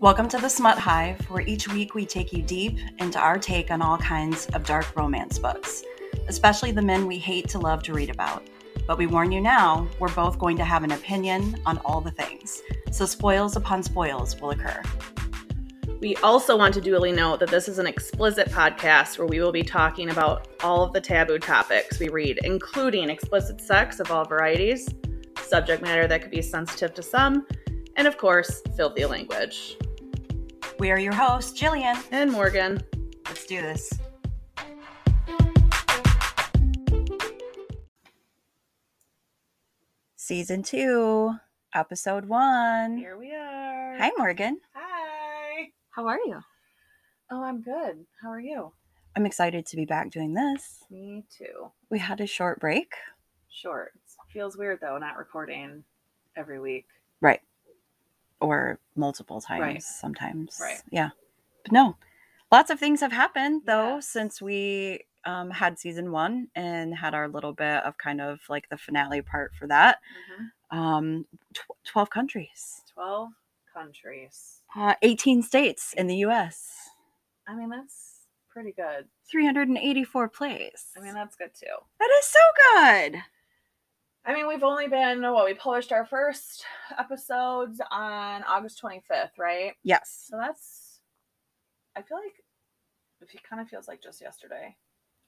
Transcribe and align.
Welcome 0.00 0.28
to 0.28 0.38
the 0.38 0.48
Smut 0.48 0.78
Hive, 0.78 1.28
where 1.28 1.42
each 1.42 1.66
week 1.66 1.96
we 1.96 2.06
take 2.06 2.32
you 2.32 2.40
deep 2.40 2.78
into 3.00 3.18
our 3.18 3.36
take 3.36 3.72
on 3.72 3.82
all 3.82 3.98
kinds 3.98 4.46
of 4.54 4.62
dark 4.62 4.94
romance 4.94 5.40
books, 5.40 5.82
especially 6.28 6.70
the 6.70 6.80
men 6.80 7.08
we 7.08 7.18
hate 7.18 7.48
to 7.48 7.58
love 7.58 7.82
to 7.82 7.92
read 7.92 8.08
about. 8.08 8.46
But 8.86 8.96
we 8.96 9.08
warn 9.08 9.32
you 9.32 9.40
now, 9.40 9.88
we're 9.98 10.14
both 10.14 10.38
going 10.38 10.56
to 10.58 10.64
have 10.64 10.84
an 10.84 10.92
opinion 10.92 11.60
on 11.66 11.78
all 11.78 12.00
the 12.00 12.12
things, 12.12 12.62
so 12.92 13.06
spoils 13.06 13.56
upon 13.56 13.82
spoils 13.82 14.40
will 14.40 14.50
occur. 14.50 14.80
We 16.00 16.14
also 16.18 16.56
want 16.56 16.74
to 16.74 16.80
duly 16.80 17.10
note 17.10 17.40
that 17.40 17.50
this 17.50 17.66
is 17.66 17.80
an 17.80 17.88
explicit 17.88 18.50
podcast 18.50 19.18
where 19.18 19.26
we 19.26 19.40
will 19.40 19.50
be 19.50 19.64
talking 19.64 20.10
about 20.10 20.46
all 20.62 20.84
of 20.84 20.92
the 20.92 21.00
taboo 21.00 21.40
topics 21.40 21.98
we 21.98 22.08
read, 22.08 22.38
including 22.44 23.10
explicit 23.10 23.60
sex 23.60 23.98
of 23.98 24.12
all 24.12 24.24
varieties, 24.24 24.88
subject 25.38 25.82
matter 25.82 26.06
that 26.06 26.22
could 26.22 26.30
be 26.30 26.40
sensitive 26.40 26.94
to 26.94 27.02
some, 27.02 27.44
and 27.96 28.06
of 28.06 28.16
course, 28.16 28.62
filthy 28.76 29.04
language. 29.04 29.76
We 30.78 30.92
are 30.92 30.98
your 30.98 31.12
hosts, 31.12 31.60
Jillian. 31.60 32.00
And 32.12 32.30
Morgan. 32.30 32.80
Let's 33.26 33.46
do 33.46 33.60
this. 33.60 33.92
Season 40.14 40.62
two, 40.62 41.34
episode 41.74 42.26
one. 42.26 42.96
Here 42.96 43.18
we 43.18 43.32
are. 43.34 43.98
Hi, 43.98 44.12
Morgan. 44.16 44.60
Hi. 44.74 45.70
How 45.90 46.06
are 46.06 46.20
you? 46.24 46.38
Oh, 47.32 47.42
I'm 47.42 47.60
good. 47.60 48.06
How 48.22 48.30
are 48.30 48.40
you? 48.40 48.72
I'm 49.16 49.26
excited 49.26 49.66
to 49.66 49.76
be 49.76 49.84
back 49.84 50.12
doing 50.12 50.34
this. 50.34 50.84
Me 50.90 51.24
too. 51.36 51.72
We 51.90 51.98
had 51.98 52.20
a 52.20 52.26
short 52.26 52.60
break. 52.60 52.92
Short. 53.50 53.92
Feels 54.32 54.56
weird 54.56 54.78
though, 54.80 54.98
not 54.98 55.16
recording 55.16 55.82
every 56.36 56.60
week. 56.60 56.86
Right. 57.20 57.40
Or 58.40 58.78
multiple 58.96 59.40
times 59.40 59.60
Right. 59.62 59.82
sometimes. 59.82 60.58
Right. 60.60 60.80
Yeah. 60.90 61.10
But 61.64 61.72
no, 61.72 61.96
lots 62.52 62.70
of 62.70 62.78
things 62.78 63.00
have 63.00 63.12
happened 63.12 63.62
though 63.66 64.00
since 64.00 64.40
we 64.40 65.04
um, 65.24 65.50
had 65.50 65.78
season 65.78 66.12
one 66.12 66.48
and 66.54 66.94
had 66.94 67.14
our 67.14 67.28
little 67.28 67.52
bit 67.52 67.82
of 67.84 67.98
kind 67.98 68.20
of 68.20 68.40
like 68.48 68.68
the 68.68 68.76
finale 68.78 69.20
part 69.22 69.52
for 69.58 69.66
that. 69.66 69.98
Um, 70.70 71.26
tw- 71.54 71.62
12 71.86 72.10
countries, 72.10 72.82
12 72.94 73.30
countries. 73.74 74.60
uh, 74.76 74.94
18 75.02 75.42
states 75.42 75.94
in 75.96 76.06
the 76.06 76.16
US, 76.26 76.90
I 77.46 77.54
mean, 77.54 77.70
that's 77.70 78.26
pretty 78.50 78.72
good. 78.72 79.06
384 79.30 80.28
plays. 80.28 80.86
I 80.96 81.00
mean, 81.00 81.14
that's 81.14 81.36
good 81.36 81.50
too. 81.54 81.66
that 81.98 82.10
is 82.18 82.24
so 82.26 82.38
good. 82.74 83.22
I 84.28 84.34
mean, 84.34 84.46
we've 84.46 84.62
only 84.62 84.88
been, 84.88 85.22
what, 85.22 85.46
we 85.46 85.54
published 85.54 85.90
our 85.90 86.04
first 86.04 86.62
episodes 86.98 87.80
on 87.90 88.44
August 88.44 88.78
25th, 88.82 89.38
right? 89.38 89.72
Yes. 89.82 90.26
So 90.30 90.36
that's, 90.36 91.00
I 91.96 92.02
feel 92.02 92.18
like 92.18 92.34
it 93.34 93.42
kind 93.48 93.62
of 93.62 93.68
feels 93.68 93.88
like 93.88 94.02
just 94.02 94.20
yesterday. 94.20 94.76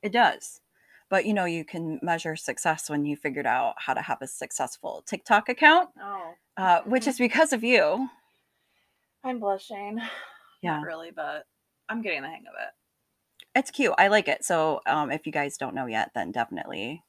It 0.03 0.13
does. 0.13 0.61
But 1.09 1.25
you 1.25 1.33
know, 1.33 1.47
you 1.47 1.65
can 1.65 1.99
measure 2.03 2.37
success 2.37 2.91
when 2.91 3.07
you 3.07 3.17
figured 3.17 3.47
out 3.47 3.75
how 3.79 3.95
to 3.95 4.03
have 4.03 4.19
a 4.21 4.27
successful 4.27 5.03
TikTok 5.07 5.49
account, 5.49 5.89
Oh. 6.01 6.35
uh, 6.59 6.83
which 6.83 7.07
is 7.09 7.17
because 7.19 7.55
of 7.55 7.65
you. 7.65 8.07
I'm 9.25 9.41
blushing. 9.41 9.99
Yeah. 10.63 10.77
Not 10.77 10.87
really, 10.87 11.11
but 11.11 11.47
I'm 11.89 12.03
getting 12.03 12.21
the 12.21 12.29
hang 12.29 12.45
of 12.47 12.53
it. 12.55 13.49
It's 13.59 13.71
cute. 13.71 13.95
I 13.97 14.09
like 14.09 14.29
it. 14.29 14.45
So, 14.45 14.83
um, 14.87 15.11
if 15.11 15.25
you 15.27 15.33
guys 15.33 15.57
don't 15.57 15.75
know 15.75 15.87
yet, 15.87 16.11
then 16.15 16.33
definitely 16.33 17.03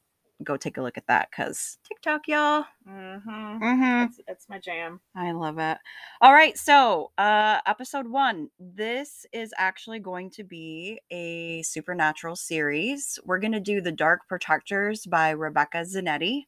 go 0.44 0.58
take 0.58 0.78
a 0.78 0.81
look 0.81 0.97
at 0.97 1.08
that 1.08 1.30
because 1.30 1.78
TikTok, 1.88 2.28
y'all. 2.28 2.66
Mm-hmm. 2.88 3.64
Mm-hmm. 3.64 4.06
It's, 4.06 4.20
it's 4.28 4.50
my 4.50 4.59
jam. 4.59 5.00
I 5.16 5.31
love 5.31 5.58
it. 5.59 5.78
All 6.22 6.34
right. 6.34 6.58
So, 6.58 7.11
uh, 7.17 7.59
episode 7.66 8.08
one. 8.08 8.50
This 8.59 9.25
is 9.34 9.53
actually 9.58 10.00
going 10.00 10.30
to 10.31 10.44
be 10.44 11.00
a 11.12 11.62
supernatural 11.63 12.35
series. 12.35 13.19
We're 13.24 13.40
going 13.40 13.51
to 13.53 13.59
do 13.59 13.81
The 13.81 13.91
Dark 13.91 14.28
Protectors 14.28 15.06
by 15.06 15.31
Rebecca 15.31 15.80
Zanetti. 15.80 16.44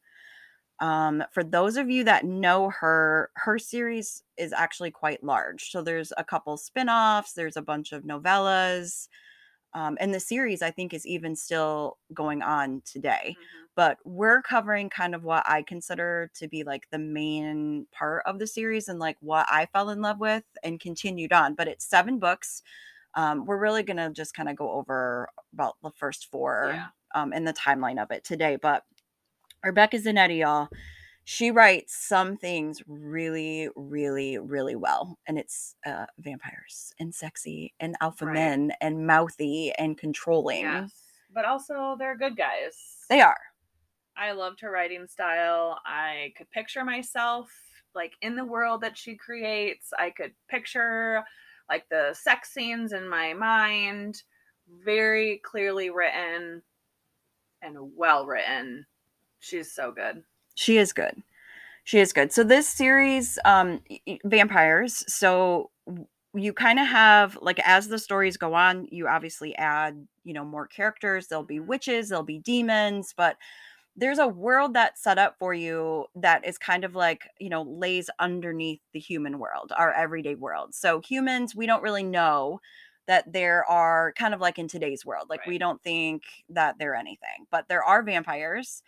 Um, 0.80 1.22
for 1.32 1.44
those 1.44 1.76
of 1.76 1.88
you 1.88 2.04
that 2.04 2.24
know 2.24 2.70
her, 2.70 3.30
her 3.36 3.58
series 3.58 4.22
is 4.36 4.52
actually 4.52 4.90
quite 4.90 5.22
large. 5.22 5.70
So, 5.70 5.82
there's 5.82 6.12
a 6.16 6.24
couple 6.24 6.56
spin 6.56 6.88
offs, 6.88 7.32
there's 7.32 7.56
a 7.56 7.62
bunch 7.62 7.92
of 7.92 8.02
novellas. 8.02 9.08
Um, 9.74 9.96
and 10.00 10.14
the 10.14 10.20
series, 10.20 10.62
I 10.62 10.70
think, 10.70 10.94
is 10.94 11.06
even 11.06 11.34
still 11.36 11.98
going 12.12 12.42
on 12.42 12.82
today 12.84 13.36
but 13.76 13.98
we're 14.04 14.42
covering 14.42 14.88
kind 14.88 15.14
of 15.14 15.24
what 15.24 15.42
I 15.46 15.62
consider 15.62 16.30
to 16.34 16.48
be 16.48 16.62
like 16.62 16.86
the 16.90 16.98
main 16.98 17.86
part 17.92 18.22
of 18.26 18.38
the 18.38 18.46
series 18.46 18.88
and 18.88 18.98
like 18.98 19.16
what 19.20 19.46
I 19.50 19.66
fell 19.66 19.90
in 19.90 20.00
love 20.00 20.20
with 20.20 20.44
and 20.62 20.78
continued 20.78 21.32
on. 21.32 21.54
But 21.54 21.68
it's 21.68 21.84
seven 21.84 22.18
books. 22.18 22.62
Um, 23.14 23.44
we're 23.46 23.58
really 23.58 23.82
gonna 23.82 24.10
just 24.10 24.34
kind 24.34 24.48
of 24.48 24.56
go 24.56 24.70
over 24.70 25.28
about 25.52 25.76
the 25.82 25.90
first 25.96 26.30
four 26.30 26.70
Yeah. 26.74 26.86
um, 27.14 27.32
and 27.32 27.46
the 27.46 27.52
timeline 27.52 28.00
of 28.02 28.10
it 28.10 28.24
today. 28.24 28.56
But 28.60 28.84
Rebecca 29.64 29.98
Zanetti, 29.98 30.38
y'all, 30.38 30.68
she 31.24 31.50
writes 31.50 31.96
some 31.96 32.36
things 32.36 32.82
really, 32.86 33.68
really, 33.76 34.38
really 34.38 34.76
well, 34.76 35.18
and 35.26 35.38
it's 35.38 35.74
uh, 35.86 36.06
vampires 36.18 36.92
and 37.00 37.14
sexy 37.14 37.72
and 37.80 37.96
alpha 38.00 38.26
Right. 38.26 38.34
men 38.34 38.72
and 38.80 39.06
mouthy 39.06 39.72
and 39.78 39.96
controlling. 39.96 40.62
Yes. 40.62 40.92
But 41.32 41.44
also, 41.46 41.96
they're 41.98 42.16
good 42.16 42.36
guys. 42.36 42.76
They 43.08 43.20
are. 43.20 43.38
I 44.16 44.32
loved 44.32 44.60
her 44.60 44.70
writing 44.70 45.06
style. 45.08 45.80
I 45.84 46.32
could 46.36 46.50
picture 46.50 46.84
myself 46.84 47.50
like 47.94 48.12
in 48.22 48.36
the 48.36 48.44
world 48.44 48.82
that 48.82 48.96
she 48.96 49.16
creates. 49.16 49.92
I 49.98 50.10
could 50.10 50.32
picture 50.48 51.24
like 51.68 51.88
the 51.88 52.14
sex 52.14 52.52
scenes 52.52 52.92
in 52.92 53.08
my 53.08 53.34
mind. 53.34 54.22
Very 54.84 55.38
clearly 55.44 55.90
written 55.90 56.62
and 57.62 57.76
well 57.96 58.26
written. 58.26 58.86
She's 59.40 59.72
so 59.74 59.90
good. 59.92 60.22
She 60.54 60.78
is 60.78 60.92
good. 60.92 61.22
She 61.84 61.98
is 61.98 62.12
good. 62.12 62.32
So 62.32 62.44
this 62.44 62.68
series, 62.68 63.38
um, 63.44 63.80
vampires. 64.24 65.04
So 65.12 65.70
you 66.34 66.52
kind 66.52 66.78
of 66.78 66.86
have 66.86 67.38
like 67.40 67.60
as 67.60 67.88
the 67.88 67.98
stories 67.98 68.36
go 68.36 68.54
on, 68.54 68.88
you 68.90 69.06
obviously 69.06 69.54
add, 69.56 70.06
you 70.24 70.32
know, 70.32 70.44
more 70.44 70.66
characters. 70.66 71.28
There'll 71.28 71.44
be 71.44 71.60
witches, 71.60 72.08
there'll 72.08 72.24
be 72.24 72.38
demons, 72.38 73.14
but 73.16 73.36
there's 73.96 74.18
a 74.18 74.26
world 74.26 74.74
that's 74.74 75.02
set 75.02 75.18
up 75.18 75.36
for 75.38 75.54
you 75.54 76.06
that 76.16 76.44
is 76.44 76.58
kind 76.58 76.84
of 76.84 76.96
like, 76.96 77.22
you 77.38 77.48
know, 77.48 77.62
lays 77.62 78.10
underneath 78.18 78.80
the 78.92 78.98
human 78.98 79.38
world, 79.38 79.72
our 79.76 79.92
everyday 79.92 80.34
world. 80.34 80.74
So 80.74 81.00
humans, 81.00 81.54
we 81.54 81.66
don't 81.66 81.82
really 81.82 82.02
know 82.02 82.60
that 83.06 83.32
there 83.32 83.64
are 83.66 84.12
kind 84.18 84.34
of 84.34 84.40
like 84.40 84.58
in 84.58 84.66
today's 84.66 85.04
world, 85.06 85.26
like 85.28 85.46
we 85.46 85.58
don't 85.58 85.80
think 85.82 86.22
that 86.48 86.76
they're 86.78 86.94
anything, 86.94 87.46
but 87.50 87.68
there 87.68 87.84
are 87.84 88.02
vampires. 88.02 88.82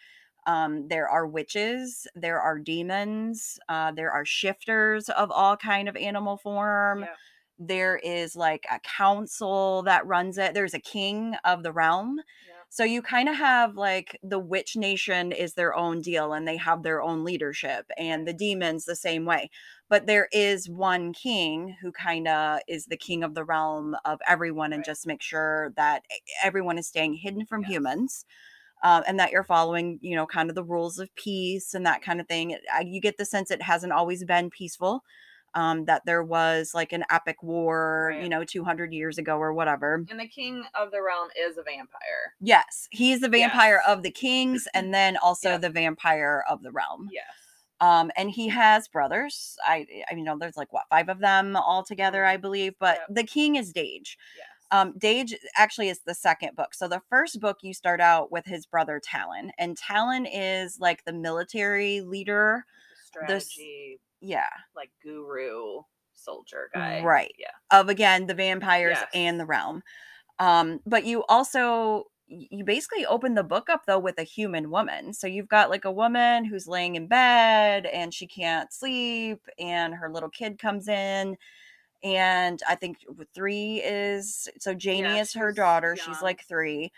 Um, 0.47 0.89
there 0.89 1.09
are 1.09 1.27
witches, 1.27 2.07
there 2.15 2.41
are 2.41 2.59
demons, 2.59 3.59
uh, 3.69 3.93
there 3.93 4.13
are 4.13 4.25
shifters 4.25 5.09
of 5.11 5.31
all 5.31 5.57
kind 5.57 5.89
of 5.89 5.97
animal 5.97 6.37
form. 6.39 7.01
Yep. 7.03 7.21
There 7.59 7.97
is 7.97 8.37
like 8.37 8.67
a 8.71 8.81
council 8.81 9.83
that 9.85 10.07
runs 10.07 10.39
it. 10.39 10.55
There's 10.55 10.75
a 10.75 10.81
king 10.81 11.35
of 11.45 11.63
the 11.63 11.73
realm. 11.73 12.21
Yep. 12.43 12.67
So 12.69 12.85
you 12.85 13.01
kind 13.01 13.29
of 13.29 13.37
have 13.37 13.77
like 13.77 14.19
the 14.23 14.39
witch 14.39 14.77
nation 14.77 15.33
is 15.33 15.55
their 15.55 15.75
own 15.75 16.03
deal 16.03 16.33
and 16.35 16.47
they 16.47 16.59
have 16.59 16.83
their 16.83 17.01
own 17.01 17.25
leadership 17.25 17.87
and 17.97 18.27
the 18.29 18.35
demons 18.35 18.85
the 18.85 18.97
same 18.97 19.25
way. 19.25 19.51
But 19.89 20.07
there 20.07 20.29
is 20.33 20.69
one 20.69 21.13
king 21.15 21.77
who 21.81 21.93
kind 21.93 22.29
of 22.29 22.61
is 22.69 22.87
the 22.87 22.97
king 22.99 23.23
of 23.23 23.35
the 23.35 23.45
realm 23.45 23.97
of 24.05 24.21
everyone 24.27 24.73
and 24.75 24.85
Right. 24.85 24.85
just 24.85 25.07
make 25.07 25.23
sure 25.23 25.73
that 25.77 26.05
everyone 26.43 26.77
is 26.77 26.89
staying 26.89 27.15
hidden 27.15 27.47
from 27.47 27.63
Yes. 27.63 27.73
humans. 27.73 28.27
Um, 28.83 29.03
and 29.07 29.19
that 29.19 29.33
you're 29.33 29.43
following, 29.45 29.99
you 30.03 30.15
know, 30.15 30.27
kind 30.27 30.49
of 30.51 30.55
the 30.55 30.63
rules 30.65 30.99
of 30.99 31.15
peace 31.17 31.73
and 31.75 31.85
that 31.87 32.03
kind 32.03 32.21
of 32.21 32.29
thing. 32.29 32.51
It- 32.51 32.63
You 32.85 33.01
get 33.01 33.17
the 33.17 33.25
sense 33.25 33.51
it 33.51 33.63
hasn't 33.63 33.93
always 33.93 34.25
been 34.25 34.51
peaceful. 34.51 35.03
Um, 35.55 35.87
that 35.87 36.05
there 36.05 36.23
was 36.23 36.73
like 36.75 36.93
an 36.93 37.05
epic 37.11 37.43
war, 37.43 38.15
you 38.21 38.29
know, 38.29 38.45
200 38.45 38.93
years 38.93 39.17
ago 39.17 39.39
or 39.39 39.55
whatever. 39.55 40.05
And 40.11 40.21
the 40.21 40.29
king 40.29 40.65
of 40.75 40.91
the 40.91 41.01
realm 41.01 41.29
is 41.35 41.57
a 41.57 41.63
vampire. 41.63 42.35
Yes, 42.43 42.87
he's 42.91 43.21
the 43.21 43.31
vampire 43.31 43.81
Yes. 43.83 43.89
of 43.97 44.03
the 44.03 44.11
kings 44.11 44.69
and 44.75 44.93
then 44.93 45.17
also 45.17 45.53
Yeah. 45.53 45.57
the 45.59 45.71
vampire 45.71 46.45
of 46.47 46.63
the 46.63 46.71
realm. 46.73 47.09
Yes. 47.11 47.25
Um, 47.81 48.11
and 48.19 48.31
he 48.31 48.49
has 48.49 48.87
brothers. 48.89 49.57
I, 49.67 49.87
I 50.11 50.15
you 50.15 50.25
know, 50.25 50.37
there's 50.39 50.59
like 50.59 50.73
what 50.75 50.85
five 50.91 51.09
of 51.09 51.21
them 51.21 51.57
all 51.57 51.83
together, 51.83 52.27
I 52.27 52.37
believe. 52.37 52.75
But 52.79 52.97
Yep. 52.99 53.07
the 53.17 53.25
king 53.25 53.57
is 53.57 53.73
Dage. 53.73 54.19
Yes. 54.37 54.47
Um, 54.71 54.95
Dage 54.99 55.35
actually 55.57 55.89
is 55.89 56.01
the 56.07 56.15
second 56.15 56.57
book. 56.57 56.75
So 56.75 56.89
the 56.89 57.03
first 57.09 57.41
book 57.41 57.59
you 57.63 57.73
start 57.75 58.01
out 58.01 58.33
with 58.33 58.45
his 58.47 58.67
brother 58.67 59.01
Talon, 59.03 59.53
and 59.59 59.77
Talon 59.77 60.27
is 60.27 60.79
like 60.81 61.05
the 61.05 61.13
military 61.13 62.01
leader. 62.01 62.65
this- 63.29 63.47
strategy, 63.47 64.01
Yeah, 64.21 64.49
like 64.75 64.91
guru 65.03 65.83
soldier 66.15 66.71
guy. 66.75 67.03
Right. 67.03 67.33
Yeah. 67.39 67.51
of 67.71 67.89
again 67.89 68.27
the 68.27 68.35
vampires 68.35 68.99
Yes. 68.99 69.09
and 69.15 69.39
the 69.41 69.47
realm. 69.47 69.83
Um, 70.39 70.81
but 70.87 71.05
you 71.05 71.25
also 71.29 72.05
you 72.29 72.65
basically 72.65 73.07
open 73.07 73.35
the 73.35 73.45
book 73.45 73.71
up 73.71 73.87
though 73.87 74.01
with 74.01 74.19
a 74.19 74.25
human 74.25 74.69
woman. 74.71 75.13
So 75.15 75.29
you've 75.29 75.47
got 75.49 75.71
like 75.71 75.85
a 75.85 75.93
woman 75.93 76.45
who's 76.45 76.67
laying 76.67 76.97
in 76.97 77.07
bed 77.07 77.87
and 77.87 78.13
she 78.13 78.27
can't 78.27 78.73
sleep 78.73 79.41
and 79.61 79.95
her 79.95 80.11
little 80.11 80.29
kid 80.31 80.59
comes 80.59 80.89
in 80.89 81.37
and 82.03 82.63
I 82.69 82.75
think 82.75 82.99
three 83.35 83.83
is 83.85 84.49
so 84.59 84.75
Janie 84.75 85.03
Yeah, 85.03 85.21
is 85.21 85.33
her 85.35 85.53
daughter. 85.53 85.97
She's 85.97 86.23
like 86.23 86.45
three. 86.49 86.93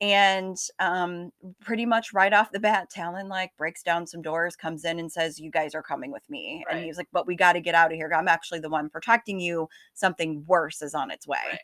And 0.00 0.56
um, 0.80 1.30
pretty 1.60 1.86
much 1.86 2.12
right 2.12 2.32
off 2.32 2.50
the 2.50 2.60
bat, 2.60 2.90
Talon 2.90 3.28
like 3.28 3.52
breaks 3.56 3.82
down 3.82 4.06
some 4.06 4.22
doors, 4.22 4.56
comes 4.56 4.84
in 4.84 4.98
and 4.98 5.10
says, 5.10 5.38
You 5.38 5.50
guys 5.50 5.74
are 5.74 5.82
coming 5.82 6.10
with 6.10 6.28
me. 6.28 6.64
And 6.70 6.84
he's 6.84 6.98
like, 6.98 7.08
But 7.12 7.26
we 7.26 7.36
got 7.36 7.52
to 7.54 7.60
get 7.60 7.74
out 7.74 7.92
of 7.92 7.96
here. 7.96 8.10
I'm 8.14 8.28
actually 8.28 8.60
the 8.60 8.68
one 8.68 8.90
protecting 8.90 9.38
you. 9.38 9.68
Something 9.94 10.44
worse 10.46 10.82
is 10.82 10.94
on 10.94 11.10
its 11.10 11.26
way. 11.26 11.38
Right. 11.50 11.60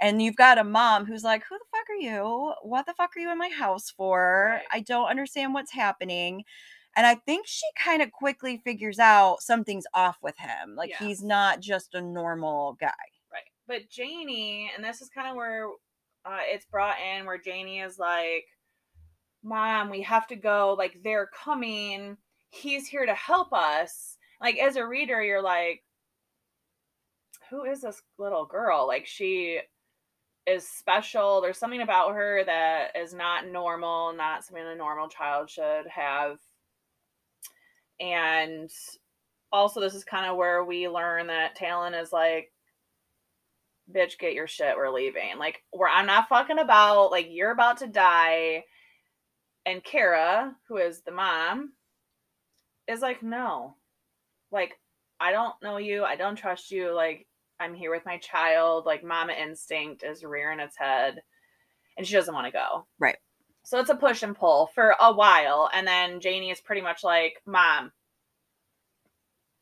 And 0.00 0.22
you've 0.22 0.36
got 0.36 0.58
a 0.58 0.64
mom 0.64 1.06
who's 1.06 1.24
like, 1.24 1.42
Who 1.48 1.58
the 1.58 1.64
fuck 1.70 1.90
are 1.90 2.00
you? 2.00 2.54
What 2.62 2.86
the 2.86 2.94
fuck 2.94 3.16
are 3.16 3.20
you 3.20 3.30
in 3.30 3.38
my 3.38 3.50
house 3.50 3.90
for? 3.90 4.52
Right. 4.54 4.62
I 4.70 4.80
don't 4.80 5.08
understand 5.08 5.52
what's 5.52 5.72
happening. 5.72 6.44
And 6.96 7.06
I 7.06 7.14
think 7.14 7.46
she 7.46 7.66
kind 7.82 8.02
of 8.02 8.12
quickly 8.12 8.60
figures 8.64 8.98
out 8.98 9.42
something's 9.42 9.86
off 9.94 10.18
with 10.22 10.36
him. 10.38 10.74
Like 10.76 10.90
Yeah. 10.90 10.98
he's 11.06 11.22
not 11.22 11.60
just 11.60 11.94
a 11.94 12.00
normal 12.02 12.74
guy. 12.80 12.92
Right. 13.32 13.42
But 13.66 13.88
Janie, 13.90 14.70
and 14.74 14.84
this 14.84 15.00
is 15.00 15.08
kind 15.08 15.28
of 15.28 15.36
where 15.36 15.68
uh, 16.24 16.38
it's 16.42 16.66
brought 16.66 16.96
in, 17.00 17.24
where 17.26 17.38
Janie 17.38 17.80
is 17.80 17.98
like, 17.98 18.44
Mom, 19.42 19.90
we 19.90 20.02
have 20.02 20.26
to 20.28 20.36
go. 20.36 20.74
Like, 20.78 20.98
they're 21.02 21.28
coming. 21.34 22.16
He's 22.50 22.86
here 22.86 23.06
to 23.06 23.14
help 23.14 23.52
us. 23.52 24.16
Like, 24.40 24.56
as 24.58 24.76
a 24.76 24.86
reader, 24.86 25.20
you're 25.22 25.42
like, 25.42 25.82
Who 27.50 27.64
is 27.64 27.80
this 27.80 28.00
little 28.18 28.46
girl? 28.46 28.86
Like, 28.86 29.06
she 29.06 29.60
is 30.46 30.66
special. 30.68 31.40
There's 31.40 31.58
something 31.58 31.82
about 31.82 32.14
her 32.14 32.44
that 32.44 32.96
is 32.96 33.14
not 33.14 33.46
normal, 33.48 34.12
not 34.12 34.44
something 34.44 34.64
a 34.64 34.74
normal 34.76 35.08
child 35.08 35.50
should 35.50 35.86
have. 35.88 36.38
And 38.02 38.68
also, 39.52 39.80
this 39.80 39.94
is 39.94 40.02
kind 40.02 40.26
of 40.28 40.36
where 40.36 40.64
we 40.64 40.88
learn 40.88 41.28
that 41.28 41.54
Talon 41.54 41.94
is 41.94 42.12
like, 42.12 42.52
bitch, 43.90 44.18
get 44.18 44.34
your 44.34 44.48
shit. 44.48 44.76
We're 44.76 44.90
leaving. 44.90 45.38
Like, 45.38 45.62
where 45.70 45.88
I'm 45.88 46.06
not 46.06 46.28
fucking 46.28 46.58
about. 46.58 47.12
Like, 47.12 47.28
you're 47.30 47.52
about 47.52 47.78
to 47.78 47.86
die. 47.86 48.64
And 49.64 49.84
Cara, 49.84 50.56
who 50.66 50.78
is 50.78 51.02
the 51.02 51.12
mom, 51.12 51.74
is 52.88 53.00
like, 53.00 53.22
no. 53.22 53.76
Like, 54.50 54.80
I 55.20 55.30
don't 55.30 55.54
know 55.62 55.76
you. 55.76 56.02
I 56.02 56.16
don't 56.16 56.34
trust 56.34 56.72
you. 56.72 56.92
Like, 56.92 57.28
I'm 57.60 57.74
here 57.74 57.92
with 57.92 58.04
my 58.04 58.18
child. 58.18 58.84
Like, 58.84 59.04
mama 59.04 59.32
instinct 59.32 60.02
is 60.02 60.24
rearing 60.24 60.58
its 60.58 60.76
head. 60.76 61.22
And 61.96 62.04
she 62.04 62.14
doesn't 62.14 62.34
want 62.34 62.46
to 62.46 62.52
go. 62.52 62.86
Right. 62.98 63.18
So 63.62 63.78
it's 63.78 63.90
a 63.90 63.96
push 63.96 64.22
and 64.22 64.36
pull 64.36 64.70
for 64.74 64.94
a 65.00 65.12
while. 65.12 65.70
And 65.72 65.86
then 65.86 66.20
Janie 66.20 66.50
is 66.50 66.60
pretty 66.60 66.80
much 66.82 67.04
like, 67.04 67.34
Mom, 67.46 67.92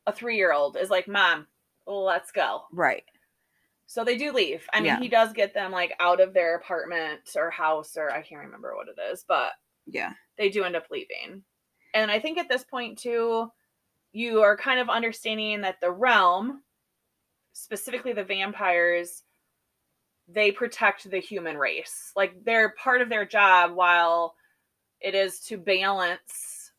a 0.07 0.11
three 0.11 0.37
year 0.37 0.51
old 0.53 0.75
is 0.75 0.89
like, 0.89 1.07
Mom, 1.07 1.47
let's 1.85 2.31
go. 2.31 2.63
Right. 2.73 3.03
So 3.85 4.03
they 4.03 4.17
do 4.17 4.31
leave. 4.31 4.65
I 4.73 4.79
mean, 4.79 4.85
Yeah. 4.85 4.99
he 4.99 5.07
does 5.09 5.33
get 5.33 5.53
them 5.53 5.71
like 5.71 5.93
out 5.99 6.19
of 6.21 6.33
their 6.33 6.55
apartment 6.55 7.21
or 7.35 7.51
house 7.51 7.97
or 7.97 8.09
I 8.09 8.21
can't 8.21 8.41
remember 8.45 8.75
what 8.75 8.87
it 8.87 8.99
is, 9.11 9.23
but 9.27 9.51
Yeah. 9.85 10.13
they 10.37 10.49
do 10.49 10.63
end 10.63 10.75
up 10.75 10.87
leaving. 10.89 11.43
And 11.93 12.09
I 12.09 12.19
think 12.19 12.37
at 12.37 12.47
this 12.49 12.63
point 12.63 12.97
too, 12.97 13.51
you 14.13 14.41
are 14.41 14.57
kind 14.57 14.79
of 14.79 14.89
understanding 14.89 15.61
that 15.61 15.79
the 15.81 15.91
realm, 15.91 16.63
specifically 17.53 18.13
the 18.13 18.23
vampires, 18.23 19.23
they 20.31 20.51
protect 20.51 21.09
the 21.09 21.19
human 21.19 21.57
race. 21.57 22.11
Like 22.15 22.43
they're 22.43 22.73
part 22.81 23.01
of 23.01 23.09
their 23.09 23.25
job 23.25 23.73
while 23.73 24.35
it 24.99 25.15
is 25.15 25.39
to 25.41 25.57
balance 25.57 26.71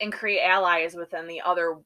and 0.00 0.12
create 0.12 0.42
allies 0.42 0.94
within 0.94 1.26
the 1.26 1.40
other 1.42 1.78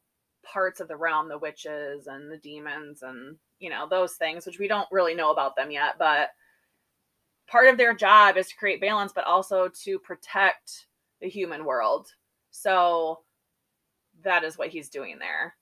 parts 0.45 0.81
of 0.81 0.89
the 0.89 0.97
realm, 0.97 1.29
the 1.29 1.39
witches 1.39 2.07
and 2.07 2.31
the 2.31 2.39
demons 2.39 3.03
and 3.03 3.37
you 3.59 3.71
know, 3.71 3.89
those 3.89 4.15
things, 4.15 4.47
which 4.47 4.61
we 4.61 4.69
don't 4.69 4.87
really 4.93 5.15
know 5.17 5.33
about 5.33 5.57
them 5.57 5.71
yet, 5.73 5.95
but 5.99 6.29
part 7.49 7.69
of 7.69 7.77
their 7.77 7.93
job 7.93 8.37
is 8.37 8.47
to 8.49 8.57
create 8.57 8.81
balance, 8.81 9.13
but 9.13 9.25
also 9.25 9.69
to 9.83 9.99
protect 9.99 10.87
the 11.21 11.29
human 11.29 11.65
world. 11.65 12.09
So 12.51 13.21
that 14.23 14.45
is 14.45 14.57
what 14.57 14.69
he's 14.69 14.89
doing 14.91 15.19
there 15.19 15.57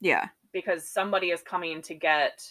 Yeah. 0.00 0.28
because 0.52 0.88
somebody 0.88 1.30
is 1.30 1.42
coming 1.42 1.82
to 1.82 1.94
get 1.94 2.42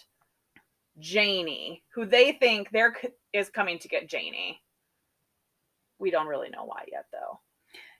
Janie, 0.99 1.83
who 1.93 2.05
they 2.05 2.33
think 2.33 2.69
they're 2.71 2.95
is 3.33 3.49
coming 3.49 3.79
to 3.79 3.87
get 3.87 4.09
Janie. 4.09 4.61
We 5.99 6.11
don't 6.11 6.27
really 6.27 6.49
know 6.49 6.65
why 6.65 6.83
yet, 6.91 7.05
though. 7.11 7.39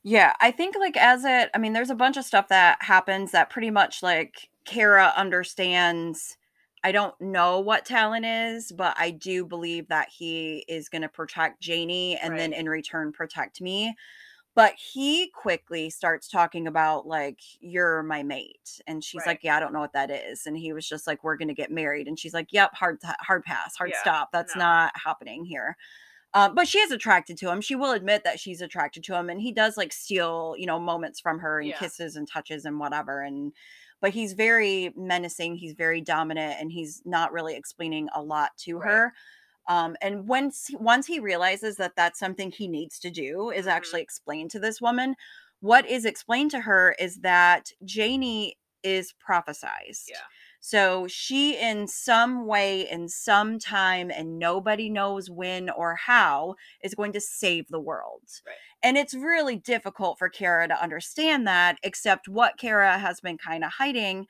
Yeah, 0.04 0.34
I 0.40 0.52
think 0.52 0.76
like 0.78 0.98
as 0.98 1.26
it, 1.26 1.50
I 1.56 1.58
mean, 1.58 1.74
there's 1.74 1.90
a 1.90 1.96
bunch 1.96 2.16
of 2.16 2.26
stuff 2.26 2.48
that 2.50 2.78
happens 2.82 3.32
that 3.32 3.50
pretty 3.50 3.72
much 3.72 4.04
like 4.04 4.50
Cara 4.64 5.12
understands. 5.18 6.38
I 6.84 6.92
don't 6.92 7.20
know 7.20 7.60
what 7.60 7.86
Talon 7.86 8.24
is, 8.24 8.72
but 8.72 8.96
I 9.00 9.10
do 9.10 9.46
believe 9.46 9.88
that 9.88 10.10
he 10.16 10.64
is 10.68 10.90
going 10.90 11.02
to 11.02 11.10
protect 11.10 11.60
Janie 11.60 12.20
and 12.22 12.38
then 12.38 12.54
in 12.54 12.70
return 12.70 13.12
protect 13.12 13.60
me. 13.60 13.96
But 14.56 14.76
he 14.76 15.30
quickly 15.32 15.90
starts 15.90 16.30
talking 16.30 16.66
about 16.66 17.06
like 17.06 17.42
you're 17.60 18.04
my 18.04 18.24
mate, 18.24 18.82
and 18.88 19.04
she's 19.04 19.26
Right. 19.26 19.28
like, 19.28 19.42
"Yeah, 19.44 19.58
I 19.58 19.60
don't 19.60 19.74
know 19.74 19.82
what 19.82 19.94
that 19.94 20.10
is." 20.10 20.48
And 20.48 20.58
he 20.58 20.72
was 20.74 20.88
just 20.88 21.08
like, 21.08 21.24
"We're 21.24 21.36
going 21.38 21.50
to 21.50 21.54
get 21.54 21.72
married," 21.72 22.08
and 22.08 22.18
she's 22.18 22.34
like, 22.34 22.54
"Yep, 22.54 22.74
hard 22.76 23.00
hard 23.22 23.44
pass, 23.44 23.76
hard 23.76 23.94
Yeah, 23.94 23.96
stop. 23.96 24.32
That's 24.32 24.56
no. 24.56 24.56
not 24.56 24.94
happening 24.98 25.46
here." 25.46 25.78
Um, 26.34 26.56
but 26.56 26.68
she 26.68 26.80
is 26.80 26.92
attracted 26.92 27.38
to 27.40 27.50
him. 27.52 27.62
She 27.62 27.76
will 27.76 27.92
admit 27.92 28.24
that 28.26 28.40
she's 28.40 28.62
attracted 28.62 29.04
to 29.06 29.16
him, 29.16 29.30
and 29.30 29.42
he 29.42 29.52
does 29.54 29.78
like 29.78 29.94
steal, 29.94 30.56
you 30.58 30.66
know, 30.68 30.80
moments 30.80 31.20
from 31.20 31.40
her 31.40 31.62
and 31.62 31.74
Yeah. 31.74 31.76
kisses 31.76 32.16
and 32.18 32.28
touches 32.28 32.66
and 32.66 32.80
whatever. 32.80 33.22
And 33.22 33.54
but 34.02 34.12
he's 34.12 34.34
very 34.34 34.94
menacing. 34.98 35.56
He's 35.56 35.74
very 35.74 36.02
dominant, 36.02 36.58
and 36.62 36.72
he's 36.72 37.02
not 37.06 37.32
really 37.34 37.56
explaining 37.56 38.10
a 38.14 38.22
lot 38.24 38.58
to 38.60 38.80
Right. 38.80 38.82
her. 38.82 39.14
Um, 39.68 39.96
and 40.02 40.28
once 40.28 40.70
once 40.80 41.08
he 41.08 41.20
realizes 41.20 41.78
that 41.78 41.96
that's 41.96 42.20
something 42.20 42.52
he 42.52 42.68
needs 42.68 43.00
to 43.00 43.10
do 43.10 43.50
is 43.50 43.66
Mhm. 43.66 43.72
actually 43.72 44.02
explain 44.02 44.48
to 44.50 44.60
this 44.60 44.80
woman. 44.82 45.16
What 45.60 45.88
is 45.88 46.06
explained 46.06 46.52
to 46.52 46.62
her 46.62 46.96
is 47.00 47.18
that 47.22 47.72
Janie 47.84 48.58
is 48.84 49.14
prophesized. 49.28 50.10
Yeah. 50.10 50.18
So 50.60 51.08
she, 51.08 51.56
in 51.58 51.88
some 51.88 52.48
way, 52.48 52.90
in 52.90 53.08
some 53.08 53.60
time, 53.60 54.10
and 54.10 54.40
nobody 54.40 54.90
knows 54.90 55.30
when 55.30 55.70
or 55.70 55.96
how, 55.96 56.56
is 56.82 56.96
going 56.96 57.14
to 57.14 57.22
save 57.22 57.68
the 57.68 57.80
world. 57.80 58.24
Right. 58.46 58.56
And 58.82 58.98
it's 58.98 59.14
really 59.14 59.58
difficult 59.58 60.18
for 60.18 60.28
Cara 60.28 60.68
to 60.68 60.82
understand 60.82 61.48
that, 61.48 61.78
except 61.84 62.28
what 62.28 62.58
Cara 62.58 62.98
has 62.98 63.20
been 63.20 63.38
kind 63.38 63.64
of 63.64 63.74
hiding 63.74 64.26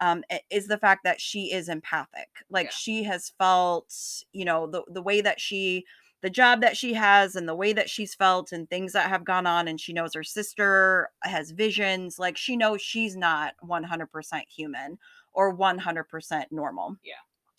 um, 0.00 0.24
is 0.50 0.68
the 0.68 0.78
fact 0.78 1.04
that 1.04 1.20
she 1.20 1.52
is 1.52 1.68
empathic. 1.68 2.28
Like 2.50 2.66
Yeah. 2.66 2.70
she 2.70 3.02
has 3.04 3.30
felt, 3.38 3.94
you 4.32 4.44
know, 4.44 4.66
the, 4.66 4.82
the 4.88 5.02
way 5.02 5.20
that 5.20 5.40
she, 5.40 5.84
the 6.22 6.30
job 6.30 6.60
that 6.60 6.76
she 6.76 6.94
has 6.94 7.36
and 7.36 7.48
the 7.48 7.54
way 7.54 7.72
that 7.72 7.90
she's 7.90 8.14
felt 8.14 8.52
and 8.52 8.68
things 8.68 8.92
that 8.92 9.08
have 9.08 9.24
gone 9.24 9.46
on. 9.46 9.68
And 9.68 9.80
she 9.80 9.92
knows 9.92 10.14
her 10.14 10.24
sister 10.24 11.10
has 11.22 11.50
visions. 11.50 12.18
Like 12.18 12.36
she 12.36 12.56
knows 12.56 12.82
she's 12.82 13.16
not 13.16 13.54
100% 13.62 14.48
human 14.48 14.98
or 15.32 15.50
100% 15.54 16.50
normal. 16.50 16.96
Yeah. 17.02 17.14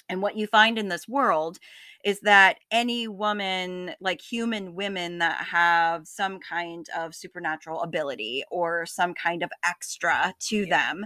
And 0.09 0.21
what 0.21 0.37
you 0.37 0.47
find 0.47 0.79
in 0.79 0.87
this 0.87 1.07
world 1.07 1.57
is 2.03 2.21
that 2.21 2.59
any 2.71 3.07
woman, 3.09 3.93
like 3.99 4.21
human 4.21 4.73
women 4.73 5.17
that 5.17 5.43
have 5.47 6.07
some 6.07 6.39
kind 6.39 6.87
of 6.95 7.13
supernatural 7.13 7.81
ability 7.81 8.43
or 8.49 8.85
some 8.85 9.13
kind 9.13 9.43
of 9.43 9.51
extra 9.65 10.33
to 10.39 10.65
Yeah. 10.65 10.69
them, 10.69 11.05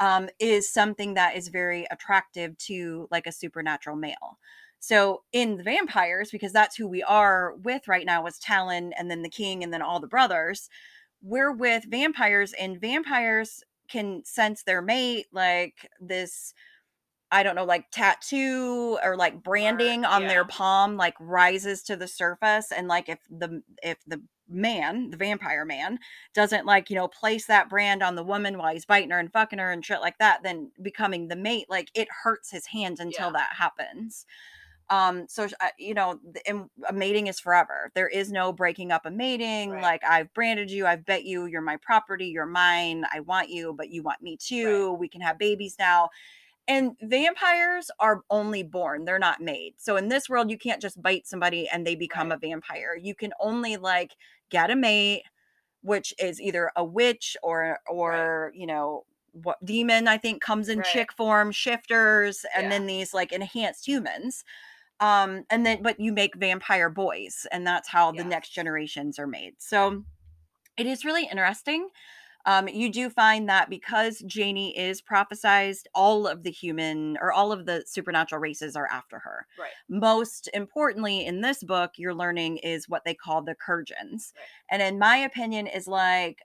um, 0.00 0.28
is 0.38 0.72
something 0.72 1.14
that 1.14 1.36
is 1.36 1.48
very 1.48 1.86
attractive 1.90 2.56
to 2.58 3.06
like 3.10 3.26
a 3.26 3.32
supernatural 3.32 3.96
male. 3.96 4.38
So 4.80 5.22
in 5.32 5.58
the 5.58 5.62
vampires, 5.62 6.30
because 6.30 6.52
that's 6.52 6.74
who 6.74 6.88
we 6.88 7.02
are 7.02 7.54
with 7.62 7.86
right 7.86 8.06
now, 8.06 8.26
is 8.26 8.38
Talon 8.38 8.94
and 8.94 9.10
then 9.10 9.22
the 9.22 9.28
king 9.28 9.62
and 9.62 9.72
then 9.72 9.82
all 9.82 10.00
the 10.00 10.06
brothers. 10.06 10.70
We're 11.22 11.52
with 11.52 11.84
vampires, 11.86 12.54
and 12.54 12.80
vampires 12.80 13.62
can 13.90 14.24
sense 14.24 14.62
their 14.62 14.80
mate, 14.80 15.26
like 15.32 15.86
this. 16.00 16.54
I 17.30 17.42
don't 17.42 17.54
know, 17.54 17.64
like 17.64 17.90
tattoo 17.92 18.98
or 19.04 19.16
like 19.16 19.42
branding 19.44 20.04
on 20.04 20.22
yeah. 20.22 20.28
their 20.28 20.44
palm, 20.46 20.96
like 20.96 21.14
rises 21.20 21.82
to 21.84 21.96
the 21.96 22.08
surface. 22.08 22.72
And 22.72 22.88
like 22.88 23.08
if 23.08 23.18
the 23.28 23.62
if 23.82 23.98
the 24.06 24.22
man, 24.50 25.10
the 25.10 25.16
vampire 25.16 25.64
man, 25.64 25.98
doesn't 26.34 26.66
like 26.66 26.90
you 26.90 26.96
know 26.96 27.08
place 27.08 27.46
that 27.46 27.68
brand 27.68 28.02
on 28.02 28.16
the 28.16 28.24
woman 28.24 28.58
while 28.58 28.72
he's 28.72 28.84
biting 28.86 29.10
her 29.10 29.18
and 29.18 29.32
fucking 29.32 29.58
her 29.58 29.70
and 29.70 29.84
shit 29.84 30.00
like 30.00 30.18
that 30.18 30.42
then 30.42 30.70
becoming 30.82 31.28
the 31.28 31.36
mate 31.36 31.66
like 31.68 31.90
it 31.94 32.08
hurts 32.24 32.50
his 32.50 32.66
hand 32.66 32.98
until 33.00 33.26
Yeah. 33.28 33.32
that 33.32 33.50
happens 33.56 34.26
um 34.90 35.26
so 35.28 35.44
uh, 35.60 35.68
you 35.78 35.94
know 35.94 36.18
and 36.46 36.68
a 36.88 36.92
mating 36.92 37.28
is 37.28 37.38
forever 37.38 37.90
there 37.94 38.08
is 38.08 38.32
no 38.32 38.52
breaking 38.52 38.90
up 38.90 39.06
a 39.06 39.10
mating 39.10 39.70
Right. 39.70 39.82
like 39.82 40.02
i've 40.04 40.32
branded 40.34 40.70
you 40.70 40.86
i've 40.86 41.04
bet 41.06 41.24
you 41.24 41.46
you're 41.46 41.60
my 41.62 41.76
property 41.76 42.26
you're 42.26 42.46
mine 42.46 43.04
i 43.12 43.20
want 43.20 43.50
you 43.50 43.72
but 43.76 43.90
you 43.90 44.02
want 44.02 44.20
me 44.22 44.36
too 44.36 44.92
we 44.94 45.08
can 45.08 45.20
have 45.20 45.38
babies 45.38 45.76
now 45.78 46.08
and 46.68 46.92
vampires 47.02 47.90
are 48.00 48.22
only 48.30 48.62
born 48.62 49.04
they're 49.04 49.18
not 49.18 49.40
made 49.40 49.74
so 49.76 49.96
in 49.96 50.08
this 50.08 50.28
world 50.28 50.50
you 50.50 50.58
can't 50.58 50.82
just 50.82 51.00
bite 51.02 51.26
somebody 51.26 51.68
and 51.68 51.86
they 51.86 51.94
become 51.94 52.28
Right. 52.30 52.36
a 52.36 52.48
vampire 52.48 52.96
you 53.00 53.14
can 53.14 53.32
only 53.40 53.76
like 53.76 54.16
get 54.50 54.70
a 54.70 54.76
mate 54.76 55.24
which 55.82 56.14
is 56.18 56.40
either 56.40 56.70
a 56.76 56.84
witch 56.84 57.36
or 57.42 57.80
or 57.88 58.52
you 58.54 58.66
know 58.66 59.04
what 59.32 59.64
demon 59.64 60.08
I 60.08 60.18
think 60.18 60.42
comes 60.42 60.68
in 60.68 60.82
Right. 60.82 60.82
chick 60.82 61.12
form, 61.12 61.52
shifters, 61.52 62.44
and 62.54 62.64
Yeah. 62.64 62.72
then 62.72 62.86
these 62.86 63.14
like 63.14 63.32
enhanced 63.32 63.86
humans. 63.86 64.44
Um, 65.00 65.44
and 65.50 65.66
then 65.66 65.82
but 65.82 66.00
you 66.00 66.12
make 66.12 66.36
vampire 66.36 66.90
boys, 66.90 67.46
and 67.52 67.66
that's 67.66 67.88
how 67.88 68.12
the 68.12 68.24
next 68.24 68.50
generations 68.50 69.18
are 69.18 69.26
made. 69.26 69.56
So 69.60 70.04
it 70.76 70.86
is 70.86 71.04
really 71.04 71.26
interesting. 71.26 71.90
Um, 72.46 72.68
you 72.68 72.90
do 72.90 73.10
find 73.10 73.48
that 73.48 73.68
because 73.68 74.20
Janie 74.20 74.76
is 74.76 75.02
prophesized, 75.02 75.84
all 75.94 76.26
of 76.26 76.42
the 76.42 76.50
human 76.50 77.16
or 77.20 77.32
all 77.32 77.52
of 77.52 77.66
the 77.66 77.84
supernatural 77.86 78.40
races 78.40 78.76
are 78.76 78.88
after 78.90 79.18
her. 79.18 79.46
Right. 79.58 79.70
Most 79.88 80.48
importantly, 80.54 81.26
in 81.26 81.40
this 81.40 81.62
book, 81.62 81.92
you're 81.96 82.14
learning 82.14 82.58
is 82.58 82.88
what 82.88 83.04
they 83.04 83.14
call 83.14 83.42
the 83.42 83.54
Kurjans. 83.54 84.32
Right. 84.34 84.70
And 84.70 84.82
in 84.82 84.98
my 84.98 85.16
opinion, 85.16 85.66
is 85.66 85.86
like 85.86 86.38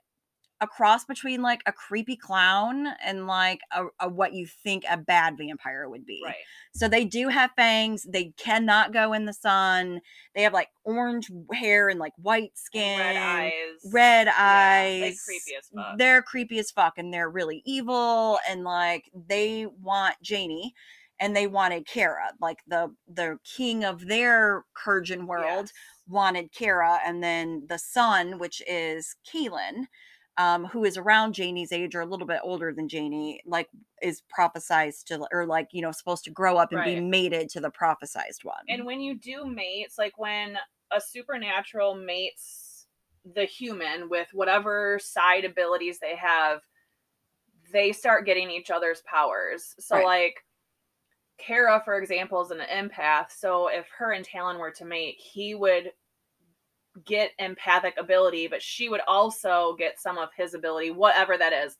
a 0.60 0.66
cross 0.66 1.04
between 1.04 1.42
like 1.42 1.60
a 1.66 1.72
creepy 1.72 2.16
clown 2.16 2.88
and 3.04 3.26
like 3.26 3.60
a, 3.72 3.84
a 4.00 4.08
what 4.08 4.32
you 4.32 4.46
think 4.46 4.84
a 4.88 4.96
bad 4.96 5.36
vampire 5.36 5.88
would 5.88 6.06
be. 6.06 6.22
Right. 6.24 6.34
So 6.74 6.88
they 6.88 7.04
do 7.04 7.28
have 7.28 7.50
fangs. 7.56 8.04
They 8.08 8.32
cannot 8.36 8.92
go 8.92 9.12
in 9.12 9.26
the 9.26 9.32
sun. 9.32 10.00
They 10.34 10.42
have 10.42 10.52
like 10.54 10.68
orange 10.84 11.30
hair 11.52 11.88
and 11.88 12.00
like 12.00 12.12
white 12.16 12.56
skin, 12.56 13.00
And 13.00 13.06
red 13.08 13.16
eyes. 13.16 13.92
red 13.92 14.28
Yeah, 14.28 14.34
eyes. 14.38 15.00
they 15.00 15.16
creepy 15.24 15.56
as 15.56 15.68
mm, 15.74 15.76
fuck. 15.76 15.98
They're 15.98 16.22
creepy 16.22 16.58
as 16.58 16.70
fuck, 16.70 16.94
and 16.98 17.12
they're 17.12 17.30
really 17.30 17.62
evil. 17.66 18.38
And 18.48 18.64
like 18.64 19.10
they 19.14 19.66
want 19.66 20.16
Janie, 20.22 20.74
and 21.20 21.34
they 21.34 21.46
wanted 21.46 21.86
Cara, 21.86 22.32
like 22.40 22.58
the 22.66 22.94
the 23.08 23.38
king 23.44 23.84
of 23.84 24.06
their 24.06 24.64
Kurjan 24.84 25.26
world 25.26 25.46
Yes. 25.46 25.72
wanted 26.08 26.52
Cara, 26.52 26.98
and 27.04 27.22
then 27.22 27.66
the 27.68 27.78
son, 27.78 28.38
which 28.38 28.62
is 28.66 29.16
Kalin, 29.26 29.86
um, 30.38 30.66
who 30.66 30.84
is 30.84 30.96
around 30.96 31.32
Janie's 31.32 31.72
age 31.72 31.94
or 31.94 32.00
a 32.00 32.06
little 32.06 32.26
bit 32.26 32.40
older 32.42 32.72
than 32.72 32.88
Janie, 32.88 33.40
like 33.46 33.68
is 34.02 34.22
prophesized 34.36 35.04
to, 35.04 35.26
or 35.32 35.46
like 35.46 35.68
you 35.72 35.82
know 35.82 35.92
supposed 35.92 36.24
to 36.24 36.30
grow 36.30 36.56
up 36.58 36.72
and 36.72 36.84
be 36.84 37.00
mated 37.00 37.48
to 37.50 37.60
the 37.60 37.70
prophesized 37.70 38.44
one. 38.44 38.64
And 38.68 38.84
when 38.84 39.00
you 39.00 39.18
do 39.18 39.46
mates, 39.46 39.96
like 39.98 40.18
when 40.18 40.58
a 40.92 41.00
supernatural 41.00 41.94
mates 41.94 42.86
the 43.34 43.44
human 43.44 44.08
with 44.08 44.28
whatever 44.32 44.98
side 45.02 45.44
abilities 45.44 45.98
they 45.98 46.16
have, 46.16 46.60
they 47.72 47.92
start 47.92 48.26
getting 48.26 48.50
each 48.50 48.70
other's 48.70 49.02
powers. 49.02 49.74
So, 49.78 49.96
Right. 49.96 50.04
like, 50.04 50.44
Cara, 51.38 51.82
for 51.84 51.98
example, 51.98 52.40
is 52.42 52.50
an 52.50 52.60
empath. 52.60 53.30
So, 53.32 53.68
if 53.68 53.88
her 53.98 54.12
and 54.12 54.24
Talon 54.24 54.58
were 54.58 54.70
to 54.72 54.84
mate, 54.84 55.16
he 55.18 55.54
would 55.54 55.92
get 57.04 57.32
empathic 57.38 57.94
ability, 57.98 58.48
but 58.48 58.62
she 58.62 58.88
would 58.88 59.00
also 59.06 59.76
get 59.78 60.00
some 60.00 60.18
of 60.18 60.30
his 60.36 60.54
ability, 60.54 60.90
whatever 60.90 61.36
that 61.36 61.52
is. 61.52 61.76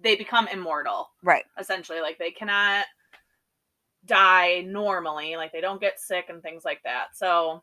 They 0.00 0.14
become 0.14 0.46
immortal 0.48 1.08
right, 1.22 1.44
essentially. 1.58 2.00
Like 2.00 2.18
they 2.18 2.30
cannot 2.30 2.84
die 4.04 4.62
normally 4.66 5.36
like 5.36 5.52
they 5.52 5.60
don't 5.60 5.80
get 5.80 5.98
sick 5.98 6.26
and 6.28 6.42
things 6.42 6.64
like 6.64 6.82
that. 6.84 7.08
So 7.14 7.62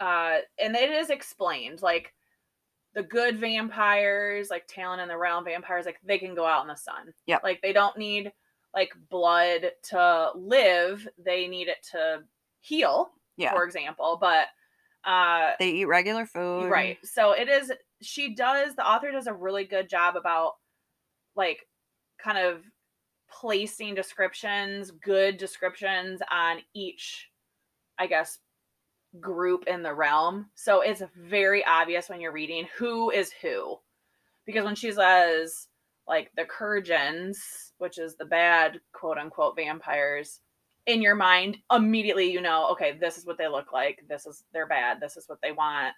uh 0.00 0.38
and 0.62 0.76
it 0.76 0.90
is 0.90 1.10
explained 1.10 1.80
like 1.80 2.12
the 2.94 3.02
good 3.02 3.38
vampires 3.38 4.50
like 4.50 4.66
talon 4.68 5.00
and 5.00 5.10
the 5.10 5.16
realm 5.16 5.44
vampires 5.44 5.86
like 5.86 5.98
they 6.04 6.18
can 6.18 6.34
go 6.34 6.46
out 6.46 6.62
in 6.62 6.68
the 6.68 6.76
sun. 6.76 7.12
Yeah. 7.26 7.38
like 7.42 7.60
they 7.62 7.72
don't 7.72 7.96
need 7.96 8.30
like 8.74 8.92
blood 9.10 9.70
to 9.84 10.30
live 10.34 11.08
they 11.24 11.48
need 11.48 11.68
it 11.68 11.78
to 11.92 12.20
heal 12.60 13.10
yeah, 13.36 13.52
for 13.52 13.64
example 13.64 14.18
but 14.20 14.48
uh 15.08 15.52
they 15.58 15.70
eat 15.70 15.86
regular 15.86 16.26
food, 16.26 16.70
Right. 16.70 16.98
So 17.02 17.32
it 17.32 17.48
is 17.48 17.72
she 18.02 18.34
does 18.34 18.76
the 18.76 18.86
author 18.86 19.10
does 19.10 19.26
a 19.26 19.32
really 19.32 19.64
good 19.64 19.88
job 19.88 20.16
about 20.16 20.52
like 21.34 21.60
kind 22.22 22.38
of 22.38 22.62
placing 23.30 23.94
descriptions, 23.94 24.90
good 24.90 25.38
descriptions 25.38 26.20
on 26.30 26.58
each 26.74 27.28
I 27.98 28.06
guess 28.06 28.38
group 29.18 29.64
in 29.66 29.82
the 29.82 29.94
realm. 29.94 30.50
So 30.54 30.82
it's 30.82 31.02
very 31.16 31.64
obvious 31.64 32.08
when 32.08 32.20
you're 32.20 32.32
reading 32.32 32.68
who 32.76 33.10
is 33.10 33.32
who. 33.40 33.78
Because 34.44 34.64
when 34.64 34.74
she 34.74 34.92
says 34.92 35.68
like 36.06 36.30
the 36.36 36.44
Kurjans, 36.44 37.36
which 37.78 37.98
is 37.98 38.16
the 38.16 38.26
bad 38.26 38.80
quote 38.92 39.16
unquote 39.18 39.56
vampires, 39.56 40.40
in 40.88 41.02
your 41.02 41.14
mind, 41.14 41.58
immediately 41.70 42.32
you 42.32 42.40
know, 42.40 42.68
okay, 42.70 42.96
this 42.98 43.16
is 43.16 43.26
what 43.26 43.38
they 43.38 43.46
look 43.46 43.72
like. 43.72 44.02
This 44.08 44.26
is 44.26 44.42
they're 44.52 44.66
bad. 44.66 45.00
This 45.00 45.16
is 45.16 45.28
what 45.28 45.38
they 45.40 45.52
want. 45.52 45.94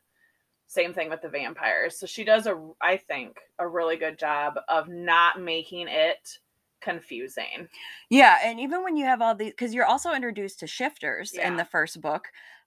Same 0.66 0.92
thing 0.92 1.08
with 1.08 1.22
the 1.22 1.28
vampires. 1.28 1.98
So 1.98 2.06
she 2.06 2.24
does 2.24 2.46
a 2.46 2.60
I 2.82 2.98
think 2.98 3.38
a 3.58 3.66
really 3.66 3.96
good 3.96 4.18
job 4.18 4.58
of 4.68 4.88
not 4.88 5.40
making 5.40 5.86
it 5.88 6.38
confusing. 6.82 7.68
Yeah, 8.10 8.38
and 8.44 8.58
even 8.58 8.82
when 8.82 8.96
you 8.96 9.04
have 9.04 9.22
all 9.22 9.34
these, 9.34 9.52
because 9.52 9.72
you're 9.72 9.86
also 9.86 10.12
introduced 10.12 10.60
to 10.60 10.66
shifters 10.66 11.32
in 11.32 11.56
the 11.56 11.64
first 11.64 12.00
book. 12.00 12.24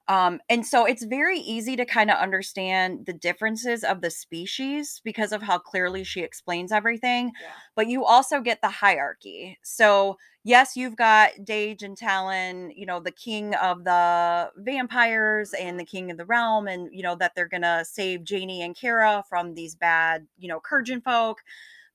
Um, 0.09 0.41
and 0.49 0.65
so 0.65 0.85
it's 0.85 1.05
very 1.05 1.39
easy 1.39 1.77
to 1.77 1.85
kind 1.85 2.11
of 2.11 2.17
understand 2.17 3.05
the 3.05 3.13
differences 3.13 3.85
of 3.85 4.01
the 4.01 4.11
species 4.11 4.99
because 5.03 5.31
of 5.31 5.41
how 5.41 5.57
clearly 5.57 6.03
she 6.03 6.21
explains 6.21 6.73
everything. 6.73 7.31
Yeah. 7.41 7.47
But 7.75 7.87
you 7.87 8.03
also 8.03 8.41
get 8.41 8.59
the 8.61 8.69
hierarchy. 8.69 9.59
So, 9.63 10.17
yes, 10.43 10.75
you've 10.75 10.95
got 10.95 11.31
Dage 11.43 11.83
and 11.83 11.97
Talon, 11.97 12.71
you 12.75 12.85
know, 12.85 12.99
the 12.99 13.11
king 13.11 13.55
of 13.55 13.83
the 13.83 14.51
vampires 14.57 15.53
and 15.53 15.79
the 15.79 15.85
king 15.85 16.11
of 16.11 16.17
the 16.17 16.25
realm, 16.25 16.67
and, 16.67 16.89
you 16.91 17.03
know, 17.03 17.15
that 17.15 17.33
they're 17.35 17.47
going 17.47 17.61
to 17.63 17.85
save 17.85 18.23
Janie 18.23 18.61
and 18.61 18.75
Cara 18.75 19.23
from 19.27 19.55
these 19.55 19.75
bad, 19.75 20.27
you 20.37 20.47
know, 20.47 20.59
Kurjan 20.59 21.03
folk. 21.03 21.41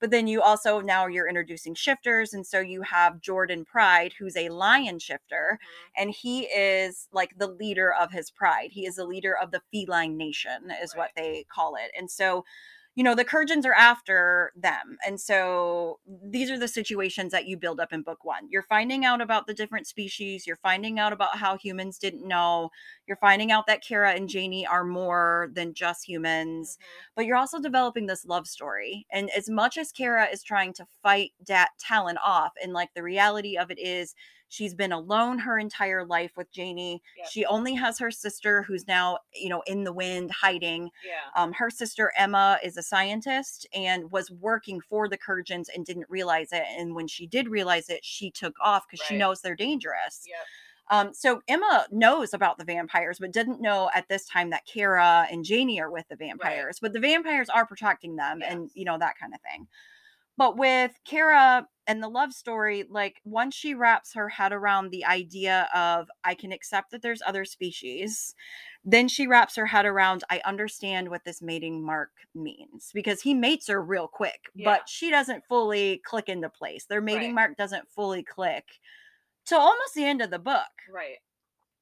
But 0.00 0.11
then 0.12 0.28
you 0.28 0.43
also 0.43 0.81
now 0.81 1.07
you're 1.09 1.28
introducing 1.28 1.75
shifters 1.75 2.33
and 2.33 2.47
so 2.47 2.61
you 2.61 2.83
have 2.83 3.21
jordan 3.21 3.64
pride 3.64 4.12
who's 4.17 4.37
a 4.37 4.49
lion 4.49 5.00
shifter 5.00 5.59
mm-hmm. 5.61 6.02
and 6.02 6.11
he 6.11 6.43
is 6.43 7.09
like 7.12 7.37
the 7.37 7.49
leader 7.49 7.93
of 7.93 8.12
his 8.12 8.31
pride. 8.31 8.71
He 8.71 8.87
is 8.87 8.95
the 8.95 9.05
leader 9.05 9.37
of 9.37 9.50
the 9.50 9.62
feline 9.73 10.17
nation 10.17 10.73
is 10.81 10.95
what 10.95 11.11
they 11.17 11.47
call 11.52 11.75
it. 11.75 11.90
And 11.99 12.09
so 12.09 12.45
you 12.99 13.05
know 13.05 13.14
the 13.14 13.25
kurjans 13.25 13.64
are 13.67 13.75
after 13.75 14.52
them 14.57 14.99
and 15.07 15.21
so 15.21 16.00
these 16.25 16.50
are 16.50 16.59
the 16.59 16.69
situations 16.69 17.33
that 17.33 17.47
you 17.47 17.57
build 17.57 17.81
up 17.81 17.93
in 17.93 18.02
book 18.02 18.25
one 18.25 18.49
you're 18.50 18.62
finding 18.62 19.05
out 19.05 19.21
about 19.21 19.47
the 19.47 19.55
different 19.55 19.87
species 19.87 20.47
you're 20.47 20.57
finding 20.57 20.99
out 20.99 21.12
about 21.12 21.38
how 21.38 21.57
humans 21.57 21.99
didn't 21.99 22.26
know 22.28 22.71
you're 23.07 23.17
finding 23.19 23.52
out 23.52 23.67
that 23.69 23.83
cara 23.85 24.12
and 24.12 24.28
janie 24.28 24.67
are 24.67 24.85
more 24.85 25.50
than 25.55 25.75
just 25.75 26.09
humans 26.09 26.78
Mhm. 26.81 26.87
but 27.17 27.26
you're 27.26 27.37
also 27.37 27.61
developing 27.61 28.07
this 28.07 28.25
love 28.26 28.47
story. 28.47 29.07
And 29.12 29.31
as 29.31 29.49
much 29.49 29.76
as 29.78 29.93
Cara 29.93 30.26
is 30.33 30.43
trying 30.43 30.73
to 30.75 30.87
fight 31.02 31.33
Dat 31.45 31.71
Talon 31.78 32.17
off, 32.19 32.52
and 32.62 32.73
like 32.73 32.95
the 32.95 33.02
reality 33.02 33.57
of 33.59 33.71
it 33.71 33.78
is, 33.78 34.14
she's 34.49 34.75
been 34.75 34.93
alone 34.93 35.38
her 35.38 35.59
entire 35.59 36.05
life 36.05 36.33
with 36.37 36.50
Janie. 36.50 37.02
Yep. 37.19 37.26
She 37.31 37.45
only 37.45 37.75
has 37.75 37.99
her 37.99 38.11
sister, 38.11 38.62
who's 38.62 38.87
now, 38.87 39.19
you 39.35 39.49
know, 39.49 39.62
in 39.67 39.85
the 39.85 39.93
wind 39.93 40.31
hiding. 40.31 40.90
Yeah. 41.07 41.43
Um, 41.43 41.52
her 41.52 41.71
sister 41.71 42.12
Emma 42.17 42.59
is 42.62 42.76
a 42.76 42.83
scientist 42.83 43.67
and 43.75 44.11
was 44.11 44.31
working 44.31 44.81
for 44.81 45.09
the 45.09 45.19
Kurjans 45.19 45.69
and 45.75 45.85
didn't 45.85 46.07
realize 46.09 46.49
it. 46.52 46.64
And 46.76 46.95
when 46.95 47.07
she 47.07 47.26
did 47.26 47.49
realize 47.49 47.88
it, 47.88 48.05
she 48.05 48.31
took 48.31 48.55
off 48.62 48.85
because 48.90 49.05
she 49.07 49.17
knows 49.17 49.40
they're 49.40 49.55
dangerous. 49.55 50.25
Yep. 50.26 50.37
Um, 50.90 51.12
so 51.12 51.43
Emma 51.47 51.87
knows 51.90 52.33
about 52.33 52.57
the 52.57 52.64
vampires, 52.64 53.19
but 53.19 53.33
didn't 53.33 53.61
know 53.61 53.90
at 53.95 54.09
this 54.09 54.25
time 54.26 54.50
that 54.50 54.64
Cara 54.67 55.26
and 55.31 55.45
Janie 55.45 55.81
are 55.81 55.90
with 55.90 56.09
the 56.09 56.17
vampires. 56.17 56.78
But 56.81 56.95
the 56.95 57.00
vampires 57.00 57.50
are 57.50 57.67
protecting 57.67 58.17
them, 58.17 58.40
and 58.43 58.71
you 58.73 58.87
know 58.87 58.97
that 58.99 59.19
kind 59.21 59.35
of 59.35 59.40
thing. 59.43 59.67
But 60.38 60.57
with 60.57 60.93
Cara 61.05 61.67
and 61.88 62.02
the 62.02 62.09
love 62.09 62.33
story, 62.35 62.85
like 62.88 63.21
once 63.25 63.54
she 63.54 63.75
wraps 63.75 64.14
her 64.14 64.28
head 64.28 64.52
around 64.52 64.90
the 64.90 65.04
idea 65.07 65.68
of 65.75 66.09
I 66.23 66.35
can 66.35 66.52
accept 66.52 66.90
that 66.92 67.02
there's 67.02 67.23
other 67.26 67.45
species, 67.47 68.35
then 68.85 69.09
she 69.09 69.26
wraps 69.26 69.57
her 69.57 69.66
head 69.66 69.87
around 69.87 70.23
I 70.30 70.40
understand 70.45 71.09
what 71.11 71.25
this 71.25 71.42
mating 71.42 71.83
mark 71.83 72.12
means 72.35 72.90
because 72.95 73.23
he 73.23 73.35
mates 73.35 73.68
her 73.68 73.83
real 73.83 74.07
quick, 74.07 74.50
Yeah. 74.54 74.66
but 74.66 74.88
she 74.88 75.11
doesn't 75.11 75.47
fully 75.47 75.99
click 76.04 76.28
into 76.28 76.50
place. 76.50 76.85
Their 76.85 77.00
mating 77.00 77.28
Right. 77.28 77.35
mark 77.35 77.57
doesn't 77.57 77.90
fully 77.90 78.23
click 78.23 78.78
till 79.47 79.61
almost 79.61 79.95
the 79.95 80.04
end 80.04 80.23
of 80.23 80.30
the 80.30 80.38
book. 80.38 80.71
Right. 80.90 81.18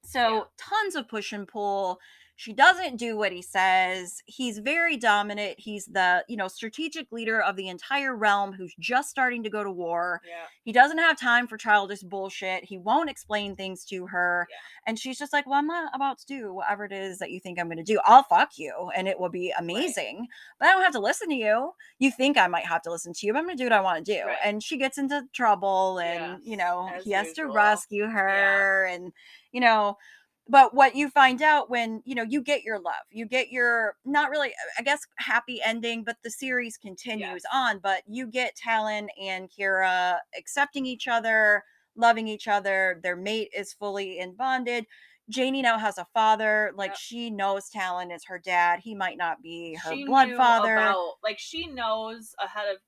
So 0.05 0.31
Yeah. 0.31 0.45
tons 0.57 0.95
of 0.95 1.09
push 1.09 1.33
and 1.33 1.49
pull. 1.49 2.01
She 2.39 2.53
doesn't 2.53 2.99
do 2.99 3.17
what 3.17 3.33
he 3.33 3.41
says. 3.41 4.23
He's 4.27 4.59
very 4.59 4.99
dominant. 4.99 5.55
He's 5.59 5.87
the, 5.87 6.23
you 6.29 6.37
know, 6.37 6.49
strategic 6.49 7.11
leader 7.11 7.41
of 7.41 7.57
the 7.57 7.69
entire 7.69 8.15
realm 8.15 8.53
who's 8.53 8.75
just 8.79 9.09
starting 9.09 9.43
to 9.43 9.51
go 9.51 9.65
to 9.65 9.71
war. 9.71 10.21
Yeah. 10.27 10.45
He 10.63 10.73
doesn't 10.73 10.99
have 10.99 11.19
time 11.19 11.47
for 11.47 11.57
childish 11.57 12.03
bullshit. 12.03 12.65
He 12.65 12.77
won't 12.77 13.09
explain 13.09 13.57
things 13.57 13.87
to 13.87 14.07
her. 14.09 14.47
Yeah. 14.51 14.57
And 14.87 14.99
she's 14.99 15.19
just 15.19 15.33
like, 15.33 15.47
Well, 15.47 15.59
I'm 15.59 15.67
not 15.67 15.91
about 15.95 16.19
to 16.19 16.27
do 16.27 16.53
whatever 16.53 16.85
it 16.85 16.93
is 16.93 17.19
that 17.19 17.31
you 17.31 17.41
think 17.41 17.59
I'm 17.59 17.69
going 17.69 17.79
to 17.79 17.83
do. 17.83 18.01
I'll 18.05 18.25
fuck 18.25 18.59
you 18.59 18.91
and 18.95 19.09
it 19.09 19.19
will 19.19 19.31
be 19.31 19.55
amazing. 19.59 20.27
But 20.61 20.69
I 20.69 20.73
don't 20.73 20.83
have 20.83 20.93
to 20.93 21.01
listen 21.01 21.31
to 21.31 21.35
you. 21.35 21.73
You 21.99 22.11
think 22.11 22.37
I 22.37 22.49
might 22.49 22.67
have 22.67 22.83
to 22.83 22.91
listen 22.91 23.15
to 23.15 23.27
you, 23.27 23.33
but 23.33 23.39
I'm 23.39 23.47
going 23.47 23.57
to 23.57 23.63
do 23.63 23.67
what 23.67 23.73
I 23.73 23.81
want 23.81 24.05
to 24.05 24.13
do. 24.13 24.27
Right. 24.27 24.37
And 24.45 24.63
she 24.63 24.77
gets 24.77 24.99
into 24.99 25.23
trouble 25.33 25.99
and, 26.01 26.43
you 26.45 26.59
know, 26.59 26.91
as 26.95 27.05
he 27.05 27.13
has 27.13 27.33
to 27.33 27.47
rescue 27.47 28.07
her. 28.07 28.85
And, 28.85 29.13
you 29.53 29.61
know, 29.61 29.97
but 30.49 30.75
what 30.75 30.95
you 30.95 31.09
find 31.09 31.43
out 31.43 31.69
when 31.71 32.03
you 32.05 32.15
know 32.15 32.23
you 32.23 32.41
get 32.41 32.63
your 32.63 32.79
love 32.79 32.95
you 33.11 33.27
get 33.27 33.51
your 33.51 33.97
not 34.05 34.31
really 34.31 34.53
i 34.79 34.83
guess 34.83 35.01
happy 35.19 35.61
ending 35.65 36.05
but 36.05 36.17
the 36.23 36.31
series 36.31 36.77
continues 36.77 37.43
on 37.53 37.79
but 37.83 38.03
you 38.07 38.27
get 38.27 38.55
talon 38.57 39.09
and 39.21 39.51
kira 39.51 40.19
accepting 40.39 40.87
each 40.87 41.09
other 41.09 41.63
loving 41.97 42.29
each 42.29 42.47
other 42.49 43.01
their 43.03 43.17
mate 43.17 43.51
is 43.57 43.73
fully 43.73 44.19
in 44.19 44.35
bonded 44.35 44.85
janie 45.29 45.63
now 45.63 45.79
has 45.79 45.99
a 45.99 46.07
father 46.15 46.73
like 46.77 46.91
Yep. 46.91 46.99
she 46.99 47.31
knows 47.31 47.69
talon 47.69 48.11
is 48.11 48.23
her 48.27 48.39
dad 48.39 48.81
he 48.83 48.95
might 48.95 49.19
not 49.19 49.43
be 49.43 49.77
her 49.83 49.93
she 49.93 50.05
blood 50.05 50.33
father. 50.37 50.77
about 50.77 51.15
like 51.25 51.39
she 51.39 51.67
knows 51.67 52.35
ahead 52.43 52.69
of 52.73 52.79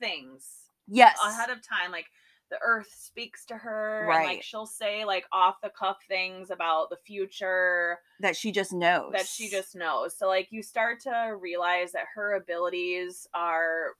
things 0.00 0.46
yes. 0.86 1.18
ahead 1.26 1.50
of 1.50 1.58
time 1.66 1.90
like 1.90 2.06
the 2.50 2.58
earth 2.62 2.88
speaks 2.96 3.44
to 3.46 3.56
her 3.56 4.00
and 4.00 4.08
Right. 4.08 4.26
like 4.26 4.42
she'll 4.42 4.66
say 4.66 5.04
like 5.04 5.24
off 5.32 5.60
the 5.62 5.70
cuff 5.70 5.98
things 6.08 6.50
about 6.50 6.90
the 6.90 6.96
future 6.96 7.98
that 8.20 8.36
she 8.36 8.50
just 8.52 8.72
knows. 8.72 9.12
that 9.12 9.26
she 9.26 9.48
just 9.48 9.74
knows. 9.76 10.16
So 10.16 10.26
like 10.28 10.48
you 10.50 10.62
start 10.62 11.00
to 11.02 11.36
realize 11.40 11.92
that 11.92 12.06
her 12.14 12.34
abilities 12.34 13.26
are 13.34 13.94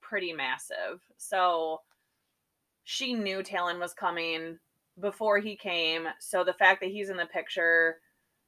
pretty 0.00 0.32
massive. 0.32 1.00
So 1.16 1.80
she 2.84 3.14
knew 3.14 3.42
talon 3.42 3.78
was 3.78 3.94
coming 3.94 4.58
before 5.00 5.38
he 5.38 5.56
came. 5.56 6.06
So 6.20 6.44
the 6.44 6.52
fact 6.52 6.80
that 6.80 6.90
he's 6.90 7.10
in 7.10 7.16
the 7.16 7.26
picture 7.26 7.96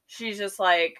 she's 0.07 0.37
just 0.37 0.59
like 0.59 0.95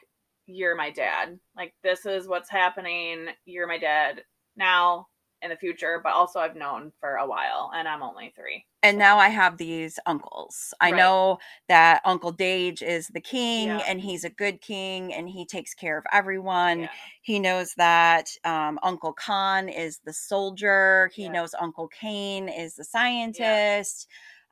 you're 0.47 0.75
my 0.75 0.91
dad. 0.91 1.39
Like 1.55 1.73
this 1.83 2.05
is 2.05 2.27
what's 2.27 2.49
happening. 2.49 3.27
You're 3.45 3.67
my 3.67 3.77
dad. 3.79 4.23
Now 4.55 5.07
in 5.45 5.49
the 5.51 5.55
future 5.55 6.01
but 6.03 6.13
also 6.13 6.39
i've 6.39 6.55
known 6.55 6.91
for 6.99 7.15
a 7.15 7.25
while 7.27 7.71
and 7.75 7.87
i'm 7.87 8.03
only 8.03 8.33
three 8.35 8.65
and 8.83 8.99
now 8.99 9.17
I 9.17 9.29
have 9.29 9.57
these 9.57 9.97
uncles. 10.05 10.71
I 10.79 10.91
Right. 10.91 10.97
know 10.99 11.39
that 11.69 12.01
Uncle 12.05 12.31
Dage 12.31 12.83
is 12.83 13.07
the 13.07 13.19
king 13.19 13.69
Yeah. 13.69 13.77
and 13.87 13.99
he's 13.99 14.23
a 14.23 14.29
good 14.29 14.61
king 14.61 15.11
and 15.11 15.27
he 15.27 15.43
takes 15.43 15.73
care 15.73 15.97
of 15.97 16.05
everyone. 16.13 16.81
Yeah. 16.81 16.89
He 17.23 17.39
knows 17.39 17.73
that 17.77 18.29
um, 18.43 18.77
Uncle 18.83 19.11
Conn 19.13 19.69
is 19.69 20.01
the 20.05 20.13
soldier. 20.13 21.09
He 21.15 21.23
Yeah. 21.23 21.31
knows 21.31 21.55
Uncle 21.59 21.87
Kane 21.87 22.47
is 22.47 22.75
the 22.75 22.83
scientist. 22.83 24.07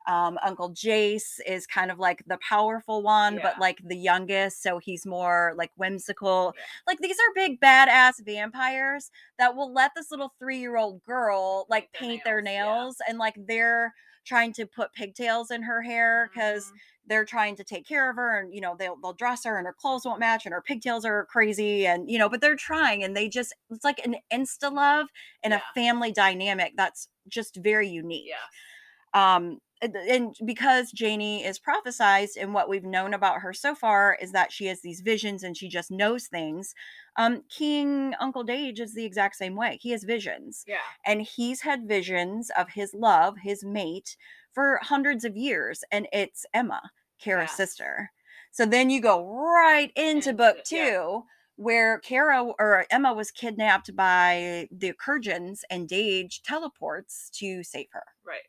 Um, 0.07 0.37
Uncle 0.43 0.69
Jase 0.69 1.39
is 1.47 1.65
kind 1.65 1.91
of 1.91 1.99
like 1.99 2.23
the 2.27 2.37
powerful 2.47 3.01
one, 3.01 3.39
but 3.41 3.59
like 3.59 3.79
the 3.83 3.95
youngest. 3.97 4.61
So 4.61 4.79
he's 4.79 5.05
more 5.05 5.53
like 5.57 5.71
whimsical. 5.77 6.53
Yeah. 6.57 6.63
Like 6.87 6.99
these 6.99 7.17
are 7.19 7.33
big 7.35 7.59
badass 7.59 8.23
vampires 8.25 9.11
that 9.39 9.55
will 9.55 9.73
let 9.73 9.91
this 9.95 10.11
little 10.11 10.33
three 10.39 10.59
year 10.59 10.77
old 10.77 11.03
girl 11.03 11.65
like 11.69 11.91
Paint 11.93 12.01
their 12.01 12.09
paint 12.09 12.23
their 12.25 12.41
nails, 12.41 12.97
yeah. 12.99 13.09
and 13.11 13.19
like 13.19 13.35
they're 13.47 13.93
trying 14.25 14.53
to 14.53 14.65
put 14.65 14.93
pigtails 14.93 15.51
in 15.51 15.61
her 15.63 15.81
hair 15.81 16.29
because 16.33 16.65
Mhm. 16.67 16.77
they're 17.07 17.25
trying 17.25 17.55
to 17.57 17.63
take 17.65 17.85
care 17.85 18.09
of 18.09 18.15
her 18.15 18.39
and 18.39 18.53
you 18.53 18.61
know 18.61 18.73
they'll 18.77 18.95
they'll 18.95 19.11
dress 19.13 19.43
her 19.43 19.57
and 19.57 19.67
her 19.67 19.73
clothes 19.73 20.05
won't 20.05 20.19
match 20.19 20.45
and 20.45 20.53
her 20.53 20.61
pigtails 20.61 21.03
are 21.03 21.25
crazy 21.25 21.85
and 21.85 22.09
you 22.09 22.17
know 22.17 22.29
but 22.29 22.39
they're 22.39 22.55
trying 22.55 23.03
and 23.03 23.17
they 23.17 23.27
just 23.27 23.53
it's 23.69 23.83
like 23.83 23.99
an 24.05 24.15
insta 24.31 24.71
love 24.71 25.07
and 25.43 25.51
Yeah. 25.51 25.57
a 25.59 25.73
family 25.73 26.13
dynamic 26.13 26.73
that's 26.77 27.09
just 27.27 27.57
very 27.57 27.89
unique 27.89 28.25
yeah 28.27 29.35
um 29.35 29.59
and- 29.83 29.95
and 29.95 30.35
because 30.45 30.91
Janie 30.91 31.43
is 31.43 31.59
prophesized 31.59 32.37
and 32.39 32.53
what 32.53 32.69
we've 32.69 32.83
known 32.83 33.13
about 33.13 33.41
her 33.41 33.53
so 33.53 33.75
far 33.75 34.17
is 34.21 34.31
that 34.31 34.51
she 34.51 34.65
has 34.67 34.81
these 34.81 35.01
visions 35.01 35.43
and 35.43 35.55
she 35.57 35.67
just 35.67 35.91
knows 35.91 36.27
things 36.27 36.73
um 37.17 37.43
king 37.49 38.13
uncle 38.19 38.43
dage 38.43 38.79
is 38.79 38.93
the 38.95 39.05
exact 39.05 39.35
same 39.35 39.55
way 39.55 39.77
he 39.81 39.91
has 39.91 40.03
visions 40.03 40.63
yeah 40.67 40.77
and 41.05 41.21
he's 41.21 41.61
had 41.61 41.87
visions 41.87 42.49
of 42.57 42.69
his 42.69 42.93
love, 42.93 43.37
his 43.43 43.63
mate, 43.63 44.15
for 44.53 44.79
hundreds 44.83 45.23
of 45.25 45.35
years, 45.35 45.83
and 45.91 46.07
it's 46.13 46.45
Emma, 46.53 46.81
Cara's 47.19 47.49
Yeah. 47.51 47.55
sister. 47.55 48.11
So 48.51 48.65
then 48.65 48.89
you 48.91 49.01
go 49.01 49.23
right 49.25 49.91
into 49.95 50.29
Into- 50.29 50.33
book 50.33 50.57
yeah. 50.57 50.63
two, 50.89 51.23
where 51.55 51.99
Cara 51.99 52.43
or 52.43 52.85
Emma 52.91 53.13
was 53.13 53.31
kidnapped 53.31 53.95
by 53.95 54.67
the 54.71 54.93
Kurjans, 54.93 55.61
and 55.71 55.87
Dage 55.89 56.41
teleports 56.43 57.29
to 57.39 57.63
save 57.63 57.87
her. 57.93 58.05
Right. 58.23 58.43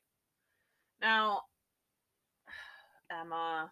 Now, 1.05 1.43
Emma, 3.11 3.71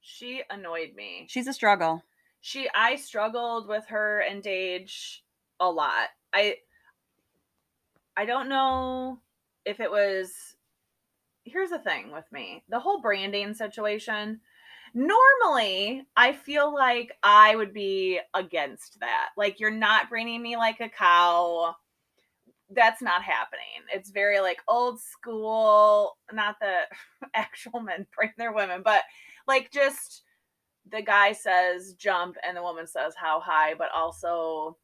she 0.00 0.42
annoyed 0.48 0.94
me. 0.96 1.26
She's 1.28 1.48
a 1.48 1.52
struggle. 1.52 2.02
She, 2.40 2.66
I 2.74 2.96
struggled 2.96 3.68
with 3.68 3.84
her 3.88 4.20
and 4.20 4.42
Dage 4.42 5.22
a 5.60 5.70
lot. 5.70 6.08
I, 6.32 6.56
I 8.16 8.24
don't 8.24 8.48
know 8.48 9.20
if 9.66 9.78
it 9.78 9.90
was. 9.90 10.56
Here's 11.44 11.70
the 11.70 11.78
thing 11.78 12.10
with 12.10 12.24
me: 12.32 12.64
the 12.70 12.80
whole 12.80 13.02
branding 13.02 13.52
situation. 13.52 14.40
Normally, 14.94 16.06
I 16.16 16.32
feel 16.32 16.72
like 16.72 17.12
I 17.22 17.54
would 17.54 17.74
be 17.74 18.18
against 18.32 19.00
that. 19.00 19.28
Like, 19.36 19.60
you're 19.60 19.70
not 19.70 20.08
branding 20.08 20.40
me 20.40 20.56
like 20.56 20.80
a 20.80 20.88
cow 20.88 21.76
that's 22.70 23.02
not 23.02 23.22
happening. 23.22 23.62
It's 23.92 24.10
very 24.10 24.40
like 24.40 24.58
old 24.68 25.00
school, 25.00 26.16
not 26.32 26.56
the 26.60 26.80
actual 27.34 27.80
men 27.80 28.06
bring 28.16 28.32
their 28.36 28.52
women, 28.52 28.82
but 28.84 29.02
like 29.46 29.70
just 29.70 30.22
the 30.90 31.02
guy 31.02 31.32
says 31.32 31.94
jump 31.94 32.36
and 32.46 32.56
the 32.56 32.62
woman 32.62 32.86
says 32.86 33.14
how 33.16 33.40
high, 33.40 33.74
but 33.74 33.88
also 33.94 34.76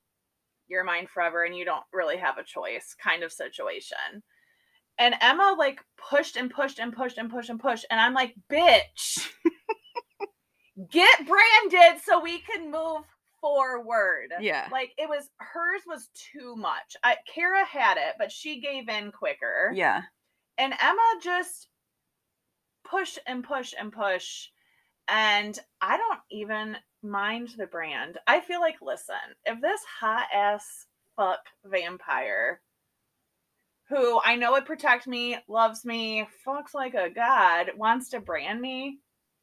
you're 0.68 0.84
mine 0.84 1.06
forever 1.06 1.44
and 1.44 1.56
you 1.56 1.64
don't 1.64 1.84
really 1.92 2.16
have 2.16 2.38
a 2.38 2.44
choice 2.44 2.94
kind 3.02 3.22
of 3.22 3.32
situation. 3.32 4.22
And 4.98 5.14
Emma 5.20 5.54
like 5.58 5.80
pushed 5.96 6.36
and 6.36 6.50
pushed 6.50 6.78
and 6.78 6.92
pushed 6.92 7.18
and 7.18 7.30
pushed 7.30 7.50
and 7.50 7.60
pushed. 7.60 7.86
And 7.90 8.00
I'm 8.00 8.14
like, 8.14 8.34
bitch, 8.50 9.26
get 10.90 11.26
branded 11.26 12.02
so 12.02 12.20
we 12.20 12.40
can 12.40 12.70
move 12.70 13.02
forward. 13.42 14.32
Yeah. 14.40 14.68
Like 14.72 14.92
it 14.96 15.08
was 15.08 15.28
hers 15.36 15.82
was 15.86 16.08
too 16.32 16.56
much. 16.56 16.96
I 17.04 17.16
Cara 17.34 17.66
had 17.66 17.98
it, 17.98 18.14
but 18.18 18.32
she 18.32 18.60
gave 18.60 18.88
in 18.88 19.12
quicker. 19.12 19.72
Yeah. 19.74 20.02
And 20.56 20.72
Emma 20.80 21.20
just 21.22 21.68
push 22.88 23.18
and 23.26 23.44
push 23.44 23.74
and 23.78 23.92
push. 23.92 24.48
And 25.08 25.58
I 25.82 25.98
don't 25.98 26.20
even 26.30 26.76
mind 27.02 27.50
the 27.58 27.66
brand. 27.66 28.18
I 28.26 28.40
feel 28.40 28.60
like, 28.60 28.76
listen, 28.80 29.16
if 29.44 29.60
this 29.60 29.80
hot 30.00 30.26
ass 30.34 30.86
fuck 31.16 31.40
vampire 31.64 32.60
who 33.88 34.20
I 34.24 34.36
know 34.36 34.52
would 34.52 34.64
protect 34.64 35.06
me, 35.06 35.36
loves 35.48 35.84
me, 35.84 36.26
fucks 36.46 36.72
like 36.72 36.94
a 36.94 37.10
god, 37.10 37.72
wants 37.76 38.10
to 38.10 38.20
brand 38.20 38.60
me, 38.60 39.00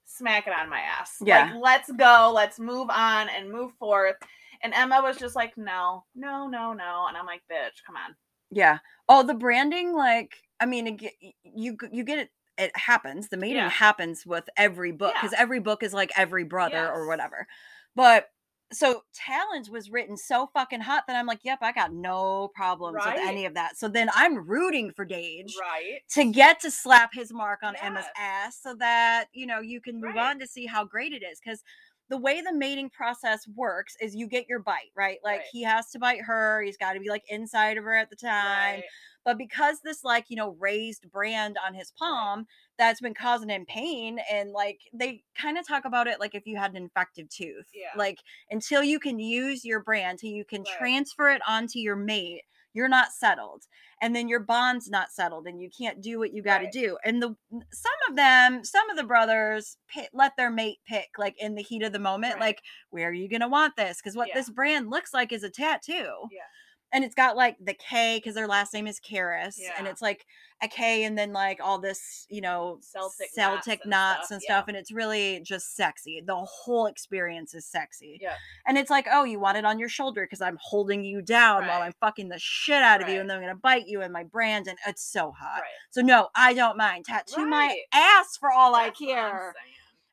smack 0.10 0.48
it 0.48 0.54
on 0.54 0.70
my 0.70 0.80
ass. 0.80 1.18
Yeah. 1.24 1.52
Like, 1.54 1.62
let's 1.62 1.92
go, 1.92 2.32
let's 2.34 2.60
move 2.60 2.90
on 2.90 3.30
and 3.30 3.52
move 3.52 3.72
forth. 3.80 4.16
And 4.62 4.74
Emma 4.74 5.02
was 5.02 5.18
just 5.18 5.36
like, 5.36 5.58
no, 5.58 6.04
no, 6.16 6.48
no, 6.48 6.74
no. 6.74 7.06
And 7.08 7.16
I'm 7.16 7.26
like, 7.26 7.42
bitch, 7.50 7.84
come 7.86 7.96
on. 7.96 8.16
Yeah. 8.52 8.80
Oh, 9.08 9.24
the 9.24 9.34
branding, 9.36 9.94
like, 9.94 10.36
I 10.60 10.66
mean, 10.66 11.00
you 11.44 11.78
you 11.92 12.04
get 12.04 12.20
it. 12.20 12.30
It 12.58 12.76
happens. 12.76 13.30
The 13.30 13.38
mating 13.38 13.56
Yeah. 13.58 13.70
happens 13.70 14.26
with 14.26 14.50
every 14.58 14.92
book 14.92 15.14
Yeah. 15.16 15.22
because 15.22 15.36
every 15.40 15.60
book 15.60 15.82
is 15.82 15.94
like 15.94 16.12
every 16.18 16.44
brother 16.44 16.92
or 16.92 17.08
whatever. 17.08 17.48
But 17.96 18.28
so 18.72 19.04
Talons 19.14 19.70
was 19.70 19.90
written 19.90 20.16
so 20.16 20.48
fucking 20.54 20.82
hot 20.82 21.06
that 21.08 21.16
I'm 21.16 21.26
like, 21.26 21.40
yep, 21.44 21.60
I 21.62 21.72
got 21.72 21.92
no 21.94 22.50
problems 22.54 23.00
with 23.04 23.16
any 23.28 23.46
of 23.46 23.56
that. 23.56 23.78
So 23.78 23.88
then 23.88 24.10
I'm 24.14 24.48
rooting 24.48 24.92
for 24.92 25.06
Dage 25.06 25.56
Right. 25.60 26.00
to 26.12 26.32
get 26.32 26.60
to 26.62 26.72
slap 26.72 27.14
his 27.14 27.34
mark 27.34 27.62
on 27.64 27.76
Emma's 27.82 28.06
ass 28.18 28.60
so 28.62 28.76
that 28.76 29.26
you 29.34 29.48
know 29.48 29.60
you 29.60 29.82
can 29.82 29.96
move 30.00 30.16
Right. 30.16 30.30
on 30.32 30.40
to 30.40 30.48
see 30.48 30.66
how 30.66 30.84
great 30.86 31.14
it 31.14 31.24
is 31.24 31.40
because 31.44 31.64
the 32.10 32.18
way 32.18 32.42
the 32.42 32.54
mating 32.54 32.90
process 32.90 33.48
works 33.56 33.96
is 34.02 34.16
you 34.16 34.28
get 34.28 34.48
your 34.50 34.60
bite 34.60 34.92
right 34.96 35.20
like 35.24 35.40
Right. 35.40 35.46
he 35.52 35.64
has 35.64 35.92
to 35.92 36.00
bite 36.00 36.22
her 36.22 36.62
he's 36.64 36.78
got 36.78 36.94
to 36.94 37.00
be 37.00 37.10
like 37.10 37.24
inside 37.30 37.78
of 37.78 37.84
her 37.84 37.96
at 37.96 38.10
the 38.10 38.16
time 38.16 38.80
Right. 38.80 38.84
But 39.30 39.38
because 39.38 39.82
this 39.84 40.04
like 40.04 40.26
you 40.30 40.36
know 40.36 40.56
raised 40.60 41.06
brand 41.12 41.56
on 41.64 41.76
his 41.76 41.92
palm 42.00 42.48
that's 42.80 43.00
been 43.00 43.14
causing 43.14 43.50
him 43.50 43.64
pain 43.68 44.18
and 44.32 44.50
like 44.52 44.80
they 44.92 45.22
kind 45.40 45.56
of 45.60 45.68
talk 45.68 45.86
about 45.86 46.08
it 46.08 46.20
like 46.20 46.34
if 46.34 46.48
you 46.48 46.58
had 46.58 46.72
an 46.72 46.78
infected 46.78 47.30
tooth 47.30 47.68
Yeah. 47.72 47.90
like 47.96 48.18
until 48.50 48.82
you 48.82 49.00
can 49.00 49.20
use 49.20 49.64
your 49.64 49.82
brand 49.84 50.18
till 50.18 50.32
you 50.32 50.46
can 50.46 50.64
Right. 50.64 50.78
transfer 50.80 51.30
it 51.30 51.44
onto 51.48 51.78
your 51.78 51.96
mate 51.96 52.42
you're 52.74 52.88
not 52.88 53.12
settled 53.12 53.66
and 54.02 54.16
then 54.16 54.28
your 54.28 54.40
bond's 54.40 54.90
not 54.90 55.12
settled 55.12 55.46
and 55.46 55.62
you 55.62 55.70
can't 55.76 56.02
do 56.02 56.18
what 56.18 56.34
you 56.34 56.42
got 56.42 56.60
to 56.60 56.64
Right. 56.66 56.74
do 56.74 56.98
and 57.06 57.22
the 57.22 57.36
some 57.72 57.92
of 58.10 58.16
them 58.16 58.64
some 58.64 58.90
of 58.90 58.98
the 58.98 59.04
brothers 59.04 59.78
pi 59.94 60.08
let 60.12 60.36
their 60.38 60.50
mate 60.50 60.80
pick 60.88 61.10
like 61.20 61.36
in 61.40 61.54
the 61.54 61.62
heat 61.64 61.84
of 61.84 61.94
the 61.94 62.00
moment 62.00 62.34
Right. 62.36 62.42
like 62.42 62.62
where 62.90 63.10
are 63.10 63.14
you 63.14 63.30
going 63.30 63.42
to 63.42 63.48
want 63.48 63.76
this 63.76 63.98
because 63.98 64.16
what 64.16 64.30
Yeah. 64.30 64.36
this 64.36 64.50
brand 64.50 64.90
looks 64.90 65.14
like 65.14 65.32
is 65.32 65.44
a 65.44 65.52
tattoo 65.52 66.16
Yeah. 66.32 66.42
And 66.92 67.04
it's 67.04 67.16
got 67.16 67.38
like 67.38 67.58
the 67.64 67.74
K 67.76 68.18
because 68.18 68.34
their 68.36 68.48
last 68.48 68.74
name 68.74 68.88
is 68.88 69.00
Kayrs, 69.00 69.56
and 69.78 69.88
it's 69.88 70.02
like 70.02 70.26
a 70.62 70.68
K 70.68 71.04
and 71.04 71.18
then 71.18 71.32
like 71.34 71.60
all 71.64 71.80
this, 71.80 72.26
you 72.30 72.42
know, 72.42 72.80
Celtic 72.82 73.30
knots 73.38 73.68
and 73.68 73.90
knots 73.90 74.26
stuff, 74.28 74.32
and 74.32 74.42
yeah. 74.42 74.56
stuff, 74.56 74.66
and 74.68 74.76
it's 74.76 74.92
really 74.92 75.40
just 75.42 75.76
sexy. 75.76 76.22
The 76.26 76.36
whole 76.36 76.88
experience 76.88 77.54
is 77.54 77.66
sexy, 77.66 78.18
Yeah. 78.22 78.34
and 78.68 78.78
it's 78.78 78.90
like, 78.90 79.08
oh, 79.12 79.24
you 79.24 79.40
want 79.40 79.58
it 79.58 79.66
on 79.66 79.78
your 79.78 79.88
shoulder 79.88 80.24
because 80.24 80.42
I'm 80.42 80.58
holding 80.62 81.04
you 81.04 81.22
down 81.22 81.68
while 81.68 81.82
I'm 81.84 81.94
fucking 82.02 82.30
the 82.30 82.40
shit 82.40 82.82
out 82.82 83.04
of 83.04 83.08
you, 83.10 83.20
and 83.22 83.30
then 83.30 83.38
I'm 83.38 83.44
gonna 83.44 83.56
bite 83.56 83.88
you 83.88 84.02
and 84.02 84.12
my 84.12 84.24
brand, 84.24 84.68
and 84.68 84.78
it's 84.88 85.04
so 85.04 85.32
hot. 85.32 85.62
Right. 85.62 85.70
So 85.92 86.02
no, 86.02 86.30
I 86.36 86.54
don't 86.54 86.76
mind 86.78 87.06
tattoo 87.06 87.46
my 87.46 87.68
Right. 87.68 87.80
ass 87.94 88.36
for 88.38 88.52
all 88.52 88.74
I 88.76 88.86
That's 88.86 89.00
I'm 89.02 89.08
care. 89.08 89.54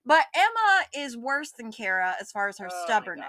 But 0.05 0.27
Emma 0.35 0.85
is 1.05 1.17
worse 1.17 1.51
than 1.51 1.73
Cara 1.73 2.15
as 2.21 2.31
far 2.31 2.49
as 2.49 2.59
her 2.59 2.69
Oh 2.71 2.85
stubbornness. 2.85 3.27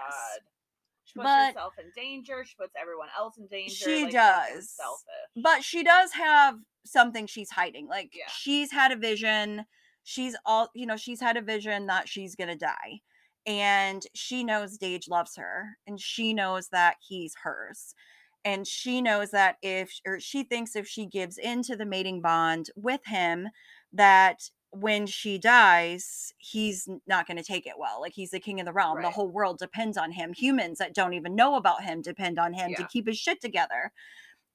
She 1.08 1.14
puts 1.14 1.24
But- 1.26 1.48
herself 1.54 1.74
in 1.80 1.92
danger. 1.96 2.44
She 2.46 2.56
puts 2.56 2.74
everyone 2.80 3.08
else 3.18 3.38
in 3.38 3.48
danger. 3.48 3.74
She 3.74 4.04
like, 4.04 4.12
does. 4.12 4.70
Selfish. 4.72 5.42
But 5.44 5.64
she 5.64 5.84
does 5.84 6.12
have 6.14 6.56
something 6.86 7.28
she's 7.28 7.50
hiding. 7.50 7.88
Like 7.88 8.12
Yeah. 8.14 8.28
she's 8.30 8.72
had 8.72 8.92
a 8.92 8.98
vision. 8.98 9.66
She's 10.04 10.36
all, 10.46 10.70
you 10.76 10.86
know, 10.86 10.98
she's 10.98 11.22
had 11.22 11.38
a 11.38 11.42
vision 11.42 11.88
that 11.88 12.08
she's 12.10 12.36
going 12.36 12.50
to 12.50 12.56
die. 12.58 13.02
And 13.46 14.04
she 14.14 14.44
knows 14.44 14.78
Dage 14.78 15.08
loves 15.08 15.38
her 15.38 15.78
and 15.88 16.00
she 16.00 16.34
knows 16.34 16.68
that 16.70 16.98
he's 17.08 17.34
hers. 17.44 17.96
And 18.44 18.68
she 18.68 19.02
knows 19.02 19.32
that 19.32 19.58
if 19.62 20.00
or 20.06 20.20
she 20.20 20.44
thinks 20.44 20.76
if 20.76 20.88
she 20.88 21.06
gives 21.06 21.38
into 21.38 21.76
the 21.78 21.86
mating 21.86 22.22
bond 22.22 22.68
with 22.76 23.02
him 23.06 23.48
that 23.94 24.50
when 24.72 25.06
she 25.08 25.38
dies, 25.38 26.34
he's 26.38 26.88
not 27.08 27.28
going 27.28 27.38
to 27.38 27.44
take 27.44 27.66
it 27.66 27.74
well. 27.78 28.02
Like 28.02 28.14
he's 28.14 28.32
the 28.32 28.40
king 28.40 28.60
of 28.60 28.66
the 28.66 28.74
realm. 28.74 29.02
The 29.02 29.10
whole 29.10 29.30
world 29.30 29.60
depends 29.60 29.98
on 29.98 30.12
him. 30.12 30.34
Humans 30.34 30.80
that 30.80 30.94
don't 30.94 31.14
even 31.14 31.36
know 31.36 31.56
about 31.56 31.84
him 31.84 32.02
depend 32.02 32.38
on 32.40 32.54
him 32.54 32.74
to 32.76 32.88
keep 32.88 33.08
his 33.08 33.18
shit 33.18 33.42
together. 33.42 33.92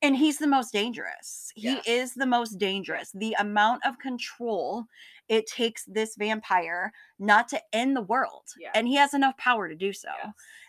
And 0.02 0.16
he's 0.16 0.38
the 0.38 0.48
most 0.48 0.72
dangerous. 0.72 1.52
He 1.54 1.78
is 1.86 2.14
the 2.14 2.26
most 2.26 2.58
dangerous. 2.58 3.12
The 3.14 3.36
amount 3.38 3.86
of 3.86 3.98
control 3.98 4.86
it 5.28 5.46
takes 5.46 5.84
this 5.84 6.16
vampire 6.16 6.92
not 7.18 7.48
to 7.48 7.62
end 7.72 7.96
the 7.96 8.02
world. 8.02 8.48
Yeah. 8.58 8.72
And 8.74 8.88
he 8.88 8.96
has 8.96 9.14
enough 9.14 9.36
power 9.38 9.68
to 9.68 9.74
do 9.74 9.92
so. 9.92 10.10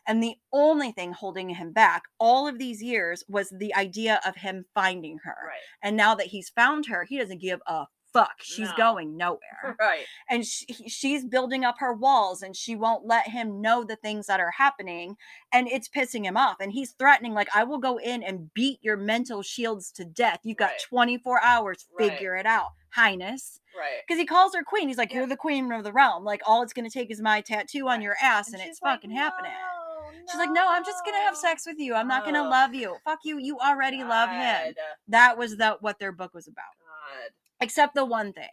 And 0.08 0.22
the 0.22 0.36
only 0.52 0.92
thing 0.92 1.14
holding 1.14 1.50
him 1.50 1.72
back 1.72 2.04
all 2.20 2.48
of 2.48 2.60
these 2.60 2.84
years 2.84 3.24
was 3.28 3.50
the 3.50 3.74
idea 3.76 4.22
of 4.26 4.36
him 4.36 4.66
finding 4.76 5.18
her. 5.24 5.36
Right. 5.48 5.60
And 5.82 5.98
now 5.98 6.14
that 6.16 6.28
he's 6.28 6.50
found 6.50 6.86
her, 6.86 7.04
he 7.04 7.18
doesn't 7.18 7.42
give 7.42 7.62
a 7.68 7.86
fuck. 8.14 8.36
She's 8.42 8.70
No. 8.70 8.76
going 8.78 9.18
nowhere. 9.18 9.76
Right. 9.80 10.06
and 10.30 10.46
she, 10.46 10.66
she's 10.88 11.26
building 11.26 11.66
up 11.66 11.76
her 11.80 11.94
walls 11.94 12.42
and 12.42 12.56
she 12.56 12.76
won't 12.76 13.06
let 13.06 13.28
him 13.30 13.62
know 13.62 13.84
the 13.84 13.96
things 13.96 14.28
that 14.28 14.40
are 14.40 14.52
happening. 14.52 15.18
And 15.52 15.68
it's 15.68 15.90
pissing 15.90 16.24
him 16.24 16.38
off. 16.38 16.58
And 16.60 16.72
he's 16.72 16.92
threatening, 16.92 17.34
like, 17.34 17.50
I 17.56 17.64
will 17.64 17.80
go 17.80 17.98
in 17.98 18.24
and 18.24 18.54
beat 18.54 18.80
your 18.82 18.98
mental 18.98 19.42
shields 19.42 19.92
to 19.94 20.06
death. 20.06 20.40
You've 20.44 20.58
got 20.58 20.72
Right. 20.72 20.82
24 20.90 21.42
hours, 21.42 21.88
Right. 22.00 22.12
figure 22.12 22.36
it 22.36 22.46
out, 22.46 22.72
Highness. 22.92 23.60
Right. 23.78 24.02
Because 24.08 24.20
he 24.20 24.26
calls 24.26 24.54
her 24.56 24.64
queen. 24.64 24.88
He's 24.88 24.98
like, 24.98 25.12
Yeah. 25.12 25.20
You're 25.20 25.28
the 25.28 25.36
queen 25.38 25.72
of 25.72 25.84
the 25.84 25.92
realm. 25.94 26.24
Like, 26.24 26.42
all 26.46 26.62
it's 26.62 26.74
going 26.74 26.88
to 26.90 26.94
take 26.94 27.10
is 27.12 27.22
my 27.22 27.42
tattoo 27.42 27.88
on 27.90 28.02
your 28.02 28.16
ass 28.22 28.52
and, 28.54 28.62
she's 28.62 28.70
it's 28.72 28.82
like, 28.82 28.98
fucking 28.98 29.12
happening. 29.12 29.52
"No, 29.52 30.30
She's 30.32 30.38
like, 30.40 30.52
no, 30.52 30.66
I'm 30.70 30.86
just 30.86 31.04
gonna 31.04 31.18
have 31.18 31.36
sex 31.36 31.66
with 31.66 31.80
you. 31.80 31.94
I'm 31.96 32.08
not 32.08 32.24
gonna 32.24 32.44
oh. 32.44 32.50
love 32.50 32.74
you. 32.74 32.96
Fuck 33.04 33.20
you. 33.26 33.40
You 33.40 33.58
already 33.60 34.04
love 34.04 34.30
him. 34.30 34.74
That 35.08 35.38
was 35.38 35.58
the 35.58 35.78
what 35.82 36.00
their 36.00 36.12
book 36.14 36.34
was 36.34 36.48
about. 36.48 36.64
God. 36.80 37.32
Except 37.64 37.96
the 37.96 38.06
one 38.06 38.34
thing. 38.34 38.50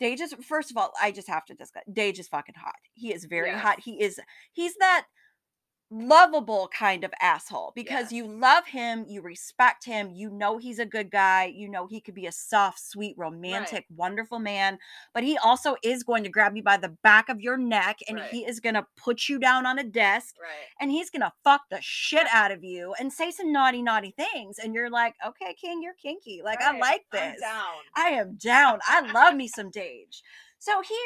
Dage 0.00 0.18
just 0.18 0.42
first 0.42 0.70
of 0.70 0.76
all, 0.76 0.90
I 1.00 1.12
just 1.12 1.28
have 1.28 1.44
to 1.46 1.54
discuss. 1.54 1.82
Day 1.92 2.10
is 2.10 2.28
fucking 2.28 2.56
hot. 2.58 2.74
He 2.94 3.12
is 3.12 3.26
very 3.26 3.52
hot. 3.52 3.80
He 3.80 4.02
is 4.02 4.18
he's 4.52 4.74
that 4.76 5.04
lovable 5.92 6.68
kind 6.76 7.04
of 7.04 7.12
asshole 7.20 7.72
because 7.74 8.10
Yes. 8.10 8.12
you 8.12 8.26
love 8.26 8.66
him, 8.66 9.04
you 9.06 9.20
respect 9.20 9.84
him, 9.84 10.10
you 10.14 10.30
know 10.30 10.56
he's 10.56 10.78
a 10.78 10.86
good 10.86 11.10
guy, 11.10 11.44
you 11.44 11.68
know 11.68 11.86
he 11.86 12.00
could 12.00 12.14
be 12.14 12.26
a 12.26 12.32
soft, 12.32 12.80
sweet, 12.80 13.14
romantic, 13.18 13.84
wonderful 13.94 14.38
man, 14.38 14.78
but 15.12 15.22
he 15.22 15.36
also 15.36 15.76
is 15.82 16.02
going 16.02 16.22
to 16.24 16.30
grab 16.30 16.56
you 16.56 16.62
by 16.62 16.78
the 16.78 16.88
back 16.88 17.28
of 17.28 17.40
your 17.42 17.58
neck 17.58 17.98
and 18.08 18.16
Right. 18.16 18.30
he 18.30 18.46
is 18.46 18.58
going 18.58 18.74
to 18.74 18.86
put 18.96 19.28
you 19.28 19.38
down 19.38 19.66
on 19.66 19.78
a 19.78 19.84
desk 19.84 20.36
Right. 20.40 20.48
and 20.80 20.90
he's 20.90 21.10
gonna 21.10 21.32
fuck 21.44 21.62
the 21.70 21.80
shit 21.82 22.26
out 22.32 22.50
of 22.50 22.64
you 22.64 22.94
and 22.98 23.12
say 23.12 23.30
some 23.30 23.52
naughty, 23.52 23.82
naughty 23.82 24.12
things. 24.16 24.58
And 24.58 24.74
you're 24.74 24.90
like, 24.90 25.14
okay, 25.26 25.54
King, 25.54 25.82
you're 25.82 25.94
kinky. 25.94 26.40
Like, 26.42 26.60
I 26.62 26.70
Right. 26.72 26.80
like 26.80 27.04
this. 27.12 27.40
down. 27.40 27.74
I 27.94 28.08
am 28.10 28.36
down. 28.36 28.80
I 28.86 29.00
love 29.00 29.34
me 29.34 29.46
some 29.46 29.70
Dage. 29.70 30.22
So 30.58 30.80
he 30.80 30.96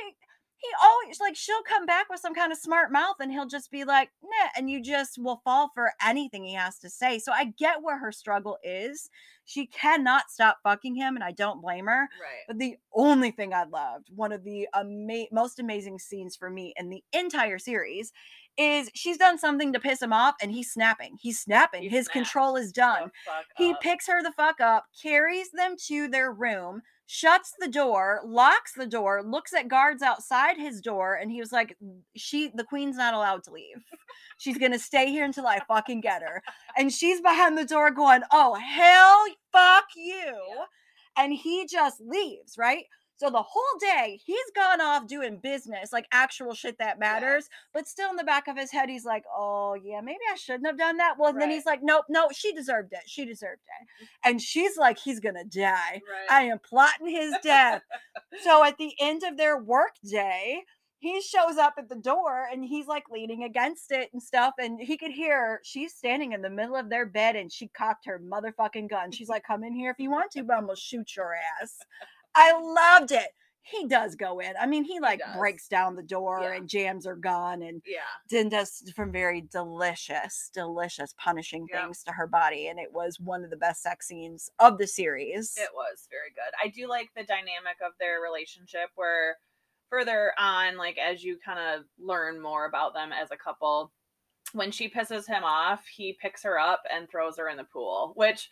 he 0.67 0.87
always 0.87 1.21
like 1.21 1.37
she'll 1.37 1.63
come 1.63 1.87
back 1.87 2.09
with 2.11 2.21
some 2.21 2.35
kind 2.35 2.53
of 2.53 2.59
smart 2.59 2.91
mouth 2.93 3.17
and 3.21 3.31
he'll 3.31 3.47
just 3.47 3.71
be 3.71 3.85
like, 3.85 4.11
nah, 4.23 4.49
and 4.57 4.69
you 4.71 4.83
just 4.83 5.19
will 5.19 5.41
fall 5.45 5.71
for 5.75 5.93
anything 6.05 6.45
he 6.45 6.55
has 6.55 6.79
to 6.81 6.91
say. 6.91 7.19
So 7.19 7.33
I 7.33 7.47
get 7.59 7.83
where 7.83 7.99
her 7.99 8.13
struggle 8.13 8.59
is. 8.63 9.11
She 9.45 9.67
cannot 9.67 10.29
stop 10.29 10.59
fucking 10.65 10.97
him, 10.97 11.15
and 11.15 11.23
I 11.23 11.31
don't 11.31 11.63
blame 11.63 11.87
her. 11.87 12.09
Right. 12.21 12.43
But 12.49 12.59
the 12.59 12.77
only 12.93 13.31
thing 13.31 13.55
I 13.55 13.63
loved, 13.63 14.09
one 14.13 14.33
of 14.33 14.43
the 14.43 14.67
ama- 14.75 15.27
most 15.31 15.61
amazing 15.61 16.01
scenes 16.01 16.35
for 16.35 16.51
me 16.51 16.75
in 16.77 16.91
the 16.91 17.05
entire 17.13 17.61
series, 17.61 18.13
is 18.59 18.91
she's 18.93 19.19
done 19.19 19.39
something 19.39 19.73
to 19.73 19.79
piss 19.79 20.03
him 20.03 20.13
off 20.13 20.35
and 20.43 20.51
he's 20.51 20.73
snapping. 20.73 21.17
He's 21.21 21.39
snapping. 21.39 21.83
He 21.83 21.89
His 21.91 22.07
snapped. 22.07 22.13
control 22.15 22.57
is 22.57 22.73
done. 22.73 23.13
He 23.57 23.75
picks 23.81 24.09
her 24.09 24.21
the 24.21 24.33
fuck 24.33 24.61
up, 24.61 24.87
carries 25.01 25.51
them 25.53 25.77
to 25.87 26.09
their 26.09 26.33
room, 26.33 26.83
shuts 27.07 27.55
the 27.59 27.69
door, 27.69 28.21
locks 28.25 28.73
the 28.77 28.87
door, 28.87 29.23
looks 29.23 29.55
at 29.55 29.69
guards 29.69 30.03
outside 30.03 30.57
his 30.57 30.81
door, 30.81 31.15
and 31.15 31.31
he 31.31 31.41
was 31.41 31.53
like, 31.53 31.77
She 32.17 32.51
the 32.55 32.65
queen's 32.65 32.97
not 32.97 33.15
allowed 33.15 33.45
to 33.45 33.53
leave. 33.53 33.77
She's 34.39 34.59
gonna 34.59 34.79
stay 34.79 35.11
here 35.11 35.25
until 35.25 35.47
I 35.47 35.61
fucking 35.67 36.01
get 36.01 36.23
her. 36.23 36.43
And 36.77 36.93
she's 36.93 37.21
behind 37.21 37.57
the 37.57 37.65
door 37.65 37.91
going, 37.91 38.23
Oh 38.33 38.55
hell 38.55 39.27
fuck 39.53 39.87
you. 39.95 40.15
Yeah. 40.15 40.65
And 41.19 41.33
he 41.33 41.67
just 41.67 42.01
leaves, 42.01 42.57
right? 42.59 42.85
So 43.17 43.31
the 43.31 43.43
whole 43.43 43.79
day 43.81 44.21
he's 44.25 44.51
gone 44.55 44.81
off 44.81 45.07
doing 45.07 45.39
business, 45.43 45.93
like 45.93 46.07
actual 46.13 46.55
shit 46.55 46.79
that 46.79 46.99
matters. 46.99 47.49
But 47.73 47.89
still 47.89 48.11
in 48.11 48.17
the 48.17 48.25
back 48.25 48.47
of 48.47 48.59
his 48.59 48.71
head, 48.71 48.89
he's 48.89 49.05
like, 49.05 49.25
"Oh 49.35 49.75
yeah, 49.75 50.01
maybe 50.03 50.21
I 50.31 50.37
shouldn't 50.37 50.67
have 50.67 50.79
done 50.79 50.99
that." 50.99 51.15
Well, 51.19 51.31
and 51.31 51.41
then 51.41 51.51
he's 51.51 51.67
like, 51.67 51.81
"Nope, 51.83 52.05
no, 52.09 52.29
she 52.33 52.53
deserved 52.53 52.93
it. 52.93 53.03
She 53.07 53.25
deserved 53.25 53.63
it." 53.81 54.05
Mm-hmm. 54.05 54.31
And 54.31 54.43
she's 54.43 54.77
like, 54.77 54.99
"He's 54.99 55.21
gonna 55.21 55.45
die. 55.45 56.03
Right. 56.09 56.31
I 56.31 56.43
am 56.45 56.59
plotting 56.59 57.09
his 57.09 57.35
death." 57.43 57.83
so 58.43 58.63
at 58.65 58.77
the 58.77 58.95
end 59.01 59.23
of 59.23 59.37
their 59.37 59.59
work 59.59 59.95
day, 60.05 60.63
he 60.99 61.21
shows 61.21 61.57
up 61.57 61.75
at 61.79 61.89
the 61.89 61.97
door 61.97 62.49
and 62.51 62.65
he's 62.65 62.87
like 62.87 63.05
leaning 63.11 63.45
against 63.45 63.93
it 63.93 64.11
and 64.13 64.23
stuff. 64.23 64.55
And 64.59 64.81
he 64.81 64.97
could 64.97 65.13
hear 65.13 65.61
she's 65.63 65.95
standing 65.95 66.33
in 66.33 66.43
the 66.43 66.51
middle 66.51 66.77
of 66.77 66.91
their 66.91 67.07
bed 67.07 67.37
and 67.37 67.53
she 67.53 67.69
cocked 67.69 68.07
her 68.07 68.21
motherfucking 68.21 68.91
gun. 68.91 69.13
She's 69.13 69.29
like, 69.29 69.45
"Come 69.45 69.65
in 69.65 69.73
here 69.73 69.91
if 69.91 69.99
you 69.99 70.11
want 70.11 70.33
to, 70.33 70.43
but 70.43 70.57
I'm 70.57 70.67
gonna 70.67 70.77
shoot 70.77 71.17
your 71.17 71.35
ass." 71.63 71.79
I 72.37 72.53
loved 72.99 73.11
it. 73.13 73.29
He 73.63 73.89
does 73.89 74.15
go 74.15 74.39
in. 74.39 74.53
I 74.61 74.67
mean, 74.67 74.85
he 74.85 75.01
like 75.01 75.19
does. 75.19 75.37
breaks 75.37 75.67
down 75.67 75.97
the 75.97 76.03
door 76.03 76.41
Yeah. 76.41 76.53
and 76.53 76.69
jams 76.69 77.05
her 77.05 77.17
gun 77.17 77.63
and 77.63 77.83
yeah. 77.85 77.99
then 78.31 78.49
does 78.49 78.81
some 78.95 79.11
very 79.11 79.41
delicious, 79.41 80.51
delicious 80.55 81.13
punishing 81.19 81.67
Yep. 81.73 81.83
things 81.83 82.05
to 82.05 82.13
her 82.13 82.29
body. 82.29 82.69
And 82.69 82.79
it 82.79 82.93
was 82.93 83.19
one 83.19 83.43
of 83.43 83.51
the 83.51 83.57
best 83.57 83.83
sex 83.83 84.07
scenes 84.07 84.49
of 84.61 84.79
the 84.79 84.87
series. 84.87 85.57
It 85.59 85.71
was 85.75 86.07
very 86.11 86.31
good. 86.31 86.55
I 86.63 86.69
do 86.69 86.87
like 86.87 87.11
the 87.17 87.25
dynamic 87.25 87.79
of 87.85 87.93
their 87.99 88.21
relationship 88.21 88.91
where 88.95 89.39
further 89.91 90.33
on, 90.39 90.77
like 90.77 90.99
as 90.99 91.25
you 91.25 91.37
kind 91.45 91.59
of 91.59 91.87
learn 91.99 92.41
more 92.41 92.67
about 92.67 92.95
them 92.95 93.11
as 93.13 93.33
a 93.33 93.37
couple, 93.37 93.93
when 94.53 94.71
she 94.71 94.89
pisses 94.89 95.27
him 95.27 95.43
off, 95.43 95.85
he 95.89 96.13
picks 96.23 96.45
her 96.45 96.57
up 96.57 96.83
and 96.95 97.09
throws 97.11 97.37
her 97.37 97.49
in 97.49 97.57
the 97.57 97.65
pool, 97.65 98.13
which 98.15 98.49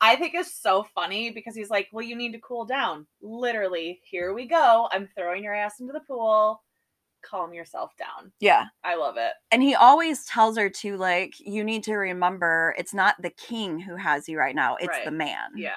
I 0.00 0.16
think 0.16 0.34
is 0.34 0.52
so 0.52 0.86
funny 0.94 1.30
because 1.30 1.54
he's 1.54 1.70
like, 1.70 1.88
Well, 1.92 2.04
you 2.04 2.16
need 2.16 2.32
to 2.32 2.40
cool 2.40 2.64
down. 2.64 3.06
Literally, 3.20 4.00
here 4.04 4.32
we 4.32 4.46
go. 4.46 4.88
I'm 4.92 5.08
throwing 5.16 5.42
your 5.44 5.54
ass 5.54 5.80
into 5.80 5.92
the 5.92 6.00
pool. 6.00 6.62
Calm 7.20 7.52
yourself 7.52 7.96
down. 7.96 8.30
yeah. 8.38 8.66
I 8.84 8.94
love 8.94 9.16
it. 9.16 9.32
And 9.50 9.60
he 9.60 9.74
always 9.74 10.24
tells 10.24 10.56
her 10.56 10.70
to, 10.70 10.96
like, 10.96 11.34
you 11.40 11.64
need 11.64 11.82
to 11.84 11.94
remember 11.94 12.76
it's 12.78 12.94
not 12.94 13.20
the 13.20 13.30
king 13.30 13.80
who 13.80 13.96
has 13.96 14.28
you 14.28 14.38
right 14.38 14.54
now, 14.54 14.76
it's 14.76 15.04
the 15.04 15.10
man. 15.10 15.50
Yeah. 15.56 15.72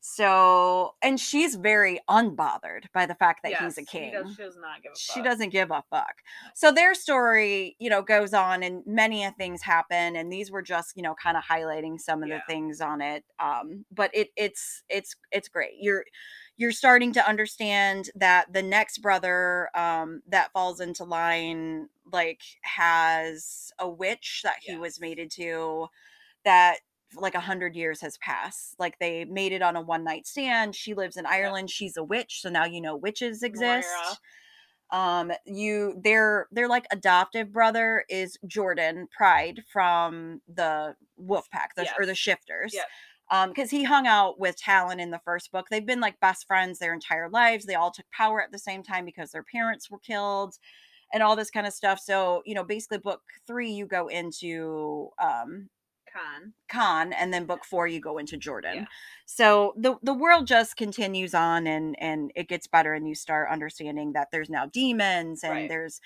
So, 0.00 0.94
and 1.02 1.18
she's 1.18 1.56
very 1.56 1.98
unbothered 2.08 2.84
by 2.94 3.06
the 3.06 3.14
fact 3.16 3.40
that 3.42 3.54
he's 3.60 3.76
a 3.78 3.82
king. 3.82 4.12
Does, 4.12 4.34
she 4.36 4.42
does 4.42 4.56
not 4.56 4.82
give 4.82 4.92
a 4.92 4.98
she 4.98 5.14
fuck. 5.14 5.24
doesn't 5.24 5.48
give 5.50 5.70
a 5.70 5.82
fuck. 5.90 6.14
So 6.54 6.70
their 6.70 6.94
story, 6.94 7.76
you 7.78 7.90
know, 7.90 8.02
goes 8.02 8.32
on 8.32 8.62
and 8.62 8.82
many 8.86 9.24
a 9.24 9.32
things 9.32 9.62
happen 9.62 10.14
and 10.16 10.32
these 10.32 10.50
were 10.50 10.62
just, 10.62 10.96
you 10.96 11.02
know, 11.02 11.14
kind 11.20 11.36
of 11.36 11.42
highlighting 11.44 12.00
some 12.00 12.22
of 12.22 12.28
Yeah. 12.28 12.36
the 12.46 12.52
things 12.52 12.80
on 12.80 13.00
it. 13.00 13.24
Um 13.40 13.84
but 13.90 14.10
it 14.14 14.28
it's 14.36 14.82
it's 14.88 15.16
it's 15.32 15.48
great. 15.48 15.72
You're 15.80 16.04
you're 16.56 16.72
starting 16.72 17.12
to 17.14 17.28
understand 17.28 18.10
that 18.14 18.52
the 18.52 18.62
next 18.62 18.98
brother 18.98 19.68
um 19.74 20.22
that 20.28 20.52
falls 20.52 20.80
into 20.80 21.04
line 21.04 21.88
like 22.12 22.40
has 22.62 23.72
a 23.78 23.88
witch 23.88 24.42
that 24.44 24.56
he 24.60 24.76
was 24.76 25.00
mated 25.00 25.30
to 25.32 25.88
that 26.44 26.78
like 27.16 27.34
a 27.34 27.40
hundred 27.40 27.74
years 27.74 28.00
has 28.02 28.18
passed. 28.18 28.74
Like 28.78 28.98
they 28.98 29.24
made 29.24 29.52
it 29.52 29.62
on 29.62 29.76
a 29.76 29.80
one 29.80 30.04
night 30.04 30.26
stand. 30.26 30.74
She 30.74 30.94
lives 30.94 31.16
in 31.16 31.26
Ireland. 31.26 31.70
She's 31.70 31.96
a 31.96 32.04
witch, 32.04 32.40
so 32.42 32.50
now 32.50 32.64
you 32.64 32.80
know 32.80 32.96
witches 32.96 33.42
exist. 33.42 33.88
Um, 34.90 35.32
you 35.44 36.00
their 36.02 36.48
their 36.50 36.68
like 36.68 36.86
adoptive 36.90 37.52
brother 37.52 38.04
is 38.08 38.38
Jordan 38.46 39.06
Pride 39.14 39.62
from 39.72 40.40
the 40.52 40.94
Wolf 41.16 41.50
Pack, 41.50 41.74
the, 41.74 41.82
or 41.98 42.06
the 42.06 42.14
Shifters. 42.14 42.74
Um, 43.30 43.50
because 43.50 43.70
he 43.70 43.84
hung 43.84 44.06
out 44.06 44.40
with 44.40 44.56
Talon 44.56 45.00
in 45.00 45.10
the 45.10 45.20
first 45.22 45.52
book. 45.52 45.66
They've 45.70 45.84
been 45.84 46.00
like 46.00 46.18
best 46.20 46.46
friends 46.46 46.78
their 46.78 46.94
entire 46.94 47.28
lives. 47.28 47.66
They 47.66 47.74
all 47.74 47.90
took 47.90 48.06
power 48.10 48.42
at 48.42 48.52
the 48.52 48.58
same 48.58 48.82
time 48.82 49.04
because 49.04 49.32
their 49.32 49.42
parents 49.42 49.90
were 49.90 49.98
killed 49.98 50.54
and 51.12 51.22
all 51.22 51.36
this 51.36 51.50
kind 51.50 51.66
of 51.66 51.74
stuff. 51.74 52.00
So, 52.00 52.42
you 52.46 52.54
know, 52.54 52.64
basically 52.64 52.98
book 52.98 53.20
three, 53.46 53.70
you 53.70 53.86
go 53.86 54.08
into 54.08 55.10
um 55.22 55.68
Conn. 56.12 56.52
Conn, 56.68 57.12
and 57.12 57.32
then 57.32 57.44
book 57.46 57.64
four 57.64 57.86
you 57.86 58.00
go 58.00 58.18
into 58.18 58.36
Jordan. 58.36 58.76
Yeah. 58.76 58.84
So 59.26 59.74
the 59.76 59.96
the 60.02 60.14
world 60.14 60.46
just 60.46 60.76
continues 60.76 61.34
on 61.34 61.66
and 61.66 61.96
and 62.00 62.32
it 62.34 62.48
gets 62.48 62.66
better 62.66 62.94
and 62.94 63.08
you 63.08 63.14
start 63.14 63.50
understanding 63.50 64.12
that 64.12 64.28
there's 64.32 64.50
now 64.50 64.66
demons 64.66 65.42
and 65.42 65.52
Right. 65.52 65.68
there's 65.68 66.00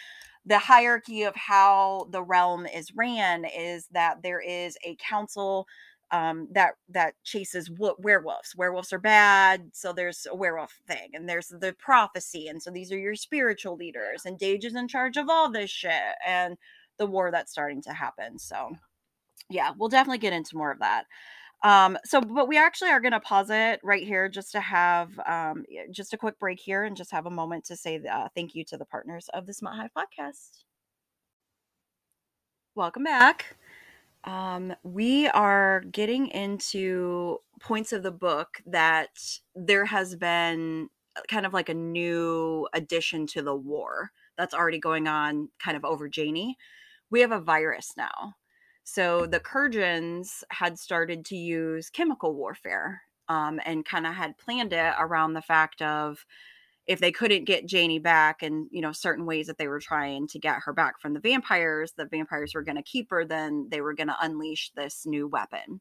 the 0.45 0.59
hierarchy 0.59 1.23
of 1.23 1.37
how 1.37 2.09
the 2.11 2.23
realm 2.23 2.67
is 2.67 2.95
ran 2.97 3.45
is 3.45 3.87
that 3.93 4.23
there 4.23 4.41
is 4.41 4.77
a 4.85 4.97
council 4.97 5.67
um, 6.11 6.49
that 6.53 6.75
that 6.91 7.15
chases 7.25 7.71
wo- 7.71 7.97
werewolves. 7.99 8.55
Werewolves 8.55 8.93
are 8.93 8.99
bad, 8.99 9.71
so 9.73 9.93
there's 9.95 10.27
a 10.31 10.35
werewolf 10.37 10.79
thing, 10.87 11.11
and 11.15 11.27
there's 11.29 11.49
the 11.49 11.75
prophecy, 11.79 12.49
and 12.49 12.63
so 12.63 12.71
these 12.71 12.93
are 12.93 12.99
your 12.99 13.15
spiritual 13.15 13.77
leaders. 13.77 14.27
And 14.27 14.39
Dage 14.39 14.67
is 14.67 14.75
in 14.75 14.89
charge 14.89 15.17
of 15.17 15.31
all 15.31 15.51
this 15.51 15.71
shit, 15.71 15.93
and 16.27 16.59
the 16.99 17.07
war 17.07 17.31
that's 17.31 17.51
starting 17.51 17.81
to 17.83 17.95
happen. 17.95 18.39
So, 18.39 18.77
yeah, 19.51 19.73
we'll 19.77 19.89
definitely 19.89 20.19
get 20.19 20.33
into 20.33 20.57
more 20.57 20.71
of 20.71 20.81
that. 20.81 21.05
Um, 21.65 21.97
so, 22.05 22.21
but 22.21 22.49
we 22.49 22.59
actually 22.59 22.91
are 22.91 23.01
going 23.01 23.13
to 23.13 23.21
pause 23.21 23.49
it 23.51 23.81
right 23.85 24.05
here 24.05 24.29
just 24.29 24.53
to 24.53 24.61
have 24.61 25.19
um, 25.27 25.65
just 25.93 26.13
a 26.13 26.17
quick 26.17 26.39
break 26.41 26.59
here 26.59 26.83
and 26.83 26.97
just 26.97 27.13
have 27.13 27.27
a 27.27 27.31
moment 27.31 27.65
to 27.67 27.77
say 27.77 28.01
uh, 28.11 28.29
thank 28.35 28.55
you 28.55 28.65
to 28.65 28.77
the 28.77 28.85
partners 28.85 29.29
of 29.33 29.47
the 29.47 29.55
Smut 29.55 29.77
Hive 29.77 29.91
podcast. 29.97 30.65
Welcome 32.75 33.05
back. 33.05 33.57
Um, 34.25 34.75
we 34.83 35.29
are 35.29 35.81
getting 35.91 36.29
into 36.29 37.39
points 37.61 37.93
of 37.93 38.03
the 38.03 38.13
book 38.13 38.61
that 38.67 39.11
there 39.55 39.85
has 39.85 40.17
been 40.17 40.89
uh, 41.17 41.21
kind 41.29 41.45
of 41.47 41.53
like 41.53 41.69
a 41.69 41.75
new 41.75 42.69
addition 42.73 43.27
to 43.29 43.43
the 43.43 43.55
war 43.55 44.11
that's 44.37 44.55
already 44.55 44.79
going 44.79 45.07
on 45.07 45.49
kind 45.63 45.77
of 45.77 45.85
over 45.85 46.09
Janie. 46.09 46.57
We 47.11 47.21
have 47.21 47.33
a 47.33 47.41
virus 47.41 47.93
now. 47.97 48.35
So 48.85 49.27
the 49.27 49.41
Kurjans 49.41 50.43
had 50.51 50.79
started 50.79 51.25
to 51.27 51.37
use 51.37 51.91
chemical 51.91 52.35
warfare 52.35 53.03
um, 53.29 53.61
and 53.65 53.85
kind 53.85 54.07
of 54.07 54.15
had 54.15 54.39
planned 54.39 54.73
it 54.73 54.95
around 54.99 55.33
the 55.33 55.43
fact 55.43 55.81
of 55.83 56.25
if 56.87 56.99
they 56.99 57.13
couldn't 57.13 57.45
get 57.45 57.67
Janie 57.67 58.01
back 58.01 58.43
and 58.43 58.67
you 58.73 58.81
know 58.81 58.93
certain 58.93 59.25
ways 59.25 59.47
that 59.47 59.57
they 59.57 59.69
were 59.69 59.81
trying 59.81 60.27
to 60.29 60.39
get 60.39 60.63
her 60.65 60.73
back 60.73 61.01
from 61.01 61.15
the 61.15 61.21
vampires, 61.21 61.93
the 61.97 62.07
vampires 62.07 62.55
were 62.55 62.63
going 62.63 62.77
to 62.77 62.83
keep 62.83 63.11
her, 63.11 63.25
then 63.25 63.69
they 63.71 63.81
were 63.81 63.95
going 63.95 64.09
to 64.09 64.17
unleash 64.21 64.73
this 64.75 65.07
new 65.07 65.29
weapon. 65.29 65.81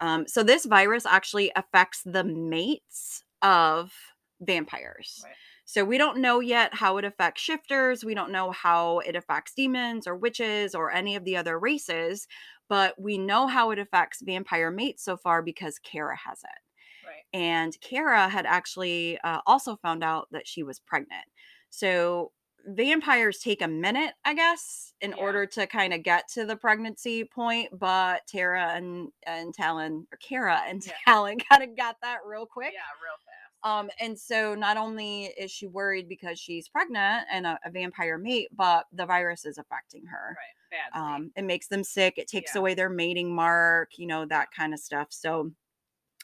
Um, 0.00 0.26
so 0.26 0.42
this 0.42 0.64
virus 0.64 1.06
actually 1.06 1.52
affects 1.54 2.02
the 2.04 2.24
mates 2.24 3.22
of 3.42 3.92
vampires. 4.40 5.20
Right. 5.24 5.34
So 5.64 5.84
we 5.84 5.96
don't 5.98 6.18
know 6.18 6.40
yet 6.40 6.74
how 6.74 6.98
it 6.98 7.04
affects 7.04 7.40
shifters. 7.42 8.04
We 8.04 8.14
don't 8.14 8.32
know 8.32 8.50
how 8.50 8.98
it 9.00 9.16
affects 9.16 9.54
demons 9.54 10.06
or 10.06 10.14
witches 10.16 10.74
or 10.74 10.90
any 10.92 11.16
of 11.16 11.24
the 11.24 11.36
other 11.36 11.58
races, 11.58 12.26
but 12.68 13.00
we 13.00 13.16
know 13.18 13.46
how 13.46 13.70
it 13.70 13.78
affects 13.78 14.20
vampire 14.22 14.70
mates 14.70 15.04
so 15.04 15.16
far 15.16 15.42
because 15.42 15.78
Cara 15.78 16.16
has 16.16 16.42
it 16.42 17.06
Right. 17.06 17.24
and 17.38 17.78
Cara 17.80 18.28
had 18.28 18.46
actually 18.46 19.18
uh, 19.24 19.40
also 19.46 19.76
found 19.76 20.02
out 20.04 20.28
that 20.32 20.46
she 20.46 20.62
was 20.62 20.80
pregnant. 20.80 21.24
So 21.70 22.32
vampires 22.66 23.40
take 23.40 23.60
a 23.60 23.68
minute, 23.68 24.14
I 24.24 24.32
guess, 24.34 24.92
in 25.02 25.10
Yeah. 25.10 25.16
order 25.16 25.44
to 25.46 25.66
kind 25.66 25.92
of 25.92 26.02
get 26.02 26.28
to 26.28 26.46
the 26.46 26.56
pregnancy 26.56 27.24
point. 27.24 27.68
But 27.78 28.26
Tara 28.26 28.72
and 28.74 29.10
and 29.26 29.52
Talon 29.52 30.06
or 30.12 30.16
Cara 30.18 30.62
and 30.66 30.84
Yeah. 30.84 30.92
Talon 31.06 31.38
kind 31.50 31.62
of 31.62 31.76
got 31.76 31.96
that 32.02 32.20
real 32.26 32.46
quick. 32.46 32.72
Yeah, 32.72 32.80
real 33.02 33.18
fast. 33.18 33.33
Um, 33.64 33.90
and 33.98 34.18
so 34.18 34.54
not 34.54 34.76
only 34.76 35.24
is 35.24 35.50
she 35.50 35.66
worried 35.66 36.08
because 36.08 36.38
she's 36.38 36.68
pregnant 36.68 37.26
and 37.30 37.46
a, 37.46 37.58
a 37.64 37.70
vampire 37.70 38.18
mate, 38.18 38.48
but 38.54 38.86
the 38.92 39.06
virus 39.06 39.44
is 39.46 39.58
affecting 39.58 40.04
her 40.06 40.36
right. 40.36 40.80
Badly. 40.92 41.00
um 41.16 41.32
it 41.36 41.42
makes 41.42 41.68
them 41.68 41.84
sick 41.84 42.14
it 42.18 42.26
takes 42.28 42.54
Yeah. 42.54 42.60
away 42.60 42.74
their 42.74 42.88
mating 42.90 43.34
mark 43.34 43.96
you 43.98 44.06
know 44.06 44.26
that 44.26 44.48
kind 44.50 44.74
of 44.74 44.80
stuff 44.80 45.08
so 45.10 45.52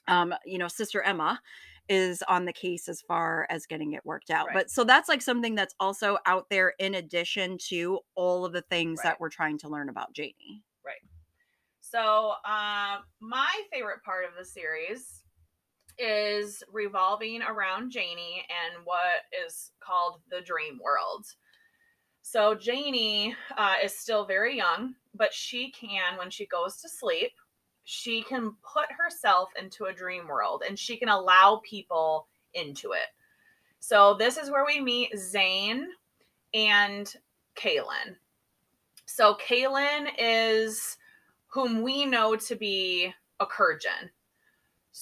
um 0.09 0.35
you 0.45 0.59
know 0.59 0.69
sister 0.69 1.03
emma 1.03 1.41
is 1.89 2.23
on 2.29 2.45
the 2.47 2.53
case 2.53 2.89
as 2.89 3.01
far 3.03 3.47
as 3.51 3.67
getting 3.67 3.93
it 3.93 4.05
worked 4.05 4.31
out 4.31 4.49
Right. 4.49 4.55
but 4.55 4.71
so 4.71 4.85
that's 4.85 5.09
like 5.09 5.23
something 5.23 5.55
that's 5.55 5.75
also 5.81 6.19
out 6.27 6.49
there 6.51 6.75
in 6.79 6.95
addition 6.97 7.59
to 7.69 8.01
all 8.17 8.45
of 8.45 8.53
the 8.53 8.63
things 8.63 8.99
Right. 8.99 9.05
that 9.11 9.21
we're 9.21 9.31
trying 9.31 9.59
to 9.59 9.69
learn 9.69 9.89
about 9.89 10.13
janie 10.13 10.63
Right. 10.85 11.03
So, 11.81 12.35
um, 12.45 13.05
my 13.21 13.63
favorite 13.73 14.03
part 14.05 14.25
of 14.25 14.33
the 14.39 14.45
series 14.45 15.20
is 16.01 16.63
revolving 16.73 17.43
around 17.43 17.91
Janie 17.91 18.47
and 18.49 18.85
what 18.85 19.25
is 19.47 19.73
called 19.81 20.21
the 20.31 20.41
dream 20.41 20.81
world. 20.83 21.27
So, 22.23 22.55
Janie 22.55 23.35
uh, 23.57 23.75
is 23.83 23.97
still 23.97 24.25
very 24.25 24.57
young, 24.57 24.95
but 25.15 25.33
she 25.33 25.71
can, 25.71 26.17
when 26.19 26.31
she 26.31 26.47
goes 26.47 26.81
to 26.83 26.89
sleep, 26.89 27.33
she 27.85 28.23
can 28.23 28.55
put 28.63 28.87
herself 28.97 29.49
into 29.61 29.87
a 29.87 29.93
dream 29.93 30.29
world 30.29 30.63
and 30.67 30.79
she 30.79 30.97
can 30.97 31.09
allow 31.09 31.61
people 31.65 32.29
into 32.55 32.93
it. 32.93 33.09
So, 33.81 34.15
this 34.15 34.37
is 34.37 34.51
where 34.51 34.67
we 34.67 34.81
meet 34.81 35.19
Zane 35.19 35.89
and 36.55 37.13
Kalin. 37.57 38.17
So, 39.07 39.37
Kalin 39.37 40.09
is 40.19 40.99
whom 41.49 41.83
we 41.83 42.05
know 42.05 42.37
to 42.37 42.55
be 42.55 43.13
a 43.41 43.47
Kurjan. 43.47 44.11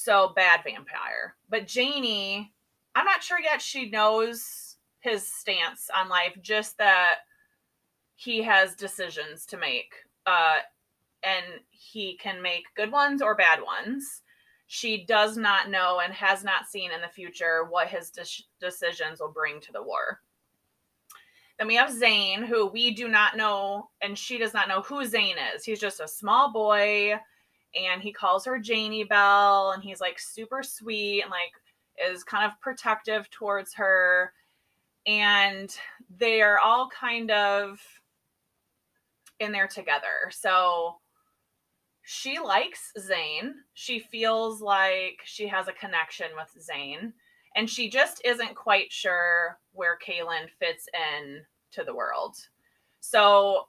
So 0.01 0.33
bad 0.37 0.61
vampire. 0.63 1.35
But 1.49 1.67
Janie, 1.67 2.53
I'm 2.95 3.05
not 3.05 3.21
sure 3.21 3.41
yet 3.41 3.61
she 3.61 3.91
knows 3.91 4.77
his 5.01 5.27
stance 5.27 5.91
on 5.93 6.09
life, 6.09 6.39
just 6.41 6.79
that 6.79 7.17
he 8.15 8.41
has 8.45 8.77
decisions 8.77 9.45
to 9.47 9.57
make. 9.57 9.93
Uh, 10.25 10.59
and 11.25 11.45
he 11.71 12.17
can 12.17 12.41
make 12.41 12.73
good 12.77 12.93
ones 12.93 13.21
or 13.21 13.35
bad 13.35 13.59
ones. 13.61 14.23
She 14.69 15.05
does 15.05 15.37
not 15.37 15.69
know 15.69 15.99
and 15.99 16.13
has 16.15 16.45
not 16.45 16.69
seen 16.69 16.93
in 16.93 17.01
the 17.01 17.09
future 17.09 17.67
what 17.69 17.89
his 17.89 18.11
de- 18.11 18.45
decisions 18.61 19.19
will 19.19 19.33
bring 19.33 19.61
to 19.63 19.73
the 19.73 19.83
war. 19.83 20.21
Then 21.59 21.67
we 21.67 21.75
have 21.75 21.93
Zane, 21.93 22.45
who 22.45 22.67
we 22.67 22.93
do 22.93 23.09
not 23.09 23.37
know, 23.37 23.91
and 24.01 24.17
she 24.17 24.39
does 24.39 24.55
not 24.55 24.69
know 24.69 24.81
who 24.81 25.05
Zane 25.05 25.39
is. 25.57 25.65
He's 25.65 25.81
just 25.81 25.99
a 25.99 26.07
small 26.07 26.53
boy, 26.53 27.19
and 27.75 28.03
he 28.03 28.13
calls 28.13 28.45
her 28.45 28.59
Janie 28.59 29.05
Bell, 29.05 29.73
and 29.73 29.83
he's 29.83 30.01
like 30.01 30.19
super 30.19 30.63
sweet 30.63 31.23
and 31.23 31.31
like 31.31 31.53
is 32.11 32.25
kind 32.25 32.45
of 32.45 32.61
protective 32.61 33.29
towards 33.31 33.75
her. 33.75 34.33
And 35.07 35.75
they 36.19 36.43
are 36.43 36.59
all 36.59 36.89
kind 36.89 37.31
of 37.31 37.81
in 39.41 39.53
there 39.53 39.69
together. 39.69 40.31
So 40.31 40.97
she 42.03 42.39
likes 42.39 42.93
Zane. 42.99 43.55
She 43.75 43.99
feels 43.99 44.61
like 44.61 45.21
she 45.25 45.47
has 45.49 45.69
a 45.69 45.73
connection 45.73 46.29
with 46.37 46.63
Zane 46.63 47.13
and 47.57 47.69
she 47.69 47.89
just 47.89 48.23
isn't 48.25 48.55
quite 48.55 48.93
sure 48.93 49.59
where 49.73 49.99
Kalin 49.99 50.49
fits 50.59 50.87
in 50.95 51.41
to 51.73 51.85
the 51.85 51.95
world. 51.95 52.37
So 53.01 53.69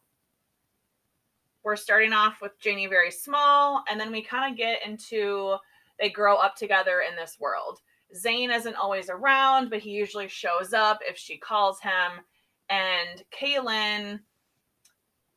we're 1.64 1.76
starting 1.76 2.14
off 2.14 2.38
with 2.42 2.60
Janie 2.60 2.88
very 2.88 3.12
small, 3.12 3.84
and 3.90 4.00
then 4.00 4.12
we 4.12 4.22
kind 4.22 4.52
of 4.52 4.58
get 4.58 4.86
into 4.86 5.58
they 6.00 6.10
grow 6.10 6.38
up 6.38 6.56
together 6.56 7.04
in 7.10 7.16
this 7.16 7.38
world. 7.40 7.80
Zane 8.16 8.52
isn't 8.52 8.76
always 8.76 9.10
around, 9.10 9.70
but 9.70 9.80
he 9.80 9.92
usually 9.92 10.28
shows 10.30 10.74
up 10.74 11.00
if 11.02 11.18
she 11.18 11.38
calls 11.38 11.80
him. 11.82 12.24
And 12.70 13.24
Kalin 13.32 14.22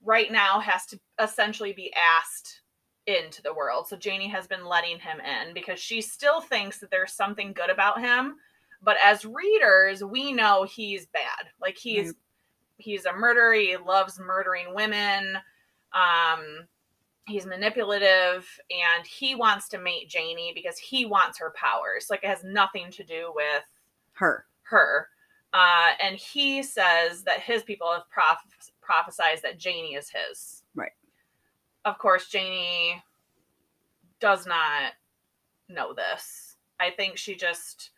right 0.05 0.31
now 0.31 0.61
has 0.61 0.87
to 0.87 1.01
essentially 1.21 1.73
be 1.73 1.93
asked 1.95 2.61
into 3.07 3.43
the 3.43 3.53
world. 3.53 3.89
So 3.89 3.97
Janie 3.97 4.29
has 4.29 4.47
been 4.47 4.65
letting 4.65 4.99
him 5.01 5.19
in 5.21 5.53
because 5.53 5.81
she 5.81 6.01
still 6.01 6.41
thinks 6.41 6.79
that 6.79 6.91
there's 6.91 7.13
something 7.13 7.53
good 7.53 7.71
about 7.71 8.01
him. 8.01 8.37
But 8.81 8.97
as 9.05 9.25
readers, 9.25 10.03
we 10.05 10.33
know 10.33 10.65
he's 10.65 11.07
bad. 11.07 11.49
Like 11.61 11.77
he's 11.77 12.07
Right. 12.07 12.15
he's 12.79 13.05
a 13.05 13.13
murderer. 13.13 13.55
He 13.55 13.77
loves 13.77 14.19
murdering 14.19 14.75
women. 14.75 15.39
Um, 15.95 16.67
he's 17.27 17.47
manipulative, 17.47 18.49
and 18.71 19.07
he 19.07 19.35
wants 19.35 19.69
to 19.71 19.79
mate 19.79 20.09
Janie 20.09 20.53
because 20.55 20.79
he 20.79 21.07
wants 21.07 21.39
her 21.39 21.53
powers. 21.57 22.07
Like 22.11 22.25
it 22.25 22.29
has 22.29 22.43
nothing 22.45 22.91
to 22.93 23.05
do 23.05 23.33
with 23.35 23.65
her 24.15 24.47
her. 24.65 25.09
Uh, 25.55 25.91
and 26.03 26.17
he 26.17 26.63
says 26.63 27.25
that 27.25 27.41
his 27.41 27.63
people 27.63 27.93
have 27.93 28.09
proph- 28.11 28.71
prophesized 28.83 29.43
that 29.43 29.59
Janie 29.59 29.95
is 29.95 30.09
his. 30.11 30.63
Right. 30.75 30.93
Of 31.85 31.99
course, 31.99 32.29
Janie 32.29 33.03
does 34.19 34.47
not 34.47 34.93
know 35.69 35.93
this. 35.93 36.57
I 36.81 36.91
think 36.91 37.19
she 37.19 37.35
just 37.35 37.91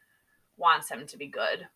wants 0.56 0.90
him 0.90 1.06
to 1.06 1.16
be 1.16 1.28
good. 1.28 1.66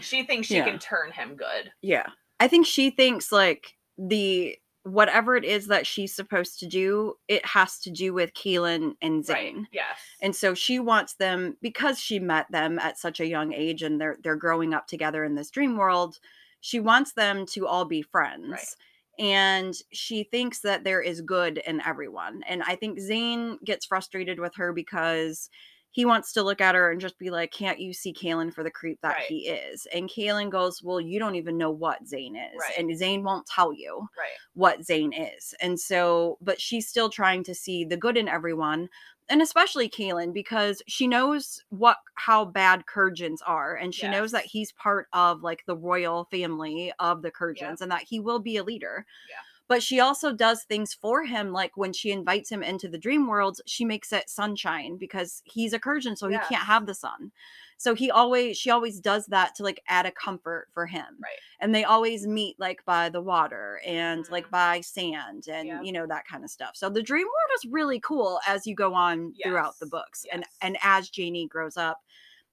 She 0.00 0.24
thinks 0.24 0.48
she 0.48 0.56
Yeah. 0.56 0.64
can 0.64 0.78
turn 0.78 1.10
him 1.12 1.34
good. 1.34 1.72
yeah 1.82 2.06
i 2.38 2.46
think 2.48 2.64
she 2.64 2.90
thinks 2.90 3.30
like 3.32 3.76
the 3.98 4.56
whatever 4.84 5.36
it 5.36 5.44
is 5.44 5.66
that 5.66 5.86
she's 5.86 6.14
supposed 6.14 6.58
to 6.60 6.66
do 6.66 7.14
it 7.28 7.44
has 7.44 7.78
to 7.80 7.90
do 7.90 8.14
with 8.14 8.32
keelan 8.32 8.94
and 9.02 9.24
zane 9.24 9.56
Right. 9.56 9.66
Yes. 9.72 9.98
and 10.22 10.34
so 10.34 10.54
she 10.54 10.78
wants 10.78 11.14
them 11.14 11.56
because 11.60 11.98
she 11.98 12.18
met 12.18 12.46
them 12.50 12.78
at 12.78 12.98
such 12.98 13.20
a 13.20 13.26
young 13.26 13.52
age 13.52 13.82
and 13.82 14.00
they're 14.00 14.16
they're 14.22 14.36
growing 14.36 14.72
up 14.72 14.86
together 14.86 15.22
in 15.22 15.34
this 15.34 15.50
dream 15.50 15.76
world 15.76 16.18
she 16.62 16.80
wants 16.80 17.12
them 17.12 17.44
to 17.46 17.66
all 17.66 17.84
be 17.84 18.00
friends 18.00 18.48
Right. 18.50 18.76
and 19.18 19.74
she 19.92 20.24
thinks 20.24 20.60
that 20.60 20.82
there 20.84 21.02
is 21.02 21.20
good 21.20 21.58
in 21.66 21.82
everyone. 21.82 22.42
And 22.48 22.62
I 22.62 22.74
think 22.76 22.98
Zane 23.00 23.58
gets 23.64 23.84
frustrated 23.84 24.38
with 24.40 24.54
her 24.56 24.72
because 24.72 25.50
he 25.92 26.04
wants 26.04 26.32
to 26.32 26.42
look 26.42 26.60
at 26.60 26.74
her 26.74 26.90
and 26.90 27.00
just 27.00 27.18
be 27.18 27.30
like, 27.30 27.52
Can't 27.52 27.80
you 27.80 27.92
see 27.92 28.12
Kalin 28.12 28.52
for 28.52 28.62
the 28.62 28.70
creep 28.70 29.00
that 29.02 29.16
Right. 29.16 29.26
he 29.26 29.48
is? 29.48 29.86
And 29.92 30.08
Kalin 30.08 30.50
goes, 30.50 30.82
Well, 30.82 31.00
you 31.00 31.18
don't 31.18 31.34
even 31.34 31.58
know 31.58 31.70
what 31.70 32.06
Zane 32.06 32.36
is. 32.36 32.58
Right. 32.60 32.78
And 32.78 32.96
Zane 32.96 33.22
won't 33.24 33.46
tell 33.46 33.72
you 33.72 34.08
Right. 34.18 34.28
what 34.54 34.84
Zane 34.84 35.12
is. 35.12 35.54
And 35.60 35.78
so, 35.80 36.38
but 36.40 36.60
she's 36.60 36.86
still 36.88 37.10
trying 37.10 37.44
to 37.44 37.54
see 37.54 37.84
the 37.84 37.96
good 37.96 38.16
in 38.16 38.28
everyone. 38.28 38.88
And 39.28 39.40
especially 39.42 39.88
Kalin, 39.88 40.32
because 40.32 40.82
she 40.88 41.06
knows 41.06 41.62
what 41.68 41.98
how 42.16 42.44
bad 42.44 42.82
Kurjans 42.92 43.38
are, 43.46 43.76
and 43.76 43.94
she 43.94 44.08
knows 44.08 44.32
that 44.32 44.44
he's 44.46 44.72
part 44.72 45.06
of 45.12 45.42
like 45.42 45.62
the 45.66 45.76
royal 45.76 46.24
family 46.32 46.92
of 46.98 47.22
the 47.22 47.30
Kurjans, 47.30 47.80
and 47.80 47.92
that 47.92 48.02
he 48.08 48.18
will 48.18 48.40
be 48.40 48.56
a 48.56 48.64
leader. 48.64 49.06
Yeah. 49.28 49.36
But 49.70 49.82
she 49.84 50.00
also 50.00 50.32
does 50.32 50.64
things 50.64 50.92
for 50.94 51.24
him, 51.24 51.52
like 51.52 51.76
when 51.76 51.92
she 51.92 52.10
invites 52.10 52.50
him 52.50 52.60
into 52.62 52.88
the 52.88 52.98
dream 52.98 53.28
world, 53.28 53.60
she 53.66 53.84
makes 53.84 54.12
it 54.12 54.28
sunshine 54.28 54.96
because 54.98 55.42
he's 55.44 55.72
a 55.72 55.78
Kurjan, 55.78 56.18
so 56.18 56.28
he 56.28 56.38
can't 56.40 56.66
have 56.66 56.86
the 56.86 56.94
sun. 56.94 57.30
So 57.78 57.94
he 57.94 58.10
always, 58.10 58.58
she 58.58 58.68
always 58.70 59.00
does 59.00 59.26
that 59.26 59.54
to 59.54 59.62
like 59.62 59.80
add 59.86 60.06
a 60.06 60.10
comfort 60.10 60.68
for 60.74 60.86
him 60.86 61.18
Right. 61.22 61.38
and 61.60 61.72
they 61.74 61.84
always 61.84 62.26
meet 62.26 62.58
like 62.58 62.84
by 62.84 63.08
the 63.10 63.22
water 63.22 63.80
and 63.86 64.28
like 64.28 64.46
Mhm. 64.46 64.50
by 64.50 64.80
sand 64.80 65.46
and 65.48 65.86
you 65.86 65.92
know 65.92 66.06
that 66.06 66.26
kind 66.26 66.44
of 66.44 66.50
stuff 66.50 66.76
so 66.76 66.90
the 66.90 67.02
dream 67.02 67.26
world 67.26 67.50
is 67.56 67.64
really 67.70 68.00
cool 68.00 68.40
as 68.46 68.66
you 68.66 68.74
go 68.74 68.92
on 68.94 69.34
throughout 69.42 69.78
the 69.78 69.86
Yes, 69.86 69.90
books 69.90 70.26
and 70.32 70.44
and 70.60 70.76
as 70.82 71.08
janie 71.10 71.46
grows 71.46 71.76
up 71.76 72.02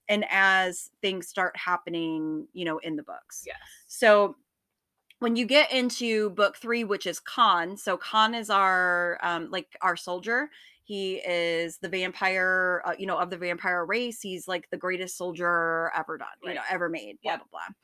and 0.09 0.25
as 0.29 0.91
things 1.01 1.27
start 1.27 1.55
happening 1.57 2.47
you 2.53 2.65
know 2.65 2.77
in 2.79 2.95
the 2.95 3.03
books 3.03 3.43
Yes. 3.45 3.57
so 3.87 4.35
when 5.19 5.35
you 5.35 5.45
get 5.45 5.71
into 5.71 6.29
book 6.31 6.57
three 6.57 6.83
which 6.83 7.05
is 7.07 7.19
Conn 7.19 7.77
so 7.77 7.97
Conn 7.97 8.33
is 8.35 8.49
our 8.49 9.17
um 9.21 9.49
like 9.51 9.77
our 9.81 9.95
soldier 9.95 10.49
he 10.83 11.15
is 11.15 11.79
the 11.79 11.89
vampire 11.89 12.81
uh, 12.85 12.93
you 12.97 13.05
know 13.05 13.17
of 13.17 13.29
the 13.29 13.37
vampire 13.37 13.85
race 13.85 14.21
he's 14.21 14.47
like 14.47 14.69
the 14.69 14.77
greatest 14.77 15.17
soldier 15.17 15.91
ever 15.95 16.17
done 16.17 16.27
you 16.43 16.53
know 16.53 16.61
ever 16.69 16.89
made 16.89 17.17
blah 17.21 17.33
Yeah. 17.33 17.37
blah 17.37 17.45
blah 17.51 17.75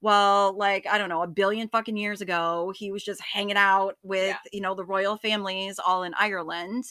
well 0.00 0.56
like 0.56 0.86
i 0.86 0.98
don't 0.98 1.08
know 1.08 1.22
a 1.22 1.26
billion 1.28 1.68
fucking 1.68 1.96
years 1.96 2.20
ago 2.20 2.72
he 2.76 2.90
was 2.92 3.04
just 3.04 3.20
hanging 3.20 3.56
out 3.56 3.96
with 4.02 4.28
Yeah. 4.28 4.38
you 4.52 4.60
know 4.60 4.74
the 4.74 4.84
royal 4.84 5.16
families 5.16 5.78
all 5.78 6.02
in 6.02 6.14
ireland 6.14 6.84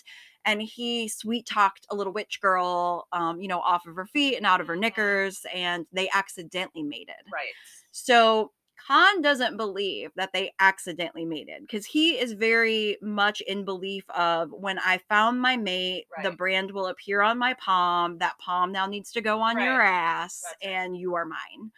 and 0.45 0.61
he 0.61 1.07
sweet 1.07 1.45
talked 1.45 1.85
a 1.91 1.95
little 1.95 2.13
witch 2.13 2.39
girl 2.41 3.07
um 3.11 3.41
you 3.41 3.47
know 3.47 3.59
off 3.59 3.85
of 3.85 3.95
her 3.95 4.05
feet 4.05 4.37
and 4.37 4.45
out 4.45 4.61
of 4.61 4.67
her 4.67 4.75
Mhm. 4.75 4.79
knickers 4.81 5.45
and 5.53 5.85
they 5.91 6.09
accidentally 6.13 6.83
mated 6.83 7.15
Right. 7.31 7.53
so 7.91 8.51
Conn 8.91 9.21
doesn't 9.21 9.55
believe 9.55 10.11
that 10.17 10.33
they 10.33 10.51
accidentally 10.59 11.23
mated 11.23 11.61
because 11.61 11.85
he 11.85 12.19
is 12.19 12.33
very 12.33 12.97
much 13.01 13.39
in 13.41 13.63
belief 13.63 14.03
of 14.09 14.51
when 14.51 14.79
I 14.79 14.97
found 15.07 15.39
my 15.39 15.55
mate, 15.55 16.07
the 16.23 16.31
brand 16.31 16.71
will 16.71 16.87
appear 16.87 17.21
on 17.21 17.37
my 17.37 17.53
palm. 17.53 18.17
That 18.17 18.37
palm 18.37 18.73
now 18.73 18.87
needs 18.87 19.13
to 19.13 19.21
go 19.21 19.39
on 19.39 19.57
your 19.61 19.81
ass, 19.81 20.43
it. 20.61 20.67
and 20.67 20.97
you 20.97 21.15
are 21.15 21.23
mine. 21.23 21.71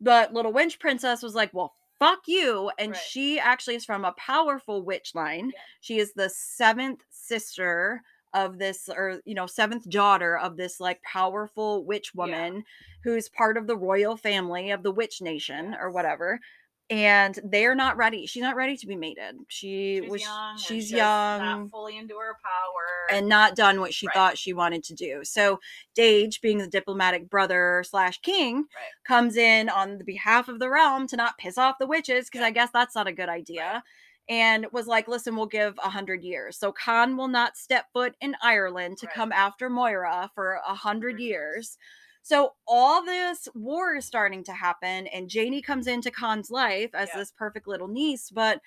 But 0.00 0.32
little 0.32 0.52
witch 0.52 0.78
princess 0.78 1.20
was 1.20 1.34
like, 1.34 1.52
"Well, 1.52 1.74
fuck 1.98 2.28
you," 2.28 2.70
and 2.78 2.92
Right. 2.92 3.00
she 3.00 3.40
actually 3.40 3.74
is 3.74 3.84
from 3.84 4.04
a 4.04 4.12
powerful 4.12 4.82
witch 4.82 5.16
line. 5.16 5.50
Yeah. 5.52 5.60
She 5.80 5.98
is 5.98 6.12
the 6.12 6.28
seventh 6.28 7.02
sister 7.10 8.04
of 8.34 8.58
this 8.58 8.88
or 8.88 9.20
you 9.24 9.34
know 9.34 9.46
seventh 9.46 9.88
daughter 9.88 10.36
of 10.36 10.56
this 10.56 10.80
like 10.80 11.00
powerful 11.02 11.84
witch 11.84 12.12
Yeah. 12.14 12.22
woman 12.24 12.64
who's 13.04 13.28
part 13.28 13.56
of 13.56 13.66
the 13.66 13.76
royal 13.76 14.16
family 14.16 14.70
of 14.70 14.82
the 14.82 14.92
witch 14.92 15.20
nation 15.22 15.74
or 15.80 15.90
whatever 15.90 16.40
and 16.88 17.38
they're 17.44 17.74
not 17.74 17.96
ready 17.96 18.26
she's 18.26 18.42
not 18.42 18.54
ready 18.54 18.76
to 18.76 18.86
be 18.86 18.94
mated 18.94 19.34
she 19.48 20.00
She's 20.02 20.10
was 20.10 20.22
young. 20.22 20.58
she's 20.58 20.92
young 20.92 21.40
Not 21.40 21.70
fully 21.70 21.96
into 21.98 22.14
her 22.16 22.36
power. 22.42 23.16
and 23.18 23.28
not 23.28 23.56
done 23.56 23.80
what 23.80 23.92
she 23.94 24.06
Right. 24.06 24.14
thought 24.14 24.38
she 24.38 24.52
wanted 24.52 24.84
to 24.84 24.94
do. 24.94 25.20
So 25.24 25.58
Dage, 25.94 26.40
being 26.40 26.58
the 26.58 26.68
diplomatic 26.68 27.28
brother 27.30 27.82
slash 27.88 28.18
king, 28.20 28.56
Right. 28.56 28.92
comes 29.04 29.36
in 29.36 29.68
on 29.68 29.98
the 29.98 30.04
behalf 30.04 30.48
of 30.48 30.58
the 30.60 30.68
realm 30.70 31.06
to 31.08 31.16
not 31.16 31.38
piss 31.38 31.56
off 31.58 31.76
the 31.80 31.86
witches 31.86 32.26
because 32.26 32.40
Yeah. 32.42 32.46
I 32.48 32.50
guess 32.50 32.70
that's 32.72 32.94
not 32.94 33.06
a 33.08 33.12
good 33.12 33.28
idea. 33.28 33.64
Right. 33.64 33.82
And 34.28 34.66
was 34.72 34.86
like, 34.88 35.06
listen, 35.08 35.36
we'll 35.36 35.46
give 35.46 35.78
a 35.78 35.90
hundred 35.90 36.22
years. 36.24 36.58
So 36.58 36.72
Conn 36.72 37.16
will 37.16 37.28
not 37.28 37.56
step 37.56 37.86
foot 37.92 38.16
in 38.20 38.34
Ireland 38.42 38.98
to 38.98 39.06
Right. 39.06 39.14
come 39.14 39.32
after 39.32 39.70
Moira 39.70 40.30
for 40.34 40.60
a 40.66 40.74
hundred 40.74 41.20
years. 41.20 41.78
So 42.22 42.54
all 42.66 43.04
this 43.04 43.46
war 43.54 43.94
is 43.94 44.04
starting 44.04 44.42
to 44.44 44.52
happen, 44.52 45.06
and 45.08 45.28
Janie 45.30 45.62
comes 45.62 45.86
into 45.86 46.10
Conn's 46.10 46.50
life 46.50 46.90
as 46.92 47.10
Yeah. 47.10 47.18
this 47.18 47.30
perfect 47.30 47.68
little 47.68 47.86
niece, 47.88 48.30
but 48.30 48.60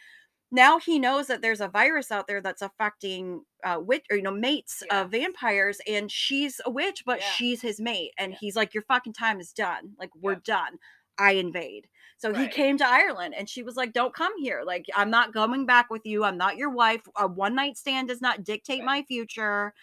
now 0.52 0.80
he 0.80 0.98
knows 1.00 1.28
that 1.28 1.42
there's 1.42 1.62
a 1.62 1.68
virus 1.68 2.12
out 2.12 2.28
there 2.28 2.42
that's 2.42 2.62
affecting 2.62 3.44
uh 3.64 3.80
witch 3.82 4.06
or 4.10 4.18
you 4.18 4.24
know 4.24 4.32
mates 4.32 4.82
of 4.92 5.12
vampires 5.12 5.80
and 5.88 6.12
she's 6.12 6.60
a 6.66 6.70
witch 6.72 7.04
but 7.06 7.20
Yeah. 7.20 7.32
she's 7.32 7.62
his 7.62 7.80
mate 7.80 8.14
and 8.18 8.32
Yeah. 8.34 8.38
he's 8.40 8.56
like 8.56 8.74
your 8.74 8.84
fucking 8.84 9.14
time 9.14 9.40
is 9.40 9.54
done 9.54 9.96
like 10.00 10.10
we're 10.16 10.34
Yeah. 10.34 10.40
done 10.44 10.80
i 11.20 11.34
invade 11.34 11.88
so 12.20 12.34
he 12.34 12.48
came 12.48 12.78
to 12.78 12.88
ireland 12.88 13.34
and 13.38 13.50
she 13.50 13.64
was 13.64 13.76
like 13.76 13.94
don't 13.94 14.14
come 14.14 14.34
here 14.40 14.62
like 14.66 14.86
i'm 14.96 15.10
not 15.10 15.34
coming 15.34 15.66
back 15.66 15.90
with 15.90 16.06
you 16.06 16.24
i'm 16.24 16.38
not 16.38 16.58
your 16.58 16.70
wife 16.70 17.02
a 17.18 17.28
one 17.28 17.56
night 17.56 17.78
stand 17.78 18.08
does 18.08 18.22
not 18.22 18.44
dictate 18.44 18.80
Right. 18.82 18.86
my 18.86 19.04
future 19.04 19.74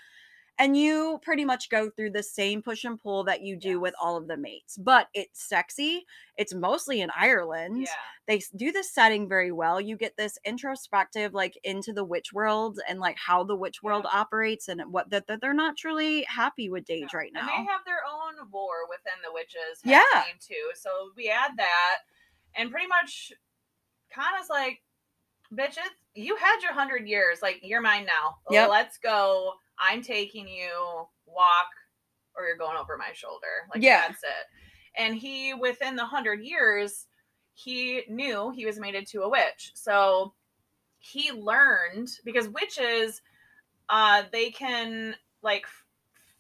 and 0.58 0.74
you 0.74 1.20
pretty 1.22 1.44
much 1.44 1.68
go 1.68 1.90
through 1.90 2.12
the 2.12 2.22
same 2.22 2.62
push 2.62 2.84
and 2.84 2.98
pull 2.98 3.24
that 3.24 3.42
you 3.42 3.56
do 3.56 3.78
with 3.78 3.94
all 4.00 4.16
of 4.16 4.26
the 4.28 4.36
mates 4.38 4.78
but 4.78 5.08
it's 5.12 5.42
sexy 5.42 6.06
it's 6.36 6.54
mostly 6.54 7.00
in 7.00 7.10
ireland 7.18 7.82
yeah. 7.82 7.88
they 8.26 8.42
do 8.56 8.72
the 8.72 8.82
setting 8.82 9.28
very 9.28 9.52
well. 9.52 9.80
You 9.80 9.96
get 9.96 10.16
this 10.16 10.36
introspective, 10.44 11.32
like 11.32 11.56
into 11.62 11.92
the 11.92 12.02
witch 12.02 12.32
world 12.32 12.80
and 12.88 12.98
like 12.98 13.16
how 13.24 13.44
the 13.44 13.54
witch 13.54 13.78
Yeah. 13.80 13.86
world 13.86 14.06
operates, 14.12 14.66
and 14.66 14.82
what 14.90 15.10
that 15.10 15.28
that 15.28 15.40
they're 15.40 15.54
not 15.54 15.76
truly 15.76 16.24
happy 16.24 16.68
with 16.68 16.84
Dage 16.84 17.12
No. 17.12 17.18
right 17.18 17.32
now. 17.32 17.40
And 17.42 17.48
they 17.48 17.70
have 17.70 17.84
their 17.86 18.02
own 18.04 18.34
war 18.50 18.88
within 18.90 19.22
the 19.24 19.32
witches 19.32 19.80
Yeah. 19.84 20.02
too. 20.40 20.72
So 20.74 21.12
we 21.16 21.28
add 21.30 21.52
that, 21.56 21.98
and 22.56 22.70
pretty 22.70 22.86
much 22.86 23.32
Conn's 24.14 24.48
like, 24.48 24.80
bitch, 25.52 25.76
it, 25.76 25.92
you 26.14 26.36
had 26.36 26.60
your 26.62 26.72
hundred 26.72 27.06
years. 27.06 27.40
Like, 27.42 27.60
you're 27.62 27.80
mine 27.82 28.06
now. 28.06 28.36
Yep. 28.50 28.70
Let's 28.70 28.98
go. 28.98 29.52
I'm 29.78 30.02
taking 30.02 30.48
you. 30.48 31.06
Walk, 31.26 31.68
or 32.34 32.46
you're 32.46 32.56
going 32.56 32.78
over 32.78 32.96
my 32.96 33.12
shoulder. 33.12 33.68
Like, 33.74 33.82
Yeah. 33.82 34.02
that's 34.08 34.22
it. 34.22 34.46
And 34.96 35.14
he, 35.14 35.52
within 35.52 35.96
the 35.96 36.04
hundred 36.04 36.40
years, 36.42 37.06
he 37.52 38.02
knew 38.08 38.50
he 38.50 38.64
was 38.64 38.78
mated 38.78 39.06
to 39.08 39.22
a 39.22 39.28
witch. 39.28 39.72
So 39.74 40.32
he 40.98 41.32
learned 41.32 42.08
because 42.24 42.48
witches, 42.48 43.20
uh, 43.88 44.22
they 44.32 44.50
can 44.50 45.14
like 45.42 45.66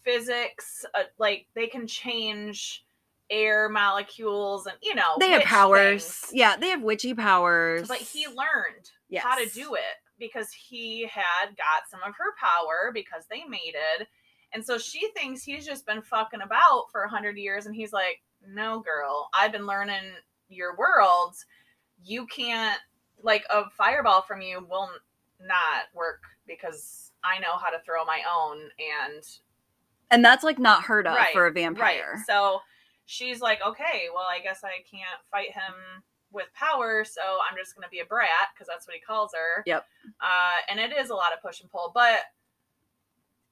physics, 0.02 0.84
uh, 0.94 1.02
like 1.18 1.46
they 1.54 1.66
can 1.66 1.86
change 1.86 2.85
air 3.30 3.68
molecules 3.68 4.66
and 4.66 4.76
you 4.82 4.94
know 4.94 5.16
they 5.18 5.30
have 5.30 5.42
powers. 5.42 6.04
things. 6.06 6.30
Yeah, 6.32 6.56
they 6.56 6.68
have 6.68 6.82
witchy 6.82 7.14
powers. 7.14 7.88
But 7.88 7.98
he 7.98 8.26
learned 8.26 8.90
how 9.18 9.36
to 9.36 9.48
do 9.50 9.74
it 9.74 9.82
because 10.18 10.50
he 10.52 11.06
had 11.06 11.56
got 11.56 11.88
some 11.90 12.00
of 12.06 12.14
her 12.16 12.34
power 12.40 12.90
because 12.94 13.24
they 13.30 13.44
mated. 13.44 14.06
And 14.52 14.64
so 14.64 14.78
she 14.78 15.08
thinks 15.16 15.42
he's 15.42 15.66
just 15.66 15.86
been 15.86 16.02
fucking 16.02 16.40
about 16.40 16.84
for 16.92 17.02
a 17.02 17.08
hundred 17.08 17.36
years, 17.36 17.66
and 17.66 17.74
he's 17.74 17.92
like, 17.92 18.22
"No, 18.46 18.80
girl, 18.80 19.28
I've 19.34 19.52
been 19.52 19.66
learning 19.66 20.04
your 20.48 20.76
worlds. 20.76 21.44
You 22.02 22.26
can't 22.26 22.78
like 23.22 23.44
a 23.50 23.68
fireball 23.70 24.22
from 24.22 24.40
you 24.40 24.64
will 24.70 24.88
not 25.40 25.84
work 25.94 26.22
because 26.46 27.10
I 27.24 27.38
know 27.40 27.56
how 27.60 27.70
to 27.70 27.78
throw 27.84 28.04
my 28.04 28.20
own." 28.32 28.58
And 29.02 29.22
and 30.10 30.24
that's 30.24 30.44
like 30.44 30.58
not 30.58 30.84
heard 30.84 31.06
of 31.08 31.14
Right, 31.16 31.32
for 31.32 31.42
a 31.42 31.44
right, 31.46 31.54
vampire. 31.54 32.22
so 32.26 32.60
she's 33.06 33.40
like, 33.40 33.60
"Okay, 33.66 34.08
well, 34.14 34.26
I 34.30 34.40
guess 34.40 34.60
I 34.62 34.82
can't 34.90 35.20
fight 35.30 35.52
him." 35.52 35.74
With 36.32 36.52
power, 36.54 37.04
so 37.04 37.22
I'm 37.22 37.56
just 37.56 37.74
gonna 37.76 37.88
be 37.88 38.00
a 38.00 38.04
brat 38.04 38.28
because 38.52 38.66
that's 38.66 38.86
what 38.86 38.94
he 38.94 39.00
calls 39.00 39.30
her. 39.32 39.62
Yep. 39.64 39.86
Uh, 40.20 40.56
and 40.68 40.78
it 40.80 40.92
is 40.92 41.08
a 41.08 41.14
lot 41.14 41.32
of 41.32 41.40
push 41.40 41.60
and 41.60 41.70
pull, 41.70 41.92
but 41.94 42.18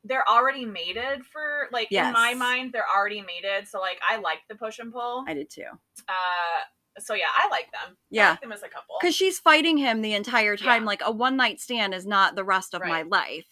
they're 0.02 0.28
already 0.28 0.66
mated 0.66 1.24
for 1.24 1.68
like 1.72 1.90
in 1.90 2.12
my 2.12 2.34
mind 2.34 2.72
they're 2.72 2.84
already 2.94 3.22
mated 3.22 3.66
so 3.66 3.80
like 3.80 3.98
i 4.06 4.16
like 4.16 4.40
the 4.50 4.54
push 4.54 4.78
and 4.78 4.92
pull 4.92 5.24
I 5.26 5.32
did 5.34 5.48
too. 5.48 5.64
uh 6.08 7.00
so 7.00 7.14
yeah 7.14 7.28
i 7.42 7.48
like 7.48 7.70
them 7.72 7.92
I 7.92 7.96
Yeah. 8.10 8.30
like 8.30 8.40
them 8.42 8.52
as 8.52 8.62
a 8.62 8.68
couple 8.68 8.96
because 9.00 9.14
she's 9.14 9.38
fighting 9.38 9.78
him 9.78 10.02
the 10.02 10.12
entire 10.14 10.56
time 10.56 10.82
Yeah. 10.82 10.86
like 10.86 11.00
a 11.04 11.10
one 11.10 11.36
night 11.36 11.60
stand 11.60 11.94
is 11.94 12.04
not 12.06 12.34
the 12.34 12.44
rest 12.44 12.74
of 12.74 12.82
my 12.82 13.02
life 13.02 13.46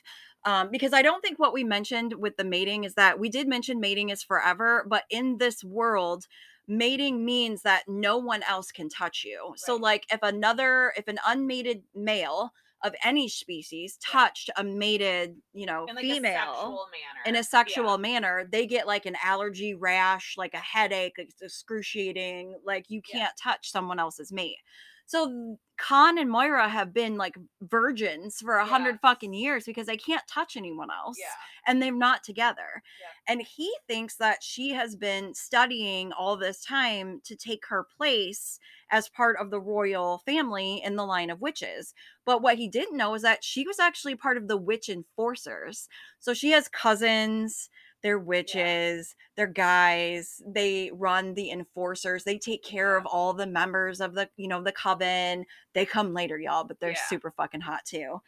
um, 0.44 0.70
because 0.70 0.92
i 0.92 1.02
don't 1.02 1.20
think 1.22 1.38
what 1.38 1.52
we 1.52 1.64
mentioned 1.64 2.14
with 2.18 2.36
the 2.36 2.44
mating 2.44 2.84
is 2.84 2.94
that 2.94 3.18
we 3.18 3.28
did 3.28 3.48
mention 3.48 3.80
mating 3.80 4.10
is 4.10 4.22
forever 4.22 4.84
but 4.88 5.04
in 5.10 5.38
this 5.38 5.62
world 5.64 6.26
mating 6.68 7.24
means 7.24 7.62
that 7.62 7.82
no 7.88 8.16
one 8.18 8.42
else 8.44 8.70
can 8.70 8.88
touch 8.88 9.24
you 9.24 9.52
so 9.56 9.76
like 9.76 10.06
if 10.12 10.20
another 10.22 10.92
if 10.96 11.08
an 11.08 11.18
unmated 11.26 11.82
male 11.94 12.52
of 12.84 12.94
any 13.04 13.28
species 13.28 13.96
touched 13.98 14.50
a 14.56 14.64
mated 14.64 15.36
you 15.52 15.66
know 15.66 15.84
in 15.86 15.94
like 15.96 16.00
female 16.00 16.80
a 17.24 17.28
in 17.28 17.34
a 17.36 17.38
Yeah. 17.38 17.42
sexual 17.42 17.98
manner, 17.98 18.48
they 18.50 18.66
get 18.66 18.86
like 18.86 19.06
an 19.06 19.16
allergy 19.22 19.74
rash, 19.74 20.34
like 20.36 20.54
a 20.54 20.58
headache, 20.58 21.14
it's 21.18 21.40
excruciating. 21.40 22.56
Like 22.64 22.86
you 22.90 23.00
can't 23.00 23.32
touch 23.40 23.70
someone 23.70 24.00
else's 24.00 24.32
mate. 24.32 24.58
So 25.06 25.58
Conn 25.78 26.16
and 26.16 26.30
Moira 26.30 26.68
have 26.68 26.94
been 26.94 27.16
like 27.16 27.34
virgins 27.60 28.38
for 28.40 28.54
a 28.56 28.64
hundred 28.64 28.92
Yes. 28.92 29.00
fucking 29.02 29.34
years 29.34 29.64
because 29.64 29.86
they 29.86 29.96
can't 29.96 30.22
touch 30.28 30.56
anyone 30.56 30.90
else 30.90 31.18
Yeah. 31.18 31.26
and 31.66 31.82
they're 31.82 31.92
not 31.92 32.22
together. 32.22 32.82
Yeah. 33.00 33.06
And 33.32 33.42
he 33.42 33.74
thinks 33.88 34.16
that 34.16 34.42
she 34.42 34.70
has 34.70 34.94
been 34.96 35.34
studying 35.34 36.12
all 36.12 36.36
this 36.36 36.64
time 36.64 37.20
to 37.24 37.34
take 37.34 37.66
her 37.66 37.84
place 37.84 38.58
as 38.90 39.08
part 39.08 39.36
of 39.38 39.50
the 39.50 39.60
royal 39.60 40.18
family 40.24 40.80
in 40.82 40.96
the 40.96 41.06
line 41.06 41.30
of 41.30 41.40
witches. 41.40 41.94
But 42.24 42.42
what 42.42 42.58
he 42.58 42.68
didn't 42.68 42.96
know 42.96 43.14
is 43.14 43.22
that 43.22 43.42
she 43.42 43.66
was 43.66 43.80
actually 43.80 44.14
part 44.14 44.36
of 44.36 44.46
the 44.48 44.56
witch 44.56 44.88
enforcers. 44.88 45.88
So 46.20 46.32
she 46.32 46.50
has 46.52 46.68
cousins, 46.68 47.68
they're 48.02 48.18
witches, 48.18 49.14
they're 49.36 49.46
guys, 49.46 50.42
they 50.46 50.90
run 50.92 51.34
the 51.34 51.50
enforcers, 51.50 52.24
they 52.24 52.38
take 52.38 52.62
care 52.64 52.96
of 52.96 53.06
all 53.06 53.32
the 53.32 53.46
members 53.46 54.00
of 54.00 54.14
the, 54.14 54.28
you 54.36 54.48
know, 54.48 54.62
the 54.62 54.72
coven. 54.72 55.44
They 55.74 55.86
come 55.86 56.12
later, 56.14 56.38
y'all, 56.38 56.64
but 56.64 56.80
they're 56.80 56.90
Yeah. 56.90 57.06
super 57.08 57.30
fucking 57.30 57.60
hot 57.62 57.84
too. 57.84 58.20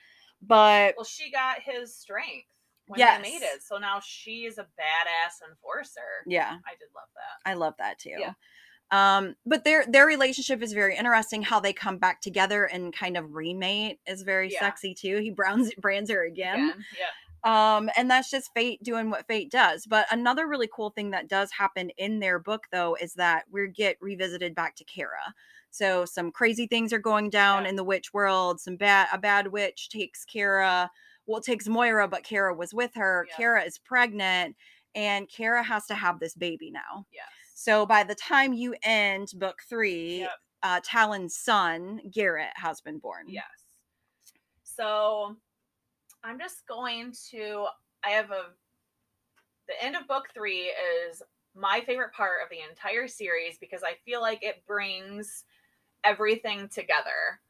But 0.43 0.95
Well, 0.97 1.05
she 1.05 1.31
got 1.31 1.61
his 1.63 1.97
strength 1.97 2.49
when 2.87 2.99
Yes. 3.01 3.23
they 3.23 3.31
mated, 3.33 3.63
so 3.63 3.79
now 3.79 4.01
she 4.01 4.45
is 4.45 4.59
a 4.59 4.65
badass 4.65 5.49
enforcer. 5.49 6.23
yeah, 6.27 6.59
I 6.67 6.73
did 6.73 6.89
love 6.95 7.09
that. 7.15 7.51
I 7.51 7.55
love 7.55 7.75
that 7.79 7.99
too. 7.99 8.17
Yeah. 8.19 8.33
Um, 8.91 9.35
but 9.47 9.65
their 9.65 9.87
their 9.87 10.07
relationship 10.07 10.63
is 10.63 10.73
very 10.75 10.95
interesting. 10.97 11.43
How 11.43 11.59
they 11.59 11.73
come 11.73 11.97
back 11.99 12.21
together 12.21 12.67
and 12.67 12.93
kind 12.95 13.17
of 13.17 13.25
remate 13.31 13.99
is 14.07 14.23
very 14.23 14.53
Yeah. 14.53 14.61
sexy 14.61 14.95
too. 14.95 15.17
He 15.19 15.31
browns 15.31 15.75
brands 15.77 16.11
her 16.11 16.23
again. 16.25 16.69
Again, 16.71 16.85
yeah. 16.99 17.07
Um, 17.45 17.91
and 17.97 18.11
that's 18.11 18.31
just 18.31 18.53
fate 18.55 18.83
doing 18.83 19.11
what 19.11 19.27
fate 19.27 19.51
does. 19.51 19.85
But 19.87 20.07
another 20.11 20.47
really 20.49 20.69
cool 20.75 20.91
thing 20.91 21.11
that 21.11 21.29
does 21.29 21.51
happen 21.53 21.91
in 21.99 22.19
their 22.19 22.39
book 22.39 22.65
though 22.73 22.97
is 23.01 23.15
that 23.15 23.45
we 23.51 23.69
get 23.69 23.99
revisited 24.01 24.55
back 24.55 24.77
to 24.77 24.85
Cara. 24.85 25.35
So 25.71 26.05
some 26.07 26.33
crazy 26.33 26.67
things 26.67 26.93
are 26.93 26.99
going 26.99 27.29
down 27.31 27.65
Yeah. 27.65 27.71
in 27.71 27.77
the 27.77 27.85
witch 27.85 28.15
world. 28.15 28.61
Some 28.61 28.77
bad 28.77 29.09
a 29.13 29.19
bad 29.19 29.49
witch 29.49 29.89
takes 29.91 30.25
Cara. 30.25 30.91
Well, 31.27 31.41
takes 31.41 31.69
Moira, 31.69 32.09
but 32.09 32.23
Cara 32.25 32.55
was 32.55 32.73
with 32.73 32.93
her. 32.95 33.27
Yeah. 33.29 33.37
Cara 33.37 33.63
is 33.65 33.79
pregnant, 33.79 34.57
and 34.95 35.29
Cara 35.29 35.63
has 35.63 35.87
to 35.87 35.95
have 35.95 36.21
this 36.21 36.35
baby 36.35 36.71
now. 36.71 37.07
Yes. 37.13 37.25
So 37.55 37.87
by 37.87 38.05
the 38.05 38.15
time 38.15 38.53
you 38.53 38.75
end 38.83 39.29
book 39.37 39.61
three, 39.69 40.21
Yep. 40.21 40.31
uh, 40.63 40.81
Talen's 40.85 41.37
son 41.37 42.01
Garrett 42.11 42.53
has 42.57 42.81
been 42.81 42.99
born. 42.99 43.27
Yes. 43.29 43.45
So 44.63 45.37
I'm 46.25 46.39
just 46.39 46.67
going 46.67 47.13
to 47.31 47.67
I 48.03 48.11
have 48.11 48.31
a 48.31 48.47
the 49.69 49.85
end 49.85 49.95
of 49.95 50.09
book 50.09 50.25
3 50.35 50.73
is 51.09 51.23
my 51.55 51.83
favorite 51.87 52.13
part 52.13 52.43
of 52.43 52.49
the 52.51 52.59
entire 52.69 53.07
series 53.07 53.59
because 53.59 53.83
I 53.83 53.95
feel 54.05 54.21
like 54.21 54.43
it 54.43 54.65
brings 54.67 55.45
everything 56.03 56.69
together 56.69 57.41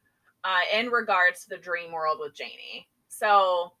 uh, 0.43 0.59
in 0.77 0.87
regards 0.89 1.43
to 1.43 1.49
the 1.49 1.57
dream 1.57 1.91
world 1.91 2.19
with 2.21 2.35
Janie. 2.35 2.87
So 3.09 3.73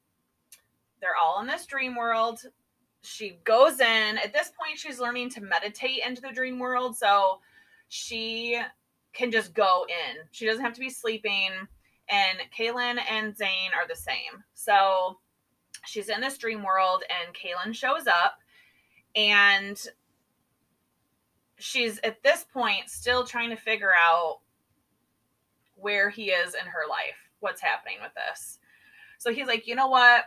they're 0.99 1.15
all 1.21 1.39
in 1.41 1.47
this 1.47 1.65
dream 1.65 1.95
world. 1.95 2.41
She 3.03 3.37
goes 3.43 3.79
in. 3.79 4.17
At 4.17 4.33
this 4.33 4.51
point, 4.59 4.77
she's 4.77 4.99
learning 4.99 5.29
to 5.31 5.41
meditate 5.41 6.01
into 6.05 6.21
the 6.21 6.31
dream 6.31 6.57
world. 6.59 6.97
So 6.97 7.39
she 7.87 8.59
can 9.13 9.31
just 9.31 9.53
go 9.53 9.85
in. 9.87 10.23
She 10.31 10.45
doesn't 10.45 10.63
have 10.63 10.73
to 10.73 10.79
be 10.79 10.89
sleeping. 10.89 11.51
And 12.09 12.39
Kalin 12.57 12.99
and 13.09 13.35
Zane 13.35 13.71
are 13.75 13.87
the 13.87 13.95
same. 13.95 14.43
So 14.53 15.17
she's 15.85 16.09
in 16.09 16.21
this 16.21 16.37
dream 16.37 16.63
world, 16.63 17.03
and 17.09 17.35
Kalin 17.35 17.73
shows 17.73 18.07
up, 18.07 18.39
and 19.15 19.81
she's 21.57 21.99
at 22.03 22.21
this 22.23 22.45
point 22.51 22.89
still 22.89 23.23
trying 23.23 23.49
to 23.49 23.55
figure 23.55 23.93
out 23.93 24.39
where 25.75 26.09
he 26.09 26.25
is 26.31 26.53
in 26.53 26.65
her 26.65 26.87
life, 26.89 27.29
what's 27.39 27.61
happening 27.61 27.97
with 28.01 28.11
this. 28.13 28.59
So 29.17 29.33
he's 29.33 29.47
like, 29.47 29.67
you 29.67 29.75
know 29.75 29.87
what? 29.87 30.25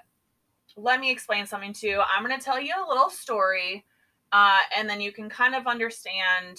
Let 0.77 1.01
me 1.01 1.11
explain 1.11 1.47
something 1.47 1.73
to 1.75 1.87
you. 1.87 2.01
I'm 2.01 2.25
going 2.25 2.39
to 2.39 2.45
tell 2.45 2.61
you 2.61 2.75
a 2.77 2.89
little 2.89 3.11
story, 3.11 3.85
uh, 4.33 4.59
and 4.77 4.89
then 4.89 5.01
you 5.01 5.13
can 5.13 5.29
kind 5.29 5.55
of 5.55 5.67
understand 5.67 6.59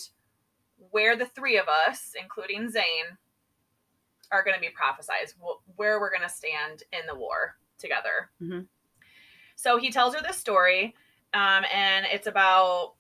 where 0.92 1.16
the 1.16 1.26
three 1.26 1.58
of 1.58 1.68
us, 1.68 2.14
including 2.20 2.70
Zane, 2.70 3.18
are 4.32 4.44
going 4.44 4.56
to 4.56 4.62
be 4.62 4.70
prophesized, 4.70 5.34
wh- 5.42 5.60
where 5.78 6.00
we're 6.00 6.10
going 6.12 6.28
to 6.28 6.30
stand 6.30 6.84
in 6.94 7.06
the 7.08 7.16
war 7.16 7.58
together. 7.78 8.30
Mhm. 8.42 8.68
So 9.56 9.78
he 9.78 9.92
tells 9.92 10.16
her 10.16 10.22
this 10.22 10.38
story, 10.38 10.96
um, 11.34 11.66
and 11.72 12.06
it's 12.06 12.28
about 12.28 12.96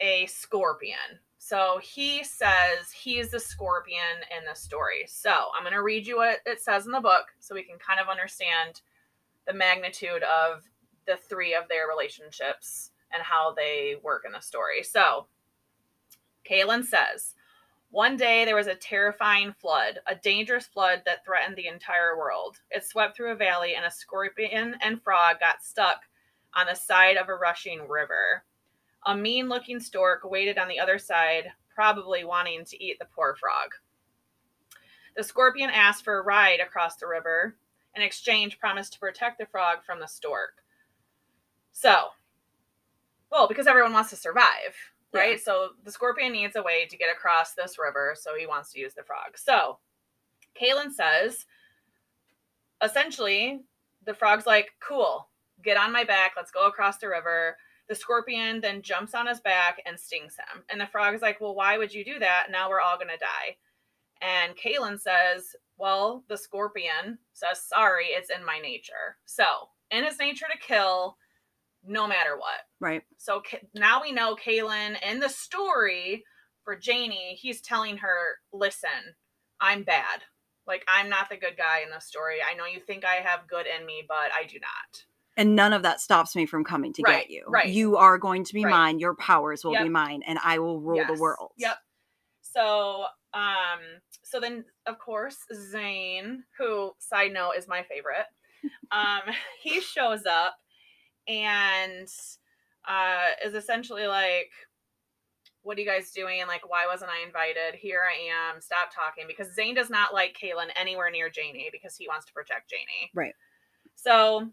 a 0.00 0.26
scorpion. 0.26 1.20
So 1.38 1.78
he 1.82 2.24
says 2.24 2.90
he's 2.90 3.30
the 3.30 3.38
scorpion 3.40 4.22
in 4.36 4.44
the 4.46 4.54
story. 4.54 5.04
So 5.06 5.50
I'm 5.54 5.62
going 5.62 5.74
to 5.74 5.82
read 5.82 6.06
you 6.06 6.16
what 6.16 6.40
it 6.46 6.60
says 6.62 6.86
in 6.86 6.92
the 6.92 7.00
book 7.00 7.26
so 7.38 7.54
we 7.54 7.62
can 7.64 7.78
kind 7.78 8.00
of 8.00 8.08
understand 8.08 8.80
the 9.46 9.52
magnitude 9.52 10.22
of 10.22 10.62
the 11.06 11.16
three 11.16 11.54
of 11.54 11.68
their 11.68 11.86
relationships 11.86 12.92
and 13.12 13.22
how 13.22 13.52
they 13.52 13.96
work 14.02 14.24
in 14.24 14.32
the 14.32 14.40
story. 14.40 14.82
So 14.82 15.26
Kalin 16.48 16.84
says, 16.84 17.34
one 17.94 18.16
day 18.16 18.44
there 18.44 18.56
was 18.56 18.66
a 18.66 18.74
terrifying 18.74 19.54
flood, 19.60 20.00
a 20.08 20.16
dangerous 20.16 20.66
flood 20.66 21.02
that 21.06 21.24
threatened 21.24 21.54
the 21.54 21.68
entire 21.68 22.18
world. 22.18 22.58
It 22.68 22.84
swept 22.84 23.16
through 23.16 23.30
a 23.30 23.36
valley, 23.36 23.76
and 23.76 23.86
a 23.86 23.90
scorpion 23.90 24.74
and 24.82 25.00
frog 25.00 25.38
got 25.38 25.62
stuck 25.62 26.00
on 26.54 26.66
the 26.66 26.74
side 26.74 27.16
of 27.16 27.28
a 27.28 27.36
rushing 27.36 27.86
river. 27.86 28.42
A 29.06 29.16
mean 29.16 29.48
looking 29.48 29.78
stork 29.78 30.22
waited 30.24 30.58
on 30.58 30.66
the 30.66 30.80
other 30.80 30.98
side, 30.98 31.52
probably 31.72 32.24
wanting 32.24 32.64
to 32.64 32.84
eat 32.84 32.98
the 32.98 33.04
poor 33.14 33.36
frog. 33.36 33.70
The 35.16 35.22
scorpion 35.22 35.70
asked 35.70 36.02
for 36.02 36.18
a 36.18 36.24
ride 36.24 36.58
across 36.58 36.96
the 36.96 37.06
river. 37.06 37.54
In 37.94 38.02
exchange, 38.02 38.58
promised 38.58 38.94
to 38.94 38.98
protect 38.98 39.38
the 39.38 39.46
frog 39.46 39.84
from 39.86 40.00
the 40.00 40.08
stork. 40.08 40.64
So, 41.70 42.08
well, 43.30 43.46
because 43.46 43.68
everyone 43.68 43.92
wants 43.92 44.10
to 44.10 44.16
survive, 44.16 44.74
right? 45.14 45.40
So 45.40 45.70
the 45.84 45.92
scorpion 45.92 46.32
needs 46.32 46.56
a 46.56 46.62
way 46.62 46.86
to 46.86 46.96
get 46.96 47.10
across 47.10 47.54
this 47.54 47.78
river, 47.78 48.14
so 48.18 48.36
he 48.36 48.46
wants 48.46 48.72
to 48.72 48.80
use 48.80 48.94
the 48.94 49.02
frog. 49.02 49.36
So 49.36 49.78
Kalin 50.60 50.92
says, 50.92 51.46
essentially, 52.82 53.60
the 54.04 54.14
frog's 54.14 54.46
like, 54.46 54.70
cool, 54.86 55.28
get 55.62 55.76
on 55.76 55.92
my 55.92 56.04
back, 56.04 56.32
let's 56.36 56.50
go 56.50 56.66
across 56.66 56.98
the 56.98 57.08
river. 57.08 57.56
The 57.88 57.94
scorpion 57.94 58.60
then 58.60 58.82
jumps 58.82 59.14
on 59.14 59.26
his 59.26 59.40
back 59.40 59.82
and 59.86 59.98
stings 59.98 60.36
him. 60.36 60.62
And 60.70 60.80
the 60.80 60.86
frog's 60.86 61.22
like, 61.22 61.40
well, 61.40 61.54
why 61.54 61.76
would 61.76 61.92
you 61.92 62.04
do 62.04 62.18
that? 62.18 62.46
Now 62.50 62.68
we're 62.68 62.80
all 62.80 62.96
going 62.96 63.08
to 63.08 63.18
die. 63.18 63.56
And 64.22 64.56
Kalin 64.56 64.98
says, 64.98 65.54
well, 65.76 66.24
the 66.28 66.38
scorpion 66.38 67.18
says, 67.34 67.62
sorry, 67.62 68.06
it's 68.06 68.30
in 68.30 68.44
my 68.44 68.58
nature. 68.58 69.18
So, 69.26 69.44
in 69.90 70.04
his 70.04 70.18
nature 70.18 70.46
to 70.50 70.58
kill 70.58 71.18
no 71.86 72.06
matter 72.06 72.36
what. 72.36 72.60
Right. 72.80 73.02
So 73.16 73.42
now 73.74 74.02
we 74.02 74.12
know 74.12 74.36
Kalin 74.36 74.96
in 75.08 75.20
the 75.20 75.28
story 75.28 76.24
for 76.64 76.76
Janie, 76.76 77.38
he's 77.40 77.60
telling 77.60 77.98
her, 77.98 78.38
listen, 78.52 78.88
I'm 79.60 79.82
bad. 79.82 80.22
Like, 80.66 80.84
I'm 80.88 81.10
not 81.10 81.28
the 81.28 81.36
good 81.36 81.56
guy 81.58 81.80
in 81.84 81.90
the 81.90 82.00
story. 82.00 82.36
I 82.48 82.54
know 82.54 82.64
you 82.64 82.80
think 82.80 83.04
I 83.04 83.16
have 83.16 83.46
good 83.48 83.66
in 83.66 83.84
me, 83.84 84.02
but 84.08 84.32
I 84.34 84.46
do 84.48 84.58
not. 84.60 85.04
And 85.36 85.54
none 85.54 85.72
of 85.72 85.82
that 85.82 86.00
stops 86.00 86.34
me 86.34 86.46
from 86.46 86.64
coming 86.64 86.92
to 86.94 87.02
Right, 87.02 87.28
get 87.28 87.30
you. 87.30 87.44
right. 87.48 87.68
You 87.68 87.96
are 87.96 88.18
going 88.18 88.44
to 88.44 88.54
be 88.54 88.64
Right. 88.64 88.70
mine. 88.70 88.98
Your 88.98 89.14
powers 89.14 89.64
will 89.64 89.76
be 89.76 89.88
mine, 89.88 90.22
and 90.26 90.38
I 90.42 90.58
will 90.58 90.80
rule 90.80 91.04
the 91.06 91.20
world. 91.20 91.52
Yep. 91.58 91.76
So, 92.40 93.06
um, 93.34 93.80
so 94.22 94.38
then 94.40 94.64
of 94.86 94.98
course 94.98 95.38
Zane, 95.52 96.44
who 96.56 96.92
side 96.98 97.32
note 97.32 97.52
is 97.58 97.66
my 97.66 97.82
favorite, 97.82 98.26
um, 98.92 99.22
he 99.60 99.80
shows 99.80 100.24
up 100.24 100.54
and 101.28 102.08
uh 102.88 103.28
is 103.44 103.54
essentially 103.54 104.06
like, 104.06 104.50
What 105.62 105.78
are 105.78 105.80
you 105.80 105.86
guys 105.86 106.10
doing? 106.10 106.40
Like, 106.46 106.68
why 106.68 106.86
wasn't 106.86 107.10
I 107.10 107.24
invited? 107.26 107.78
Here 107.78 108.02
I 108.02 108.52
am. 108.52 108.60
Stop 108.60 108.90
talking. 108.94 109.24
Because 109.26 109.54
Zane 109.54 109.74
does 109.74 109.90
not 109.90 110.12
like 110.12 110.36
Kalin 110.40 110.70
anywhere 110.76 111.10
near 111.10 111.30
Janie 111.30 111.70
because 111.72 111.96
he 111.96 112.08
wants 112.08 112.26
to 112.26 112.32
protect 112.32 112.70
Janie. 112.70 113.10
Right. 113.14 113.34
So 113.96 114.48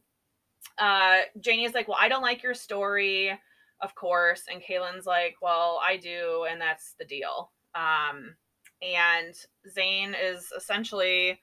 uh 0.77 1.19
Janie 1.39 1.65
is 1.65 1.73
like, 1.73 1.87
Well, 1.87 1.97
I 1.99 2.09
don't 2.09 2.21
like 2.21 2.43
your 2.43 2.53
story, 2.53 3.31
of 3.81 3.95
course. 3.95 4.43
And 4.51 4.61
Kalin's 4.61 5.05
like, 5.05 5.35
Well, 5.41 5.79
I 5.83 5.97
do, 5.97 6.45
and 6.49 6.61
that's 6.61 6.95
the 6.99 7.05
deal. 7.05 7.51
Um, 7.75 8.35
and 8.81 9.33
Zane 9.71 10.15
is 10.19 10.51
essentially 10.55 11.39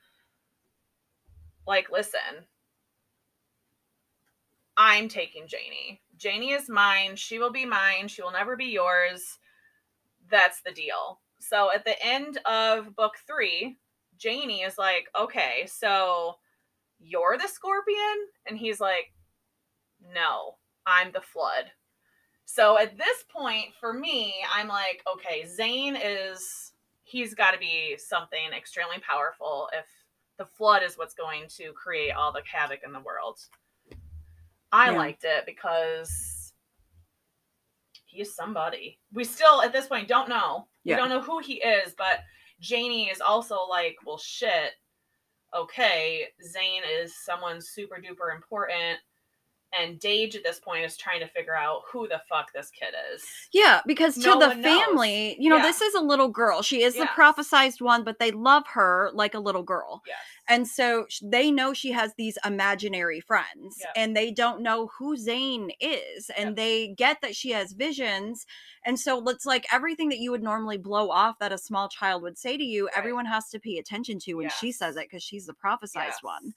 like, 1.65 1.89
listen, 1.91 2.45
I'm 4.79 5.09
taking 5.09 5.45
Janie. 5.45 6.01
Janie 6.17 6.53
is 6.53 6.69
mine. 6.69 7.17
She 7.17 7.37
will 7.37 7.51
be 7.51 7.65
mine. 7.65 8.07
She 8.07 8.21
will 8.21 8.31
never 8.31 8.55
be 8.55 8.67
yours. 8.67 9.37
That's 10.31 10.61
the 10.61 10.71
deal. 10.71 11.19
So 11.39 11.69
at 11.73 11.83
the 11.83 12.01
end 12.01 12.39
of 12.45 12.95
book 12.95 13.15
three, 13.27 13.77
Janie 14.17 14.61
is 14.61 14.77
like, 14.77 15.07
okay, 15.19 15.67
so 15.67 16.35
you're 16.97 17.37
the 17.37 17.49
scorpion? 17.49 18.27
And 18.47 18.57
he's 18.57 18.79
like, 18.79 19.11
no, 20.15 20.55
I'm 20.85 21.11
the 21.11 21.21
flood. 21.21 21.65
So 22.45 22.79
at 22.79 22.97
this 22.97 23.25
point, 23.29 23.73
for 23.81 23.91
me, 23.91 24.33
I'm 24.53 24.69
like, 24.69 25.03
okay, 25.13 25.45
Zane 25.45 25.97
is 26.01 26.71
he's 27.03 27.33
got 27.33 27.51
to 27.51 27.59
be 27.59 27.97
something 27.97 28.53
extremely 28.55 28.99
powerful 28.99 29.67
if 29.73 29.85
the 30.37 30.45
flood 30.45 30.83
is 30.83 30.97
what's 30.97 31.13
going 31.13 31.47
to 31.57 31.73
create 31.73 32.11
all 32.11 32.31
the 32.31 32.41
havoc 32.49 32.79
in 32.85 32.93
the 32.93 33.01
world. 33.01 33.39
I 34.71 34.91
Yeah. 34.91 34.97
liked 34.97 35.23
it 35.23 35.45
because 35.45 36.53
he's 38.05 38.35
somebody. 38.35 38.99
We 39.13 39.23
still 39.23 39.61
at 39.61 39.71
this 39.71 39.87
point 39.87 40.07
don't 40.07 40.29
know. 40.29 40.67
Yeah. 40.83 40.95
We 40.95 40.99
don't 41.01 41.09
know 41.09 41.21
who 41.21 41.39
he 41.39 41.55
is, 41.55 41.93
but 41.95 42.21
Janie 42.59 43.09
is 43.09 43.21
also 43.21 43.65
like, 43.67 43.97
well, 44.05 44.17
shit. 44.17 44.73
Okay, 45.55 46.27
Zane 46.43 46.83
is 46.99 47.15
someone 47.23 47.59
super 47.59 47.95
duper 47.95 48.35
important, 48.35 48.99
and 49.77 49.99
Dage 49.99 50.35
at 50.35 50.43
this 50.43 50.59
point 50.59 50.83
is 50.85 50.97
trying 50.97 51.19
to 51.19 51.27
figure 51.27 51.55
out 51.55 51.81
who 51.91 52.07
the 52.07 52.21
fuck 52.27 52.51
this 52.53 52.71
kid 52.71 52.93
is. 53.13 53.23
Yeah, 53.51 53.81
because 53.85 54.15
to 54.15 54.21
No 54.21 54.39
the 54.39 54.47
one 54.47 54.61
knows. 54.61 54.81
family, 54.85 55.35
you 55.39 55.49
know, 55.49 55.57
Yeah. 55.57 55.63
this 55.63 55.81
is 55.81 55.93
a 55.93 55.99
little 56.01 56.27
girl. 56.29 56.61
She 56.61 56.81
is 56.83 56.93
the 56.95 57.01
Yes. 57.01 57.11
prophesized 57.15 57.81
one, 57.81 58.03
but 58.03 58.19
they 58.19 58.31
love 58.31 58.65
her 58.67 59.11
like 59.13 59.33
a 59.35 59.39
little 59.39 59.63
girl. 59.63 60.01
Yes. 60.07 60.17
And 60.47 60.67
so 60.67 61.05
they 61.21 61.51
know 61.51 61.73
she 61.73 61.91
has 61.91 62.15
these 62.15 62.37
imaginary 62.43 63.19
friends 63.19 63.77
Yep. 63.81 63.93
and 63.95 64.17
they 64.17 64.31
don't 64.31 64.61
know 64.61 64.87
who 64.97 65.15
Zane 65.15 65.71
is. 65.79 66.29
And 66.31 66.49
Yep. 66.49 66.55
they 66.55 66.87
get 66.87 67.21
that 67.21 67.35
she 67.35 67.51
has 67.51 67.73
visions. 67.73 68.47
And 68.83 68.99
so 68.99 69.23
it's 69.29 69.45
like 69.45 69.67
everything 69.71 70.09
that 70.09 70.17
you 70.17 70.31
would 70.31 70.41
normally 70.41 70.77
blow 70.77 71.11
off 71.11 71.37
that 71.39 71.51
a 71.53 71.57
small 71.59 71.87
child 71.89 72.23
would 72.23 72.37
say 72.39 72.57
to 72.57 72.63
you, 72.63 72.85
Right. 72.87 72.97
everyone 72.97 73.25
has 73.25 73.49
to 73.49 73.59
pay 73.59 73.77
attention 73.77 74.17
to 74.21 74.33
when 74.35 74.49
she 74.49 74.71
says 74.71 74.95
it 74.95 75.01
because 75.03 75.21
she's 75.21 75.45
the 75.45 75.53
prophesized 75.53 75.95
Yes. 75.95 76.23
one. 76.23 76.55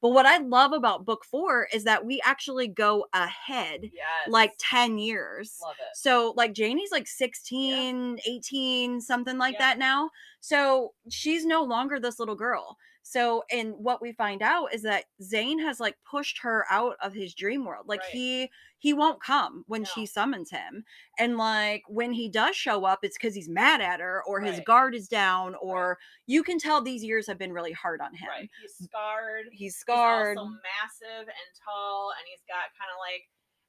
But 0.00 0.10
what 0.10 0.26
I 0.26 0.38
love 0.38 0.72
about 0.72 1.06
book 1.06 1.24
four 1.24 1.66
is 1.72 1.84
that 1.84 2.04
we 2.04 2.20
actually 2.24 2.68
go 2.68 3.06
ahead 3.14 3.90
Yes. 3.92 4.28
like 4.28 4.52
10 4.58 4.98
years. 4.98 5.58
love 5.62 5.76
it. 5.80 5.96
So 5.96 6.34
like 6.36 6.52
Janie's 6.52 6.92
like 6.92 7.06
16, 7.06 8.18
18, 8.26 9.00
something 9.00 9.38
like 9.38 9.54
Yeah. 9.54 9.70
that 9.70 9.78
now. 9.78 10.10
So 10.40 10.92
she's 11.08 11.46
no 11.46 11.62
longer 11.62 11.98
this 11.98 12.18
little 12.18 12.34
girl. 12.34 12.76
So 13.06 13.44
and 13.50 13.74
what 13.76 14.02
we 14.02 14.12
find 14.12 14.42
out 14.42 14.74
is 14.74 14.82
that 14.82 15.04
Zane 15.22 15.58
has 15.60 15.78
like 15.78 15.96
pushed 16.10 16.38
her 16.38 16.64
out 16.70 16.96
of 17.02 17.14
his 17.14 17.34
dream 17.34 17.64
world. 17.64 17.86
Like 17.86 18.02
Right. 18.02 18.10
he 18.12 18.50
he 18.78 18.92
won't 18.94 19.22
come 19.22 19.64
when 19.68 19.84
she 19.84 20.06
summons 20.06 20.50
him. 20.50 20.84
And 21.18 21.36
like 21.38 21.82
when 21.88 22.12
he 22.12 22.28
does 22.30 22.56
show 22.56 22.84
up 22.84 23.00
it's 23.04 23.18
cuz 23.18 23.34
he's 23.34 23.48
mad 23.48 23.80
at 23.82 24.00
her 24.00 24.22
or 24.26 24.40
his 24.40 24.58
Right. 24.58 24.64
guard 24.66 24.94
is 24.94 25.08
down 25.08 25.54
or 25.56 25.98
you 26.26 26.42
can 26.42 26.58
tell 26.58 26.80
these 26.82 27.04
years 27.04 27.26
have 27.26 27.38
been 27.38 27.52
really 27.52 27.72
hard 27.72 28.00
on 28.00 28.14
him. 28.14 28.28
Right. 28.28 28.50
He's 28.56 28.74
scarred. 28.74 29.46
He's 29.52 29.76
scarred. 29.76 30.38
He's 30.38 30.38
also 30.38 30.50
massive 30.62 31.28
and 31.28 31.50
tall, 31.64 32.12
and 32.18 32.26
he's 32.26 32.42
got 32.48 32.72
kind 32.78 32.90
of 32.90 32.98
like 32.98 33.28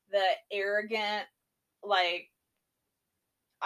the 0.09 0.55
arrogant, 0.55 1.27
like 1.83 2.31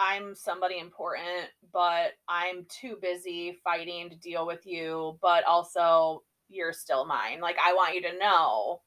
I'm 0.00 0.34
somebody 0.34 0.78
important, 0.78 1.50
but 1.72 2.12
I'm 2.26 2.64
too 2.70 2.96
busy 3.02 3.58
fighting 3.62 4.08
to 4.08 4.16
deal 4.16 4.46
with 4.46 4.64
you. 4.66 5.18
But 5.20 5.44
also, 5.44 6.22
you're 6.48 6.72
still 6.72 7.04
mine. 7.04 7.40
Like 7.40 7.56
I 7.62 7.74
want 7.74 7.94
you 7.94 8.02
to 8.02 8.18
know, 8.18 8.80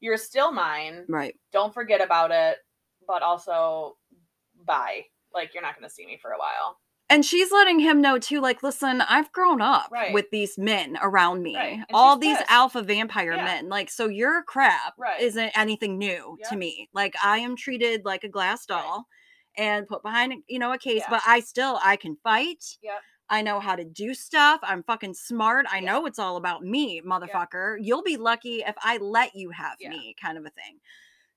you're 0.00 0.16
still 0.18 0.50
mine. 0.52 1.04
right. 1.08 1.34
Don't 1.52 1.72
forget 1.72 2.00
about 2.02 2.32
it. 2.32 2.56
But 3.06 3.22
also, 3.22 3.96
bye. 4.66 5.04
Like 5.32 5.54
you're 5.54 5.62
not 5.62 5.78
going 5.78 5.88
to 5.88 5.94
see 5.94 6.04
me 6.06 6.18
for 6.20 6.32
a 6.32 6.38
while. 6.38 6.78
And 7.10 7.24
she's 7.24 7.50
letting 7.50 7.78
him 7.78 8.02
know 8.02 8.18
too, 8.18 8.40
like, 8.42 8.62
listen, 8.62 9.00
I've 9.00 9.32
grown 9.32 9.62
up 9.62 9.88
Right. 9.90 10.12
with 10.12 10.26
these 10.30 10.58
men 10.58 10.98
around 11.00 11.42
me. 11.42 11.56
Right. 11.56 11.80
All 11.94 12.18
these 12.18 12.36
pissed. 12.36 12.50
alpha 12.50 12.82
vampire 12.82 13.32
Yeah. 13.34 13.44
men. 13.44 13.68
Like, 13.70 13.88
so 13.88 14.08
your 14.08 14.42
crap 14.42 14.92
Right. 14.98 15.18
isn't 15.22 15.56
anything 15.56 15.96
new 15.96 16.36
to 16.50 16.56
me. 16.56 16.90
Like 16.92 17.14
I 17.24 17.38
am 17.38 17.56
treated 17.56 18.04
like 18.04 18.24
a 18.24 18.28
glass 18.28 18.66
doll 18.66 19.06
and 19.58 19.86
put 19.86 20.02
behind, 20.02 20.32
you 20.46 20.58
know, 20.58 20.72
a 20.72 20.78
case, 20.78 21.02
Yeah. 21.02 21.10
but 21.10 21.22
I 21.26 21.40
still 21.40 21.78
I 21.82 21.96
can 21.96 22.16
fight. 22.22 22.78
Yep. 22.82 23.02
I 23.28 23.42
know 23.42 23.60
how 23.60 23.76
to 23.76 23.84
do 23.84 24.14
stuff. 24.14 24.60
I'm 24.62 24.82
fucking 24.84 25.12
smart. 25.14 25.66
I 25.70 25.80
Yeah. 25.80 25.86
know 25.92 26.06
it's 26.06 26.18
all 26.18 26.36
about 26.36 26.62
me, 26.64 27.02
motherfucker. 27.02 27.76
You'll 27.78 28.02
be 28.02 28.16
lucky 28.16 28.62
if 28.62 28.74
I 28.82 28.96
let 28.96 29.34
you 29.34 29.50
have 29.50 29.76
Yeah. 29.78 29.90
me, 29.90 30.14
kind 30.18 30.38
of 30.38 30.46
a 30.46 30.50
thing. 30.50 30.80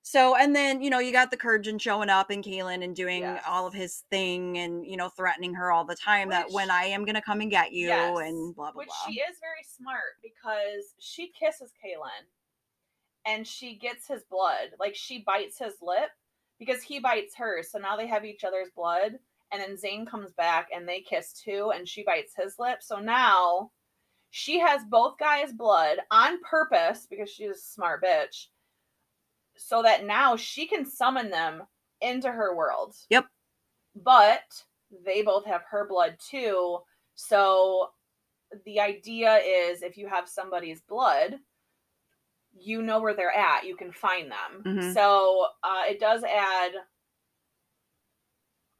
So, 0.04 0.34
and 0.34 0.56
then, 0.56 0.82
you 0.82 0.90
know, 0.90 0.98
you 0.98 1.12
got 1.12 1.30
the 1.30 1.36
Kurjan 1.36 1.80
showing 1.80 2.08
up 2.10 2.30
and 2.30 2.42
Kalin 2.42 2.82
and 2.82 2.96
doing 2.96 3.24
all 3.46 3.66
of 3.68 3.74
his 3.74 4.04
thing 4.10 4.58
and, 4.58 4.84
you 4.84 4.96
know, 4.96 5.08
threatening 5.08 5.54
her 5.54 5.70
all 5.70 5.84
the 5.84 5.94
time 5.94 6.28
that 6.30 6.50
when 6.50 6.70
I 6.72 6.84
am 6.86 7.04
going 7.04 7.14
to 7.14 7.22
come 7.22 7.40
and 7.40 7.50
get 7.50 7.72
you 7.72 7.86
Yes, 7.88 8.18
and 8.18 8.54
blah, 8.54 8.72
blah, 8.72 8.80
Which 8.80 8.88
blah. 8.88 8.96
she 9.06 9.20
is 9.20 9.36
very 9.40 9.62
smart 9.62 10.16
because 10.22 10.94
she 10.98 11.28
kisses 11.38 11.72
Kalin 11.84 12.26
and 13.26 13.46
she 13.46 13.76
gets 13.76 14.08
his 14.08 14.24
blood. 14.24 14.70
Like 14.80 14.96
she 14.96 15.20
bites 15.20 15.58
his 15.58 15.74
lip 15.80 16.10
because 16.64 16.82
he 16.82 17.00
bites 17.00 17.34
her. 17.36 17.62
So 17.62 17.78
now 17.78 17.96
they 17.96 18.06
have 18.06 18.24
each 18.24 18.44
other's 18.44 18.70
blood. 18.74 19.18
And 19.50 19.60
then 19.60 19.76
Zane 19.76 20.06
comes 20.06 20.32
back 20.32 20.68
and 20.74 20.88
they 20.88 21.00
kiss 21.00 21.34
too, 21.34 21.72
and 21.74 21.86
she 21.86 22.02
bites 22.04 22.32
his 22.34 22.58
lip. 22.58 22.78
So 22.80 22.98
now 22.98 23.70
she 24.30 24.58
has 24.58 24.82
both 24.88 25.18
guys' 25.18 25.52
blood 25.52 25.98
on 26.10 26.40
purpose 26.40 27.06
because 27.08 27.28
she's 27.28 27.50
a 27.50 27.54
smart 27.54 28.02
bitch. 28.02 28.46
So 29.56 29.82
that 29.82 30.06
now 30.06 30.36
she 30.36 30.66
can 30.66 30.86
summon 30.86 31.30
them 31.30 31.64
into 32.00 32.30
her 32.30 32.56
world. 32.56 32.96
Yep. 33.10 33.26
But 33.94 34.62
they 35.04 35.20
both 35.20 35.44
have 35.44 35.62
her 35.70 35.86
blood 35.86 36.16
too. 36.18 36.78
So 37.14 37.90
the 38.64 38.80
idea 38.80 39.36
is 39.36 39.82
if 39.82 39.98
you 39.98 40.06
have 40.08 40.28
somebody's 40.28 40.80
blood, 40.80 41.38
you 42.54 42.82
know 42.82 43.00
where 43.00 43.14
they're 43.14 43.34
at. 43.34 43.64
You 43.64 43.76
can 43.76 43.92
find 43.92 44.30
them. 44.30 44.62
Mhm. 44.64 44.94
So 44.94 45.46
uh, 45.62 45.82
it 45.88 45.98
does 46.00 46.22
add 46.24 46.72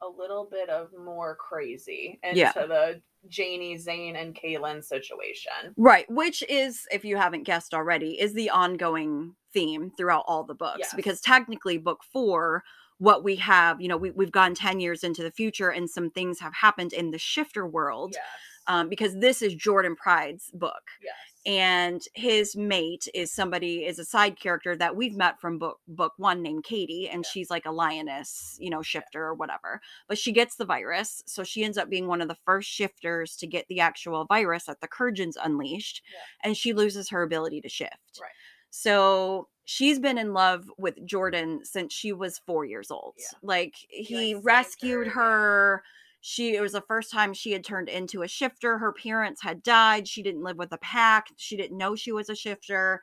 a 0.01 0.07
little 0.07 0.47
bit 0.49 0.69
of 0.69 0.89
more 0.97 1.35
crazy 1.35 2.19
into 2.23 2.39
Yeah. 2.39 2.51
the 2.53 3.01
Janie, 3.29 3.77
Zane, 3.77 4.17
and 4.17 4.35
Kalin 4.35 4.83
situation. 4.83 5.73
Right, 5.77 6.09
which 6.11 6.43
is, 6.49 6.85
if 6.91 7.05
you 7.05 7.15
haven't 7.15 7.43
guessed 7.43 7.73
already, 7.73 8.19
is 8.19 8.33
the 8.33 8.49
ongoing 8.49 9.35
theme 9.53 9.91
throughout 9.95 10.25
all 10.27 10.43
the 10.43 10.53
books. 10.55 10.79
Yes. 10.79 10.93
Because 10.93 11.21
technically, 11.21 11.77
book 11.77 12.03
four, 12.03 12.63
what 12.97 13.23
we 13.23 13.37
have, 13.37 13.79
you 13.79 13.87
know, 13.87 13.95
we, 13.97 14.11
we've 14.11 14.31
gone 14.31 14.53
10 14.53 14.81
years 14.81 15.03
into 15.05 15.23
the 15.23 15.31
future 15.31 15.69
and 15.69 15.89
some 15.89 16.09
things 16.09 16.39
have 16.41 16.53
happened 16.53 16.91
in 16.91 17.11
the 17.11 17.17
shifter 17.17 17.65
world. 17.65 18.11
Yes. 18.13 18.23
Um, 18.67 18.89
because 18.89 19.15
this 19.15 19.41
is 19.41 19.55
Jordan 19.55 19.95
Pride's 19.95 20.49
book. 20.53 20.83
yes. 21.01 21.13
And 21.45 22.01
his 22.15 22.55
mate 22.55 23.07
is 23.13 23.33
somebody 23.33 23.85
is 23.85 23.99
a 23.99 24.05
side 24.05 24.39
character 24.39 24.77
that 24.77 24.95
we've 24.95 25.15
met 25.17 25.41
from 25.41 25.57
book 25.59 25.79
book 25.89 26.13
one 26.17 26.41
named 26.41 26.63
Katie 26.63 27.09
and 27.09 27.23
Yeah. 27.25 27.29
she's 27.31 27.49
like 27.49 27.65
a 27.65 27.71
lioness 27.71 28.55
you 28.59 28.69
know 28.69 28.81
shifter 28.81 29.23
or 29.25 29.33
whatever 29.33 29.81
but 30.07 30.17
she 30.17 30.31
gets 30.31 30.55
the 30.55 30.63
virus 30.65 31.21
so 31.25 31.43
she 31.43 31.63
ends 31.65 31.77
up 31.77 31.89
being 31.89 32.07
one 32.07 32.21
of 32.21 32.29
the 32.29 32.37
first 32.45 32.69
shifters 32.69 33.35
to 33.37 33.47
get 33.47 33.65
the 33.67 33.81
actual 33.81 34.25
virus 34.25 34.65
that 34.65 34.79
the 34.79 34.87
Kurjans 34.87 35.35
unleashed 35.43 36.01
Yeah. 36.11 36.19
and 36.47 36.55
she 36.57 36.71
loses 36.71 37.09
her 37.09 37.23
ability 37.23 37.59
to 37.61 37.69
shift 37.69 38.19
Right. 38.21 38.31
so 38.69 39.49
she's 39.65 39.99
been 39.99 40.17
in 40.17 40.33
love 40.33 40.71
with 40.77 40.95
Jordan 41.05 41.65
since 41.65 41.93
she 41.93 42.13
was 42.13 42.39
4 42.45 42.63
years 42.65 42.89
old 42.89 43.15
like 43.41 43.63
like, 43.63 43.75
he 43.89 44.33
saved 44.33 44.45
rescued 44.45 45.07
her, 45.07 45.13
her 45.13 45.83
she 46.25 46.55
it 46.55 46.61
was 46.61 46.71
the 46.71 46.81
first 46.81 47.11
time 47.11 47.33
she 47.33 47.51
had 47.51 47.65
turned 47.65 47.89
into 47.89 48.21
a 48.23 48.27
shifter 48.27 48.77
her 48.77 48.93
parents 48.93 49.43
had 49.43 49.61
died 49.61 50.07
she 50.07 50.23
didn't 50.23 50.41
live 50.41 50.57
with 50.57 50.71
a 50.71 50.77
pack 50.77 51.27
she 51.35 51.57
didn't 51.57 51.77
know 51.77 51.95
she 51.95 52.11
was 52.13 52.29
a 52.29 52.35
shifter. 52.35 53.01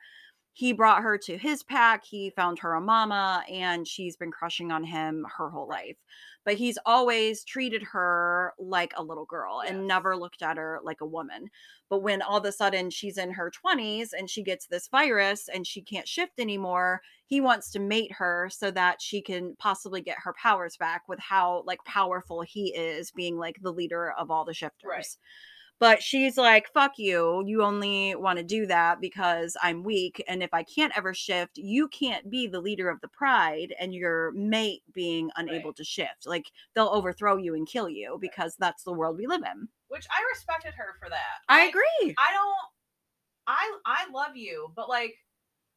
He 0.53 0.73
brought 0.73 1.03
her 1.03 1.17
to 1.19 1.37
his 1.37 1.63
pack 1.63 2.03
he 2.03 2.31
found 2.31 2.59
her 2.59 2.73
a 2.73 2.81
mama 2.81 3.43
and 3.49 3.87
she's 3.87 4.17
been 4.17 4.31
crushing 4.31 4.71
on 4.71 4.83
him 4.83 5.25
her 5.37 5.49
whole 5.51 5.67
life 5.69 5.97
but 6.45 6.55
he's 6.55 6.77
always 6.85 7.43
treated 7.43 7.83
her 7.83 8.53
like 8.59 8.93
a 8.97 9.03
little 9.03 9.25
girl 9.25 9.61
and 9.65 9.87
never 9.87 10.15
looked 10.15 10.41
at 10.41 10.57
her 10.57 10.79
like 10.83 11.01
a 11.01 11.05
woman. 11.05 11.49
But 11.89 12.03
when 12.03 12.21
all 12.21 12.37
of 12.37 12.45
a 12.45 12.51
sudden 12.51 12.89
she's 12.89 13.17
in 13.17 13.31
her 13.31 13.51
20s 13.65 14.09
and 14.17 14.29
she 14.29 14.43
gets 14.43 14.67
this 14.67 14.87
virus 14.87 15.49
and 15.53 15.65
she 15.65 15.81
can't 15.81 16.07
shift 16.07 16.39
anymore 16.39 17.01
he 17.31 17.39
wants 17.39 17.71
to 17.71 17.79
mate 17.79 18.11
her 18.11 18.49
so 18.51 18.71
that 18.71 19.01
she 19.01 19.21
can 19.21 19.55
possibly 19.57 20.01
get 20.01 20.17
her 20.19 20.33
powers 20.33 20.75
back 20.75 21.03
with 21.07 21.17
how 21.17 21.63
like 21.65 21.81
powerful 21.85 22.41
he 22.41 22.75
is 22.75 23.09
being 23.11 23.37
like 23.37 23.55
the 23.61 23.71
leader 23.71 24.11
of 24.11 24.29
all 24.29 24.43
the 24.43 24.53
shifters 24.53 25.17
but 25.81 26.01
she's 26.01 26.37
like 26.37 26.71
fuck 26.73 26.93
you 26.97 27.43
you 27.45 27.61
only 27.61 28.15
want 28.15 28.37
to 28.37 28.43
do 28.43 28.65
that 28.65 29.01
because 29.01 29.57
i'm 29.61 29.83
weak 29.83 30.23
and 30.29 30.41
if 30.41 30.53
i 30.53 30.63
can't 30.63 30.95
ever 30.95 31.13
shift 31.13 31.57
you 31.57 31.89
can't 31.89 32.29
be 32.29 32.47
the 32.47 32.61
leader 32.61 32.89
of 32.89 33.01
the 33.01 33.07
pride 33.09 33.73
and 33.79 33.93
your 33.93 34.31
mate 34.31 34.83
being 34.93 35.29
unable 35.35 35.71
Right. 35.71 35.75
to 35.75 35.83
shift 35.83 36.25
like 36.25 36.45
they'll 36.73 36.87
mm-hmm. 36.87 36.97
overthrow 36.97 37.35
you 37.35 37.55
and 37.55 37.67
kill 37.67 37.89
you 37.89 38.17
because 38.21 38.55
that's 38.57 38.83
the 38.83 38.93
world 38.93 39.17
we 39.17 39.27
live 39.27 39.41
in 39.43 39.67
Which 39.89 40.05
I 40.09 40.21
respected 40.31 40.73
her 40.75 40.95
for 41.01 41.09
that. 41.09 41.39
i 41.49 41.61
Like, 41.65 41.69
agree 41.71 42.15
I 42.17 42.31
don't 42.31 42.55
I 43.47 43.77
I 43.85 44.05
love 44.13 44.35
you, 44.37 44.71
but 44.75 44.87
like 44.87 45.15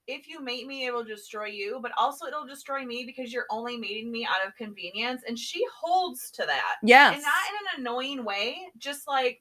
if 0.06 0.28
you 0.28 0.42
mate 0.42 0.66
me, 0.66 0.84
it 0.86 0.92
will 0.92 1.02
destroy 1.04 1.46
you, 1.46 1.78
but 1.80 1.90
also 1.96 2.26
it'll 2.26 2.44
destroy 2.46 2.84
me 2.84 3.04
because 3.06 3.32
you're 3.32 3.46
only 3.50 3.78
mating 3.78 4.12
me 4.12 4.26
out 4.26 4.46
of 4.46 4.54
convenience. 4.54 5.22
And 5.26 5.38
she 5.38 5.64
holds 5.74 6.30
to 6.32 6.44
that. 6.46 6.76
yes 6.82 7.14
And 7.14 7.22
not 7.22 7.32
in 7.48 7.80
an 7.80 7.80
annoying 7.86 8.22
way, 8.24 8.58
just 8.76 9.08
like, 9.08 9.40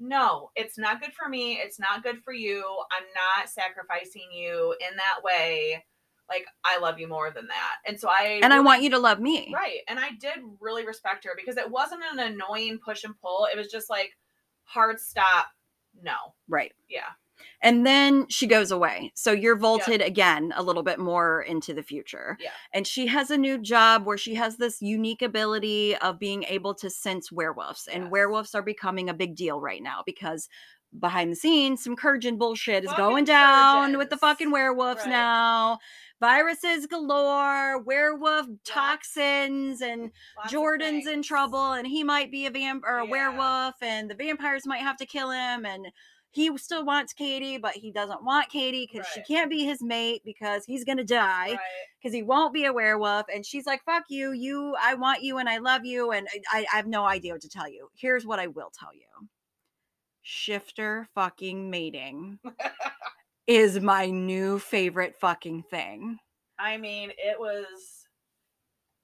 no, 0.00 0.50
it's 0.56 0.78
not 0.78 1.00
good 1.00 1.12
for 1.12 1.28
me. 1.28 1.60
It's 1.62 1.78
not 1.78 2.02
good 2.02 2.22
for 2.24 2.32
you. 2.32 2.64
I'm 2.90 3.04
not 3.14 3.50
sacrificing 3.50 4.32
you 4.32 4.74
in 4.80 4.96
that 4.96 5.22
way. 5.22 5.84
Like, 6.28 6.46
I 6.64 6.78
love 6.78 6.98
you 6.98 7.06
more 7.06 7.30
than 7.30 7.48
that. 7.48 7.76
And 7.86 8.00
so 8.00 8.08
I 8.08 8.40
and 8.42 8.54
i 8.54 8.60
want 8.60 8.82
you 8.82 8.90
to 8.90 8.98
love 8.98 9.20
me 9.20 9.52
Right. 9.54 9.80
And 9.88 9.98
I 9.98 10.10
did 10.18 10.38
really 10.60 10.86
respect 10.86 11.24
her 11.24 11.32
because 11.36 11.56
it 11.56 11.70
wasn't 11.70 12.02
an 12.12 12.18
annoying 12.18 12.78
push 12.82 13.04
and 13.04 13.14
pull. 13.20 13.46
It 13.52 13.58
was 13.58 13.66
just 13.68 13.90
like, 13.90 14.12
hard 14.64 14.98
stop. 15.00 15.48
No. 16.00 16.14
Right. 16.48 16.72
Yeah. 16.88 17.10
And 17.62 17.86
then 17.86 18.26
she 18.28 18.46
goes 18.46 18.70
away. 18.70 19.12
So 19.14 19.32
you're 19.32 19.56
vaulted 19.56 20.00
again 20.00 20.52
a 20.56 20.62
little 20.62 20.82
bit 20.82 20.98
more 20.98 21.42
into 21.42 21.74
the 21.74 21.82
future. 21.82 22.36
Yeah. 22.40 22.50
And 22.72 22.86
she 22.86 23.06
has 23.08 23.30
a 23.30 23.36
new 23.38 23.58
job 23.58 24.06
where 24.06 24.18
she 24.18 24.34
has 24.36 24.56
this 24.56 24.80
unique 24.80 25.22
ability 25.22 25.96
of 25.96 26.18
being 26.18 26.44
able 26.44 26.74
to 26.76 26.88
sense 26.90 27.30
werewolves. 27.30 27.86
And 27.86 28.04
Yes. 28.04 28.10
werewolves 28.12 28.54
are 28.54 28.62
becoming 28.62 29.08
a 29.10 29.14
big 29.14 29.36
deal 29.36 29.60
right 29.60 29.82
now 29.82 30.02
because 30.06 30.48
behind 30.98 31.30
the 31.30 31.36
scenes, 31.36 31.84
some 31.84 31.94
Kurjan 31.96 32.36
bullshit 32.36 32.82
is 32.84 32.90
Fucking 32.90 33.04
going 33.04 33.24
down 33.24 33.96
with 33.96 34.10
the 34.10 34.16
fucking 34.16 34.50
werewolves 34.50 35.02
Right. 35.02 35.10
now. 35.10 35.78
Viruses 36.18 36.86
galore, 36.86 37.78
werewolf 37.78 38.46
toxins, 38.64 39.80
and 39.80 40.10
Lots 40.36 40.50
Jordan's 40.50 41.06
in 41.06 41.22
trouble 41.22 41.72
and 41.72 41.86
he 41.86 42.02
might 42.04 42.30
be 42.30 42.46
a 42.46 42.50
vamp 42.50 42.84
or 42.84 42.98
a 42.98 43.04
Yeah. 43.04 43.10
werewolf 43.10 43.74
and 43.82 44.10
the 44.10 44.14
vampires 44.14 44.66
might 44.66 44.82
have 44.82 44.96
to 44.98 45.06
kill 45.06 45.30
him 45.30 45.64
and 45.64 45.86
he 46.32 46.56
still 46.58 46.84
wants 46.84 47.12
Katie 47.12 47.58
but 47.58 47.72
he 47.72 47.90
doesn't 47.90 48.24
want 48.24 48.48
Katie 48.50 48.88
because 48.90 49.06
she 49.12 49.22
can't 49.22 49.50
be 49.50 49.64
his 49.64 49.82
mate 49.82 50.22
because 50.24 50.64
he's 50.64 50.84
gonna 50.84 51.04
die 51.04 51.50
Right. 51.50 51.58
because 52.00 52.14
he 52.14 52.22
won't 52.22 52.54
be 52.54 52.64
a 52.64 52.72
werewolf 52.72 53.26
and 53.32 53.44
she's 53.44 53.66
like 53.66 53.82
fuck 53.84 54.04
you 54.08 54.32
you 54.32 54.74
I 54.80 54.94
want 54.94 55.22
you 55.22 55.38
and 55.38 55.48
I 55.48 55.58
love 55.58 55.84
you 55.84 56.10
and 56.12 56.28
I, 56.52 56.66
I 56.72 56.76
have 56.76 56.86
no 56.86 57.04
idea 57.04 57.32
what 57.32 57.42
to 57.42 57.48
tell 57.48 57.68
you. 57.68 57.88
Here's 57.94 58.24
what 58.26 58.38
I 58.38 58.46
will 58.46 58.70
tell 58.78 58.94
you. 58.94 59.28
Shifter 60.22 61.08
fucking 61.14 61.70
mating 61.70 62.38
is 63.46 63.80
my 63.80 64.06
new 64.06 64.58
favorite 64.58 65.16
fucking 65.20 65.64
thing. 65.70 66.18
I 66.58 66.76
mean, 66.76 67.10
it 67.16 67.40
was 67.40 67.66
it 67.66 67.68
was 67.68 68.06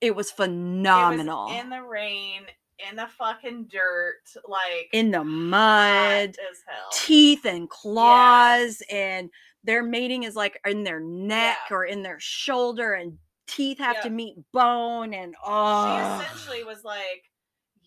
it 0.01 0.15
was 0.15 0.31
phenomenal. 0.31 1.49
in 1.59 1.71
the 1.71 1.83
rain, 1.83 2.43
in 2.89 2.97
the 2.97 3.07
fucking 3.19 3.65
dirt, 3.71 4.23
like 4.47 4.89
in 4.93 5.11
the 5.11 5.25
mud 5.25 6.31
as 6.31 6.37
hell. 6.67 6.89
teeth 6.93 7.45
and 7.45 7.69
claws 7.71 8.83
and 8.91 9.31
their 9.65 9.83
mating 9.83 10.23
is 10.25 10.37
like 10.37 10.61
in 10.67 10.85
their 10.85 11.01
neck 11.01 11.57
Yeah. 11.71 11.77
or 11.77 11.85
in 11.85 12.03
their 12.03 12.21
shoulder 12.21 12.93
and 12.95 13.19
teeth 13.47 13.79
have 13.79 14.03
to 14.03 14.11
meet 14.11 14.37
bone 14.53 15.15
and 15.15 15.35
all 15.45 15.87
she 15.99 16.03
oh 16.05 16.21
essentially 16.21 16.65
was 16.65 16.85
like, 16.85 17.25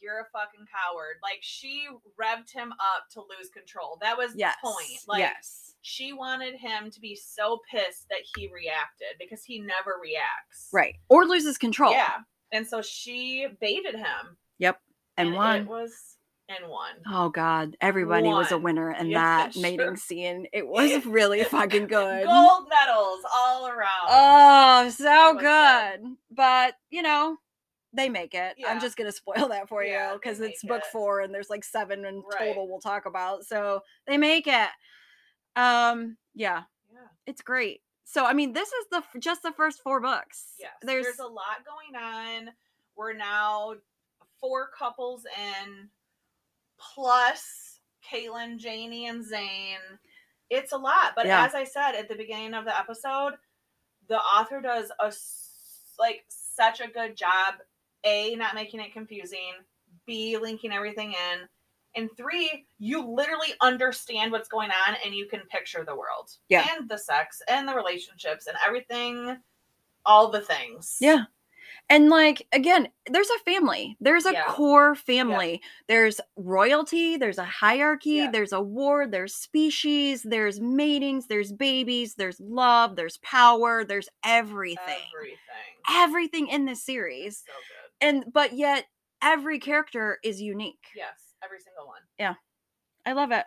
"You're 0.01 0.21
a 0.21 0.25
fucking 0.33 0.65
coward." 0.71 1.17
Like 1.21 1.39
she 1.41 1.85
revved 2.19 2.51
him 2.51 2.71
up 2.73 3.09
to 3.11 3.19
lose 3.21 3.49
control. 3.53 3.97
That 4.01 4.17
was 4.17 4.31
yes 4.35 4.55
the 4.63 4.67
point. 4.69 4.99
Like 5.07 5.19
yes 5.19 5.65
she 5.81 6.11
wanted 6.11 6.55
him 6.55 6.91
to 6.91 6.99
be 6.99 7.15
so 7.15 7.59
pissed 7.71 8.09
that 8.09 8.19
he 8.35 8.49
reacted 8.53 9.07
because 9.17 9.43
he 9.45 9.59
never 9.59 9.93
reacts. 10.01 10.67
right 10.73 10.95
or 11.07 11.25
loses 11.25 11.57
control 11.57 11.91
Yeah. 11.91 12.17
And 12.51 12.65
so 12.67 12.81
she 12.81 13.47
baited 13.61 13.95
him 13.95 14.35
and 15.17 15.29
It 15.29 15.35
one 15.35 15.65
was 15.65 16.15
and 16.47 16.67
won. 16.69 16.95
oh 17.07 17.29
god 17.29 17.75
everybody 17.81 18.27
was 18.29 18.51
a 18.51 18.57
winner 18.57 18.91
in 18.91 19.07
Yeah, 19.07 19.19
that 19.19 19.53
sure. 19.53 19.61
mating 19.61 19.95
scene 19.97 20.47
it 20.53 20.65
was 20.77 21.05
really 21.05 21.43
fucking 21.43 21.87
good 21.87 22.25
Gold 22.25 22.67
medals 22.69 23.23
all 23.35 23.67
around. 23.67 24.07
oh 24.09 24.89
so 24.89 25.33
good 25.33 26.01
good. 26.01 26.15
but 26.31 26.75
you 26.89 27.01
know 27.01 27.37
they 27.91 28.07
make 28.07 28.35
it. 28.35 28.55
I'm 28.67 28.79
just 28.79 28.95
gonna 28.97 29.11
spoil 29.11 29.47
that 29.49 29.67
for 29.67 29.83
Yeah, 29.83 30.11
you 30.13 30.19
because 30.19 30.39
it's 30.41 30.63
book 30.63 30.83
it. 30.85 30.91
four 30.91 31.21
and 31.21 31.33
there's 31.33 31.49
like 31.49 31.63
seven 31.63 32.05
in 32.05 32.17
Right. 32.21 32.49
total 32.49 32.69
we'll 32.69 32.79
talk 32.79 33.07
about. 33.07 33.45
So 33.45 33.81
they 34.05 34.15
make 34.17 34.45
it. 34.45 34.69
Um, 35.55 36.15
yeah, 36.35 36.63
Yeah. 36.93 37.07
it's 37.25 37.41
great. 37.41 37.81
So 38.03 38.25
I 38.25 38.33
mean, 38.33 38.53
this 38.53 38.69
is 38.69 38.85
the 38.91 39.03
just 39.19 39.41
the 39.41 39.51
first 39.53 39.81
four 39.81 39.99
books. 40.01 40.53
Yes. 40.59 40.69
there's, 40.83 41.03
There's, 41.05 41.17
a 41.19 41.25
lot 41.25 41.65
going 41.65 41.95
on. 42.03 42.49
We're 42.95 43.13
now 43.13 43.73
four 44.39 44.69
couples 44.77 45.25
in, 45.25 45.89
plus 46.77 47.79
Kalin, 48.09 48.57
Janie, 48.57 49.07
and 49.07 49.23
Zane. 49.25 49.77
It's 50.49 50.71
a 50.71 50.77
lot. 50.77 51.13
But 51.15 51.25
Yeah. 51.27 51.45
as 51.45 51.53
I 51.55 51.63
said 51.63 51.93
at 51.95 52.07
the 52.07 52.15
beginning 52.15 52.53
of 52.53 52.65
the 52.65 52.77
episode, 52.77 53.33
the 54.07 54.19
author 54.19 54.61
does 54.61 54.91
a 54.99 55.13
like 55.99 56.23
such 56.29 56.79
a 56.79 56.87
good 56.87 57.15
job. 57.15 57.55
A, 58.05 58.35
not 58.35 58.55
making 58.55 58.79
it 58.79 58.93
confusing. 58.93 59.53
B, 60.05 60.37
linking 60.37 60.71
everything 60.71 61.11
in. 61.13 61.47
And 61.95 62.09
three, 62.15 62.65
you 62.77 63.05
literally 63.05 63.53
understand 63.61 64.31
what's 64.31 64.47
going 64.47 64.69
on 64.87 64.95
and 65.03 65.13
you 65.13 65.25
can 65.27 65.41
picture 65.51 65.83
the 65.83 65.95
world. 65.95 66.31
Yeah. 66.47 66.65
And 66.77 66.87
the 66.87 66.97
sex 66.97 67.41
and 67.49 67.67
the 67.67 67.75
relationships 67.75 68.47
and 68.47 68.55
everything, 68.65 69.37
all 70.05 70.29
the 70.31 70.41
things. 70.41 70.97
yeah. 71.01 71.25
And 71.91 72.09
like 72.09 72.45
again, 72.51 72.89
there's 73.09 73.29
a 73.29 73.39
family. 73.39 73.97
There's 73.99 74.25
a 74.27 74.33
Yeah. 74.33 74.45
core 74.47 74.93
family. 74.95 75.61
There's 75.87 76.21
royalty. 76.35 77.17
There's 77.17 77.39
a 77.39 77.43
hierarchy. 77.45 78.09
Yeah. 78.11 78.31
There's 78.31 78.53
a 78.53 78.61
war. 78.61 79.07
There's 79.07 79.33
species. 79.33 80.21
There's 80.23 80.59
matings. 80.59 81.27
There's 81.27 81.51
babies. 81.51 82.13
There's 82.15 82.39
love. 82.39 82.95
There's 82.95 83.17
power. 83.17 83.83
There's 83.83 84.07
everything. 84.23 84.77
Everything. 85.15 85.37
Everything 85.89 86.47
in 86.49 86.65
this 86.65 86.83
series. 86.83 87.43
So 87.45 87.53
good. 87.53 88.07
and 88.07 88.33
but 88.33 88.53
yet 88.53 88.85
every 89.21 89.59
character 89.59 90.19
is 90.23 90.41
unique 90.41 90.87
Yes. 90.95 91.33
Every 91.43 91.59
single 91.59 91.87
one. 91.87 92.01
Yeah. 92.19 92.35
I 93.05 93.13
love 93.13 93.31
it 93.31 93.45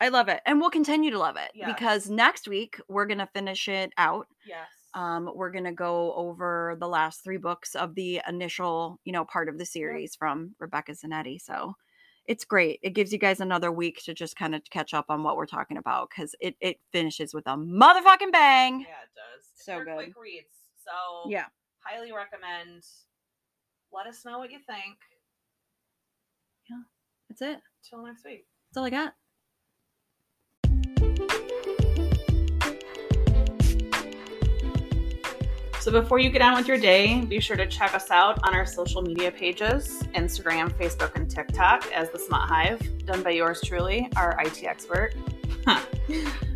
i 0.00 0.08
love 0.08 0.26
it 0.28 0.40
and 0.46 0.60
we'll 0.60 0.70
continue 0.70 1.10
to 1.12 1.18
love 1.18 1.36
it 1.36 1.50
because 1.66 2.10
next 2.10 2.48
week 2.48 2.80
we're 2.88 3.06
gonna 3.06 3.28
finish 3.34 3.68
it 3.68 3.92
out 3.98 4.26
Yes. 4.46 4.66
Um 4.94 5.30
we're 5.34 5.50
gonna 5.50 5.72
go 5.72 6.12
over 6.14 6.76
the 6.78 6.88
last 6.88 7.22
three 7.24 7.36
books 7.38 7.74
of 7.74 7.94
the 7.94 8.20
initial 8.28 8.98
you 9.04 9.12
know 9.12 9.24
part 9.24 9.48
of 9.48 9.58
the 9.58 9.64
series 9.66 10.14
from 10.14 10.54
rebecca 10.58 10.92
zanetti 10.92 11.40
so 11.40 11.74
it's 12.26 12.44
great 12.44 12.78
it 12.82 12.90
gives 12.90 13.12
you 13.12 13.18
guys 13.18 13.40
another 13.40 13.72
week 13.72 14.00
to 14.04 14.14
just 14.14 14.36
kind 14.36 14.54
of 14.54 14.62
catch 14.70 14.94
up 14.94 15.06
on 15.08 15.22
what 15.22 15.36
we're 15.36 15.46
talking 15.46 15.76
about 15.76 16.08
because 16.10 16.34
it, 16.40 16.54
it 16.60 16.76
finishes 16.92 17.34
with 17.34 17.46
a 17.46 17.56
motherfucking 17.56 18.30
bang 18.32 18.80
yeah, 18.80 18.86
it 18.86 19.14
does. 19.16 19.44
So 19.54 19.72
They're 19.72 19.84
good. 19.84 19.94
quick 19.96 20.12
reads. 20.20 20.54
So 20.84 21.30
yeah 21.30 21.46
highly 21.84 22.12
recommend. 22.12 22.82
Let 23.92 24.06
us 24.06 24.24
know 24.24 24.38
what 24.38 24.52
you 24.52 24.58
think. 24.66 24.96
Yeah, 26.70 26.82
that's 27.28 27.42
it 27.42 27.60
Till 27.88 28.04
next 28.06 28.24
week. 28.24 28.46
that's 28.70 28.78
all 28.78 28.84
i 28.84 28.90
got 28.90 29.14
So 35.82 35.90
before 35.90 36.20
you 36.20 36.30
get 36.30 36.42
on 36.42 36.54
with 36.54 36.68
your 36.68 36.78
day, 36.78 37.22
be 37.22 37.40
sure 37.40 37.56
to 37.56 37.66
check 37.66 37.92
us 37.92 38.12
out 38.12 38.38
on 38.44 38.54
our 38.54 38.64
social 38.64 39.02
media 39.02 39.32
pages 39.32 40.04
Instagram, 40.14 40.72
Facebook, 40.78 41.16
and 41.16 41.28
TikTok 41.28 41.90
as 41.92 42.08
The 42.10 42.20
Smut 42.20 42.48
Hive, 42.48 43.04
done 43.04 43.20
by 43.24 43.30
yours 43.30 43.60
truly, 43.64 44.08
our 44.14 44.38
IT 44.40 44.62
expert. 44.62 45.14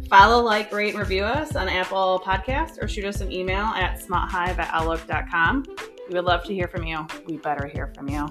Follow, 0.09 0.41
like, 0.41 0.71
rate, 0.71 0.91
and 0.91 1.01
review 1.01 1.25
us 1.25 1.57
on 1.57 1.69
Apple 1.69 2.23
Podcasts 2.25 2.81
or 2.81 2.87
shoot 2.87 3.05
us 3.05 3.21
an 3.21 3.33
email 3.33 3.65
at 3.65 4.01
smuthive 4.01 4.61
at 4.61 4.73
outlook.com. 4.73 5.65
We 6.09 6.15
would 6.15 6.25
love 6.25 6.45
to 6.45 6.55
hear 6.55 6.69
from 6.69 6.85
you. 6.85 7.05
We 7.27 7.39
better 7.39 7.67
hear 7.67 7.89
from 7.97 8.09
you. 8.09 8.29